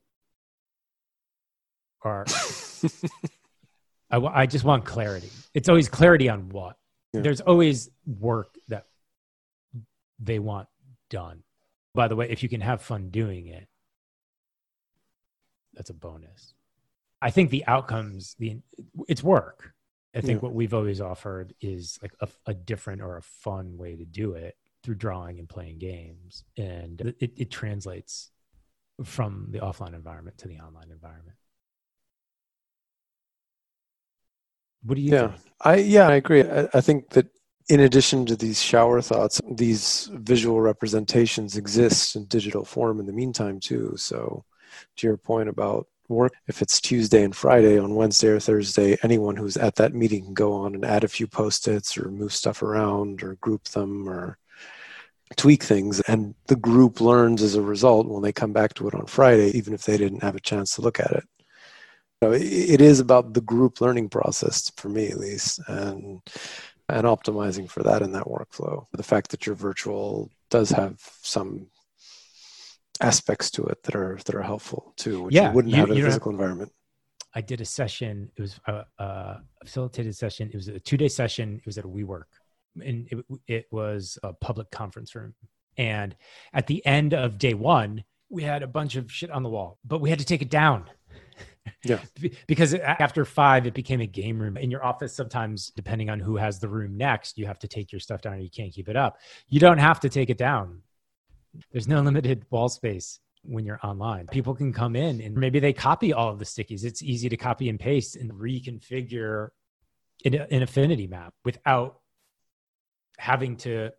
Or 2.02 2.24
I, 4.10 4.16
w- 4.16 4.32
I 4.34 4.46
just 4.46 4.64
want 4.64 4.84
clarity. 4.84 5.30
It's 5.54 5.68
always 5.68 5.88
clarity 5.88 6.28
on 6.28 6.48
what. 6.48 6.76
Yeah. 7.12 7.22
there's 7.22 7.40
always 7.40 7.88
work 8.04 8.54
that 8.68 8.86
they 10.18 10.38
want 10.38 10.68
done. 11.08 11.42
By 11.94 12.08
the 12.08 12.16
way 12.16 12.28
if 12.30 12.42
you 12.42 12.48
can 12.48 12.60
have 12.60 12.82
fun 12.82 13.10
doing 13.10 13.46
it 13.46 13.68
that's 15.76 15.90
a 15.90 15.94
bonus. 15.94 16.54
I 17.22 17.30
think 17.30 17.50
the 17.50 17.64
outcomes 17.66 18.34
the 18.38 18.58
it's 19.08 19.22
work. 19.22 19.72
I 20.14 20.22
think 20.22 20.40
yeah. 20.40 20.46
what 20.46 20.54
we've 20.54 20.74
always 20.74 21.00
offered 21.00 21.54
is 21.60 21.98
like 22.00 22.12
a, 22.20 22.28
a 22.46 22.54
different 22.54 23.02
or 23.02 23.18
a 23.18 23.22
fun 23.22 23.76
way 23.76 23.96
to 23.96 24.04
do 24.06 24.32
it 24.32 24.56
through 24.82 24.94
drawing 24.94 25.38
and 25.38 25.48
playing 25.48 25.78
games. 25.78 26.44
And 26.56 27.14
it, 27.20 27.32
it 27.36 27.50
translates 27.50 28.30
from 29.04 29.48
the 29.50 29.60
offline 29.60 29.94
environment 29.94 30.38
to 30.38 30.48
the 30.48 30.58
online 30.58 30.90
environment. 30.90 31.36
What 34.82 34.94
do 34.94 35.00
you 35.00 35.12
yeah, 35.12 35.28
think? 35.28 35.40
I 35.60 35.76
yeah, 35.76 36.08
I 36.08 36.14
agree. 36.14 36.42
I, 36.42 36.68
I 36.72 36.80
think 36.80 37.10
that 37.10 37.26
in 37.68 37.80
addition 37.80 38.24
to 38.26 38.36
these 38.36 38.62
shower 38.62 39.00
thoughts, 39.00 39.40
these 39.50 40.08
visual 40.14 40.60
representations 40.60 41.56
exist 41.56 42.14
in 42.14 42.26
digital 42.26 42.64
form 42.64 43.00
in 43.00 43.06
the 43.06 43.12
meantime 43.12 43.58
too. 43.58 43.94
So 43.96 44.44
to 44.96 45.06
your 45.06 45.16
point 45.16 45.48
about 45.48 45.88
work, 46.08 46.32
if 46.46 46.62
it's 46.62 46.80
Tuesday 46.80 47.24
and 47.24 47.34
Friday 47.34 47.78
on 47.78 47.96
Wednesday 47.96 48.28
or 48.28 48.38
Thursday, 48.38 48.96
anyone 49.02 49.34
who's 49.34 49.56
at 49.56 49.74
that 49.76 49.94
meeting 49.94 50.24
can 50.24 50.34
go 50.34 50.52
on 50.52 50.74
and 50.74 50.84
add 50.84 51.02
a 51.02 51.08
few 51.08 51.26
post-its 51.26 51.98
or 51.98 52.10
move 52.10 52.32
stuff 52.32 52.62
around 52.62 53.24
or 53.24 53.34
group 53.36 53.64
them 53.64 54.08
or 54.08 54.38
tweak 55.36 55.62
things 55.64 56.00
and 56.02 56.34
the 56.46 56.56
group 56.56 57.00
learns 57.00 57.42
as 57.42 57.56
a 57.56 57.62
result 57.62 58.06
when 58.06 58.22
they 58.22 58.32
come 58.32 58.52
back 58.52 58.74
to 58.74 58.86
it 58.86 58.94
on 58.94 59.06
friday 59.06 59.48
even 59.50 59.74
if 59.74 59.82
they 59.84 59.96
didn't 59.96 60.22
have 60.22 60.36
a 60.36 60.40
chance 60.40 60.74
to 60.74 60.80
look 60.82 61.00
at 61.00 61.10
it. 61.10 61.24
So 62.22 62.32
it 62.32 62.80
is 62.80 63.00
about 63.00 63.34
the 63.34 63.42
group 63.42 63.80
learning 63.80 64.08
process 64.08 64.70
for 64.76 64.88
me 64.88 65.08
at 65.08 65.18
least 65.18 65.60
and 65.68 66.22
and 66.88 67.04
optimizing 67.04 67.68
for 67.68 67.82
that 67.82 68.00
in 68.00 68.12
that 68.12 68.24
workflow. 68.24 68.86
The 68.92 69.02
fact 69.02 69.32
that 69.32 69.44
you're 69.44 69.56
virtual 69.56 70.30
does 70.50 70.70
have 70.70 71.00
some 71.22 71.66
aspects 73.00 73.50
to 73.50 73.64
it 73.64 73.82
that 73.82 73.96
are 73.96 74.18
that 74.24 74.34
are 74.34 74.42
helpful 74.42 74.94
too 74.96 75.24
which 75.24 75.34
yeah, 75.34 75.48
you 75.48 75.54
wouldn't 75.54 75.74
you, 75.74 75.80
have 75.80 75.90
in 75.90 75.98
a 75.98 76.02
physical 76.02 76.32
have, 76.32 76.40
environment. 76.40 76.72
I 77.34 77.42
did 77.42 77.60
a 77.60 77.64
session 77.66 78.30
it 78.36 78.40
was 78.40 78.58
a, 78.66 78.84
a 78.98 79.40
facilitated 79.64 80.16
session 80.16 80.48
it 80.48 80.54
was 80.54 80.68
a 80.68 80.80
two 80.80 80.96
day 80.96 81.08
session 81.08 81.56
it 81.56 81.66
was 81.66 81.76
at 81.76 81.84
a 81.84 81.88
WeWork 81.88 82.22
and 82.84 83.08
it, 83.10 83.24
it 83.46 83.66
was 83.70 84.18
a 84.22 84.32
public 84.32 84.70
conference 84.70 85.14
room. 85.14 85.34
And 85.76 86.16
at 86.52 86.66
the 86.66 86.84
end 86.86 87.14
of 87.14 87.38
day 87.38 87.54
one, 87.54 88.04
we 88.28 88.42
had 88.42 88.62
a 88.62 88.66
bunch 88.66 88.96
of 88.96 89.12
shit 89.12 89.30
on 89.30 89.42
the 89.42 89.48
wall, 89.48 89.78
but 89.84 90.00
we 90.00 90.10
had 90.10 90.18
to 90.18 90.24
take 90.24 90.42
it 90.42 90.50
down. 90.50 90.84
Yeah. 91.84 92.00
because 92.46 92.74
after 92.74 93.24
five, 93.24 93.66
it 93.66 93.74
became 93.74 94.00
a 94.00 94.06
game 94.06 94.40
room. 94.40 94.56
In 94.56 94.70
your 94.70 94.84
office, 94.84 95.12
sometimes, 95.12 95.70
depending 95.76 96.10
on 96.10 96.20
who 96.20 96.36
has 96.36 96.58
the 96.58 96.68
room 96.68 96.96
next, 96.96 97.38
you 97.38 97.46
have 97.46 97.58
to 97.60 97.68
take 97.68 97.92
your 97.92 98.00
stuff 98.00 98.22
down 98.22 98.34
or 98.34 98.38
you 98.38 98.50
can't 98.50 98.72
keep 98.72 98.88
it 98.88 98.96
up. 98.96 99.18
You 99.48 99.60
don't 99.60 99.78
have 99.78 100.00
to 100.00 100.08
take 100.08 100.30
it 100.30 100.38
down. 100.38 100.82
There's 101.72 101.88
no 101.88 102.00
limited 102.00 102.44
wall 102.50 102.68
space 102.68 103.20
when 103.42 103.64
you're 103.64 103.80
online. 103.82 104.26
People 104.26 104.54
can 104.54 104.72
come 104.72 104.96
in 104.96 105.20
and 105.20 105.34
maybe 105.36 105.60
they 105.60 105.72
copy 105.72 106.12
all 106.12 106.30
of 106.30 106.38
the 106.38 106.44
stickies. 106.44 106.84
It's 106.84 107.02
easy 107.02 107.28
to 107.28 107.36
copy 107.36 107.68
and 107.68 107.78
paste 107.78 108.16
and 108.16 108.32
reconfigure 108.32 109.48
an 110.24 110.62
affinity 110.62 111.06
map 111.06 111.34
without 111.44 112.00
having 113.18 113.56
to 113.58 113.90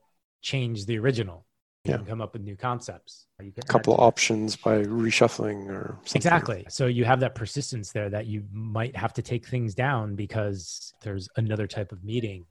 change 0.41 0.85
the 0.85 0.97
original. 0.99 1.45
Yeah. 1.85 1.99
come 1.99 2.19
up 2.19 2.33
with 2.33 2.41
new 2.41 2.57
concepts. 2.57 3.27
a 3.39 3.49
couple 3.61 3.93
of 3.93 4.01
options 4.01 4.57
by 4.57 4.83
reshuffling 4.83 5.69
or 5.69 5.97
something. 6.03 6.19
Exactly. 6.19 6.65
So 6.67 6.87
you 6.87 7.05
have 7.05 7.21
that 7.21 7.33
persistence 7.33 7.93
there 7.93 8.09
that 8.09 8.25
you 8.25 8.43
might 8.51 8.93
have 8.97 9.13
to 9.13 9.21
take 9.21 9.47
things 9.47 9.73
down 9.73 10.15
because 10.15 10.93
there's 11.01 11.29
another 11.37 11.65
type 11.65 11.93
of 11.93 12.03
meeting 12.03 12.45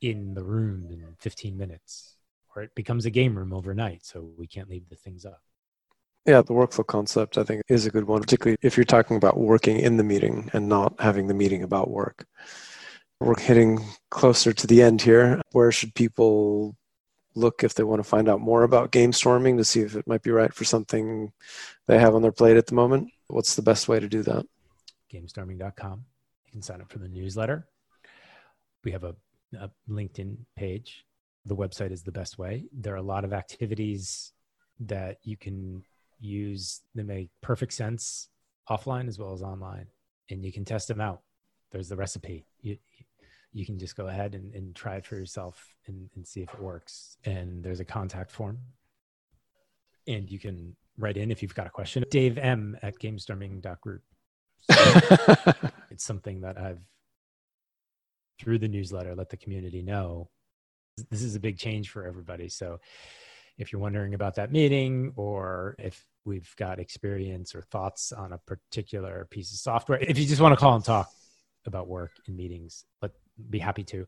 in 0.00 0.34
the 0.34 0.42
room 0.42 0.88
in 0.90 1.14
15 1.20 1.56
minutes, 1.56 2.16
or 2.56 2.62
it 2.62 2.74
becomes 2.74 3.06
a 3.06 3.10
game 3.10 3.38
room 3.38 3.52
overnight. 3.52 4.04
So 4.04 4.30
we 4.36 4.48
can't 4.48 4.68
leave 4.68 4.88
the 4.88 4.96
things 4.96 5.24
up. 5.24 5.40
Yeah, 6.26 6.42
the 6.42 6.52
workflow 6.52 6.86
concept 6.86 7.38
I 7.38 7.44
think 7.44 7.62
is 7.68 7.86
a 7.86 7.90
good 7.90 8.04
one, 8.04 8.20
particularly 8.20 8.56
if 8.62 8.76
you're 8.76 8.84
talking 8.84 9.16
about 9.16 9.38
working 9.38 9.78
in 9.78 9.96
the 9.96 10.04
meeting 10.04 10.50
and 10.52 10.68
not 10.68 10.94
having 11.00 11.26
the 11.26 11.34
meeting 11.34 11.62
about 11.62 11.90
work. 11.90 12.26
We're 13.22 13.38
hitting 13.38 13.78
closer 14.10 14.52
to 14.52 14.66
the 14.66 14.82
end 14.82 15.00
here. 15.00 15.40
Where 15.52 15.70
should 15.70 15.94
people 15.94 16.76
look 17.36 17.62
if 17.62 17.74
they 17.74 17.84
want 17.84 18.00
to 18.00 18.08
find 18.08 18.28
out 18.28 18.40
more 18.40 18.64
about 18.64 18.90
game 18.90 19.12
storming 19.12 19.56
to 19.58 19.64
see 19.64 19.80
if 19.80 19.94
it 19.94 20.08
might 20.08 20.22
be 20.22 20.32
right 20.32 20.52
for 20.52 20.64
something 20.64 21.32
they 21.86 22.00
have 22.00 22.16
on 22.16 22.22
their 22.22 22.32
plate 22.32 22.56
at 22.56 22.66
the 22.66 22.74
moment? 22.74 23.12
What's 23.28 23.54
the 23.54 23.62
best 23.62 23.86
way 23.86 24.00
to 24.00 24.08
do 24.08 24.24
that? 24.24 24.44
Gamestorming.com. 25.14 26.04
You 26.46 26.50
can 26.50 26.62
sign 26.62 26.80
up 26.80 26.90
for 26.90 26.98
the 26.98 27.06
newsletter. 27.06 27.68
We 28.82 28.90
have 28.90 29.04
a, 29.04 29.14
a 29.56 29.70
LinkedIn 29.88 30.38
page. 30.56 31.04
The 31.46 31.54
website 31.54 31.92
is 31.92 32.02
the 32.02 32.10
best 32.10 32.38
way. 32.38 32.64
There 32.72 32.94
are 32.94 32.96
a 32.96 33.02
lot 33.02 33.24
of 33.24 33.32
activities 33.32 34.32
that 34.80 35.18
you 35.22 35.36
can 35.36 35.84
use 36.18 36.80
that 36.96 37.06
make 37.06 37.30
perfect 37.40 37.72
sense 37.72 38.30
offline 38.68 39.06
as 39.06 39.16
well 39.16 39.32
as 39.32 39.42
online, 39.42 39.86
and 40.28 40.44
you 40.44 40.52
can 40.52 40.64
test 40.64 40.88
them 40.88 41.00
out. 41.00 41.20
There's 41.70 41.88
the 41.88 41.96
recipe. 41.96 42.44
You, 42.60 42.76
you 43.52 43.66
can 43.66 43.78
just 43.78 43.96
go 43.96 44.08
ahead 44.08 44.34
and, 44.34 44.54
and 44.54 44.74
try 44.74 44.96
it 44.96 45.06
for 45.06 45.16
yourself 45.16 45.74
and, 45.86 46.08
and 46.14 46.26
see 46.26 46.40
if 46.40 46.52
it 46.54 46.60
works. 46.60 47.16
And 47.24 47.62
there's 47.62 47.80
a 47.80 47.84
contact 47.84 48.30
form. 48.30 48.58
And 50.06 50.30
you 50.30 50.38
can 50.38 50.74
write 50.98 51.16
in 51.16 51.30
if 51.30 51.42
you've 51.42 51.54
got 51.54 51.66
a 51.66 51.70
question. 51.70 52.04
Dave 52.10 52.38
M 52.38 52.76
at 52.82 52.98
gamestorming.group. 52.98 54.02
So 54.70 55.52
it's 55.90 56.04
something 56.04 56.40
that 56.42 56.58
I've 56.58 56.80
through 58.40 58.58
the 58.58 58.68
newsletter 58.68 59.14
let 59.14 59.28
the 59.28 59.36
community 59.36 59.82
know. 59.82 60.28
This 61.10 61.22
is 61.22 61.34
a 61.34 61.40
big 61.40 61.58
change 61.58 61.90
for 61.90 62.06
everybody. 62.06 62.48
So 62.48 62.80
if 63.58 63.72
you're 63.72 63.80
wondering 63.80 64.14
about 64.14 64.34
that 64.36 64.50
meeting 64.50 65.12
or 65.16 65.76
if 65.78 66.04
we've 66.24 66.52
got 66.56 66.78
experience 66.78 67.54
or 67.54 67.62
thoughts 67.62 68.12
on 68.12 68.32
a 68.32 68.38
particular 68.38 69.26
piece 69.30 69.52
of 69.52 69.58
software, 69.58 69.98
if 70.00 70.18
you 70.18 70.26
just 70.26 70.40
want 70.40 70.52
to 70.52 70.56
call 70.56 70.74
and 70.74 70.84
talk 70.84 71.08
about 71.66 71.88
work 71.88 72.12
in 72.26 72.36
meetings, 72.36 72.84
let 73.00 73.12
be 73.50 73.58
happy 73.58 73.84
to. 73.84 74.06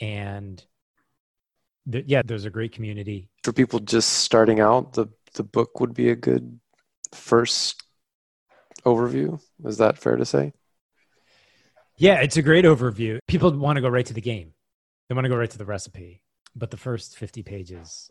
And 0.00 0.64
th- 1.90 2.04
yeah, 2.06 2.22
there's 2.24 2.44
a 2.44 2.50
great 2.50 2.72
community 2.72 3.28
for 3.42 3.52
people 3.52 3.80
just 3.80 4.10
starting 4.10 4.60
out. 4.60 4.94
The 4.94 5.08
the 5.34 5.44
book 5.44 5.80
would 5.80 5.94
be 5.94 6.10
a 6.10 6.16
good 6.16 6.58
first 7.12 7.82
overview. 8.84 9.40
Is 9.64 9.78
that 9.78 9.98
fair 9.98 10.16
to 10.16 10.24
say? 10.24 10.52
Yeah, 11.96 12.20
it's 12.20 12.36
a 12.36 12.42
great 12.42 12.64
overview. 12.64 13.18
People 13.28 13.56
want 13.56 13.76
to 13.76 13.82
go 13.82 13.88
right 13.88 14.06
to 14.06 14.14
the 14.14 14.20
game. 14.20 14.52
They 15.08 15.14
want 15.14 15.24
to 15.24 15.28
go 15.28 15.36
right 15.36 15.50
to 15.50 15.58
the 15.58 15.64
recipe, 15.64 16.22
but 16.56 16.70
the 16.70 16.76
first 16.76 17.16
50 17.16 17.42
pages 17.42 18.10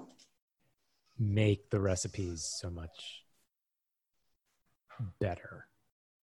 make 1.20 1.70
the 1.70 1.80
recipes 1.80 2.44
so 2.60 2.70
much 2.70 3.24
better. 5.20 5.68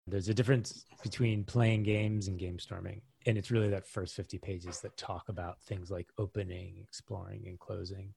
There's 0.06 0.28
a 0.28 0.34
difference 0.34 0.84
between 1.02 1.44
playing 1.44 1.82
games 1.82 2.28
and 2.28 2.38
game 2.38 2.58
storming 2.58 3.02
and 3.26 3.36
it's 3.36 3.50
really 3.50 3.68
that 3.68 3.86
first 3.86 4.14
50 4.14 4.38
pages 4.38 4.80
that 4.80 4.96
talk 4.96 5.28
about 5.28 5.60
things 5.62 5.90
like 5.90 6.08
opening 6.18 6.76
exploring 6.82 7.44
and 7.46 7.58
closing. 7.58 8.14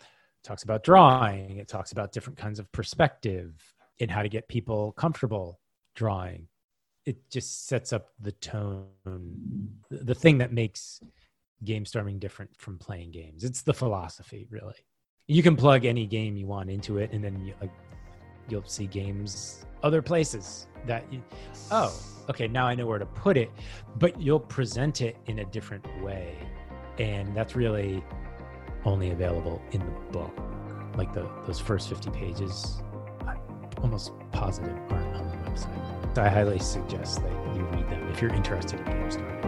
It 0.00 0.44
talks 0.44 0.62
about 0.62 0.84
drawing 0.84 1.58
it 1.58 1.68
talks 1.68 1.92
about 1.92 2.12
different 2.12 2.38
kinds 2.38 2.58
of 2.58 2.70
perspective 2.72 3.52
and 4.00 4.10
how 4.10 4.22
to 4.22 4.28
get 4.28 4.48
people 4.48 4.92
comfortable 4.92 5.60
drawing. 5.94 6.48
It 7.04 7.30
just 7.30 7.66
sets 7.66 7.92
up 7.92 8.08
the 8.20 8.32
tone 8.32 8.88
the 9.90 10.14
thing 10.14 10.38
that 10.38 10.52
makes 10.52 11.00
game 11.64 11.86
storming 11.86 12.18
different 12.18 12.50
from 12.58 12.78
playing 12.78 13.12
games. 13.12 13.44
It's 13.44 13.62
the 13.62 13.74
philosophy 13.74 14.46
really. 14.50 14.74
You 15.28 15.42
can 15.42 15.56
plug 15.56 15.84
any 15.84 16.06
game 16.06 16.36
you 16.36 16.46
want 16.46 16.70
into 16.70 16.98
it 16.98 17.10
and 17.12 17.24
then 17.24 17.44
you, 17.44 17.54
like, 17.60 17.72
you'll 18.48 18.64
see 18.64 18.86
games 18.86 19.64
other 19.82 20.02
places 20.02 20.66
that 20.86 21.04
you, 21.12 21.22
oh 21.70 21.92
okay, 22.28 22.48
now 22.48 22.66
I 22.66 22.74
know 22.74 22.86
where 22.86 22.98
to 22.98 23.06
put 23.06 23.36
it, 23.36 23.50
but 23.98 24.20
you'll 24.20 24.40
present 24.40 25.00
it 25.00 25.16
in 25.26 25.40
a 25.40 25.44
different 25.44 25.84
way. 26.02 26.36
And 26.98 27.36
that's 27.36 27.54
really 27.54 28.02
only 28.84 29.10
available 29.10 29.62
in 29.72 29.80
the 29.80 29.92
book. 30.12 30.32
Like 30.96 31.12
the 31.12 31.28
those 31.46 31.60
first 31.60 31.88
50 31.88 32.10
pages 32.10 32.82
almost 33.82 34.12
positive 34.32 34.74
aren't 34.90 35.14
on 35.14 35.28
the 35.28 35.50
website. 35.50 36.14
So 36.16 36.22
I 36.22 36.28
highly 36.28 36.58
suggest 36.58 37.22
that 37.22 37.32
you 37.54 37.62
read 37.64 37.88
them 37.90 38.08
if 38.08 38.22
you're 38.22 38.32
interested 38.32 38.78
in 38.80 38.86
getting 38.86 39.10
started. 39.10 39.44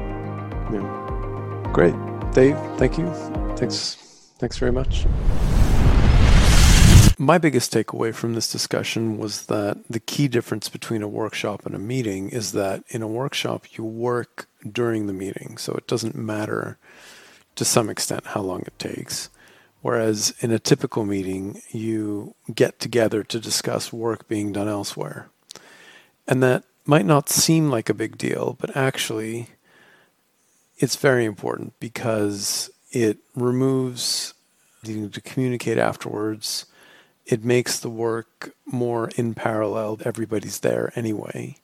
Yeah. 0.72 1.70
Great. 1.72 1.94
Dave, 2.32 2.58
thank 2.76 2.98
you. 2.98 3.10
Thanks. 3.56 4.32
Thanks 4.38 4.58
very 4.58 4.72
much. 4.72 5.06
My 7.20 7.36
biggest 7.36 7.72
takeaway 7.72 8.14
from 8.14 8.34
this 8.34 8.50
discussion 8.50 9.18
was 9.18 9.46
that 9.46 9.78
the 9.90 9.98
key 9.98 10.28
difference 10.28 10.68
between 10.68 11.02
a 11.02 11.08
workshop 11.08 11.66
and 11.66 11.74
a 11.74 11.78
meeting 11.78 12.28
is 12.28 12.52
that 12.52 12.84
in 12.90 13.02
a 13.02 13.08
workshop, 13.08 13.76
you 13.76 13.82
work 13.82 14.48
during 14.70 15.08
the 15.08 15.12
meeting. 15.12 15.58
So 15.58 15.72
it 15.72 15.88
doesn't 15.88 16.14
matter 16.14 16.78
to 17.56 17.64
some 17.64 17.90
extent 17.90 18.24
how 18.26 18.42
long 18.42 18.60
it 18.60 18.78
takes. 18.78 19.30
Whereas 19.82 20.32
in 20.38 20.52
a 20.52 20.60
typical 20.60 21.04
meeting, 21.04 21.60
you 21.70 22.36
get 22.54 22.78
together 22.78 23.24
to 23.24 23.40
discuss 23.40 23.92
work 23.92 24.28
being 24.28 24.52
done 24.52 24.68
elsewhere. 24.68 25.28
And 26.28 26.40
that 26.44 26.62
might 26.86 27.06
not 27.06 27.28
seem 27.28 27.68
like 27.68 27.88
a 27.88 27.94
big 27.94 28.16
deal, 28.16 28.56
but 28.60 28.76
actually, 28.76 29.48
it's 30.76 30.94
very 30.94 31.24
important 31.24 31.72
because 31.80 32.70
it 32.92 33.18
removes 33.34 34.34
needing 34.84 35.10
to 35.10 35.20
communicate 35.20 35.78
afterwards 35.78 36.66
it 37.28 37.44
makes 37.44 37.78
the 37.78 37.90
work 37.90 38.54
more 38.64 39.10
in 39.16 39.34
parallel. 39.34 39.98
Everybody's 40.04 40.60
there 40.60 40.90
anyway. 40.96 41.58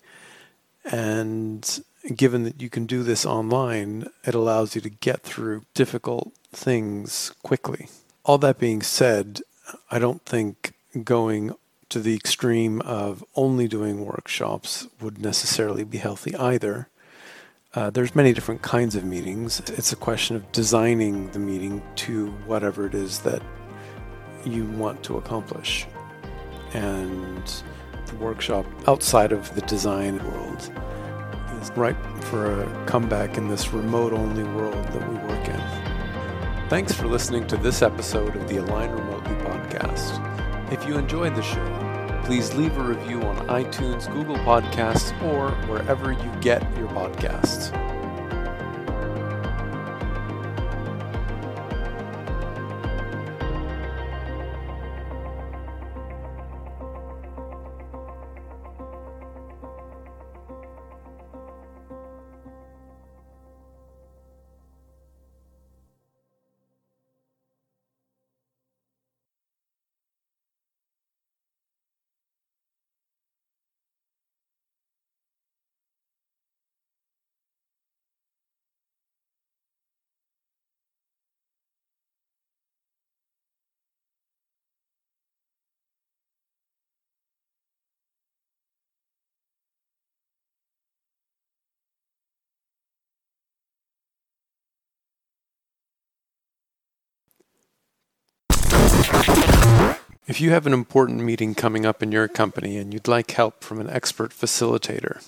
And 0.85 1.83
given 2.15 2.45
that 2.45 2.61
you 2.61 2.69
can 2.69 2.85
do 2.85 3.03
this 3.03 3.25
online, 3.25 4.07
it 4.25 4.35
allows 4.35 4.75
you 4.75 4.83
to 4.83 4.91
get 4.91 5.23
through 5.23 5.65
difficult 5.73 6.33
things 6.53 7.33
quickly. 7.43 7.89
All 8.25 8.37
that 8.39 8.59
being 8.59 8.83
said, 8.83 9.41
I 9.91 9.99
don't 9.99 10.23
think 10.27 10.75
going 11.03 11.55
to 11.89 11.99
the 11.99 12.15
extreme 12.15 12.83
of 12.83 13.25
only 13.35 13.67
doing 13.67 14.05
workshops 14.05 14.87
would 15.01 15.19
necessarily 15.19 15.85
be 15.85 15.99
healthy 15.99 16.37
either. 16.37 16.89
Uh, 17.75 17.89
there's 17.89 18.15
many 18.15 18.35
different 18.35 18.61
kinds 18.63 18.95
of 18.95 19.05
meetings. 19.05 19.61
It's 19.61 19.93
a 19.93 19.97
question 19.97 20.37
of 20.37 20.53
designing 20.53 21.31
the 21.31 21.39
meeting 21.39 21.83
to 21.97 22.31
whatever 22.47 22.87
it 22.87 22.95
is 22.95 23.21
that 23.21 23.43
you 24.47 24.65
want 24.67 25.03
to 25.05 25.17
accomplish. 25.17 25.87
And 26.73 27.63
the 28.07 28.17
workshop 28.17 28.67
outside 28.87 29.33
of 29.33 29.55
the 29.55 29.61
design 29.63 30.19
world 30.25 30.71
is 31.61 31.71
ripe 31.77 31.97
for 32.25 32.63
a 32.63 32.87
comeback 32.87 33.37
in 33.39 33.49
this 33.49 33.73
remote 33.73 34.13
only 34.13 34.45
world 34.45 34.75
that 34.75 35.09
we 35.09 35.15
work 35.17 35.49
in. 35.49 36.69
Thanks 36.69 36.93
for 36.93 37.07
listening 37.07 37.47
to 37.49 37.57
this 37.57 37.83
episode 37.83 38.35
of 38.37 38.49
the 38.49 38.57
Align 38.57 38.91
Remotely 38.91 39.35
podcast. 39.37 40.73
If 40.73 40.87
you 40.89 40.97
enjoyed 40.97 41.35
the 41.35 41.43
show, 41.43 42.21
please 42.25 42.55
leave 42.55 42.77
a 42.79 42.83
review 42.83 43.23
on 43.23 43.37
iTunes, 43.49 44.13
Google 44.13 44.37
Podcasts, 44.37 45.13
or 45.23 45.51
wherever 45.69 46.13
you 46.13 46.33
get 46.41 46.63
your 46.77 46.89
podcasts. 46.89 47.84
If 100.35 100.41
you 100.41 100.51
have 100.51 100.67
an 100.67 100.73
important 100.73 101.21
meeting 101.21 101.55
coming 101.55 101.87
up 101.87 102.03
in 102.03 102.11
your 102.11 102.27
company 102.27 102.77
and 102.77 102.93
you'd 102.93 103.07
like 103.07 103.31
help 103.31 103.63
from 103.63 103.79
an 103.79 103.89
expert 103.89 104.33
facilitator 104.33 105.25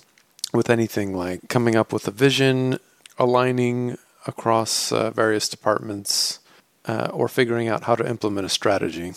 with 0.51 0.69
anything 0.69 1.15
like 1.15 1.47
coming 1.47 1.77
up 1.77 1.93
with 1.93 2.09
a 2.09 2.11
vision, 2.11 2.77
aligning 3.17 3.97
across 4.25 4.91
uh, 4.91 5.11
various 5.11 5.47
departments, 5.47 6.39
uh, 6.83 7.07
or 7.13 7.29
figuring 7.29 7.69
out 7.69 7.83
how 7.83 7.95
to 7.95 8.05
implement 8.05 8.47
a 8.47 8.49
strategy, 8.49 9.13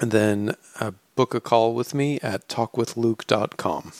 then 0.00 0.54
uh, 0.80 0.92
book 1.14 1.34
a 1.34 1.42
call 1.42 1.74
with 1.74 1.92
me 1.92 2.18
at 2.22 2.48
talkwithluke.com. 2.48 3.92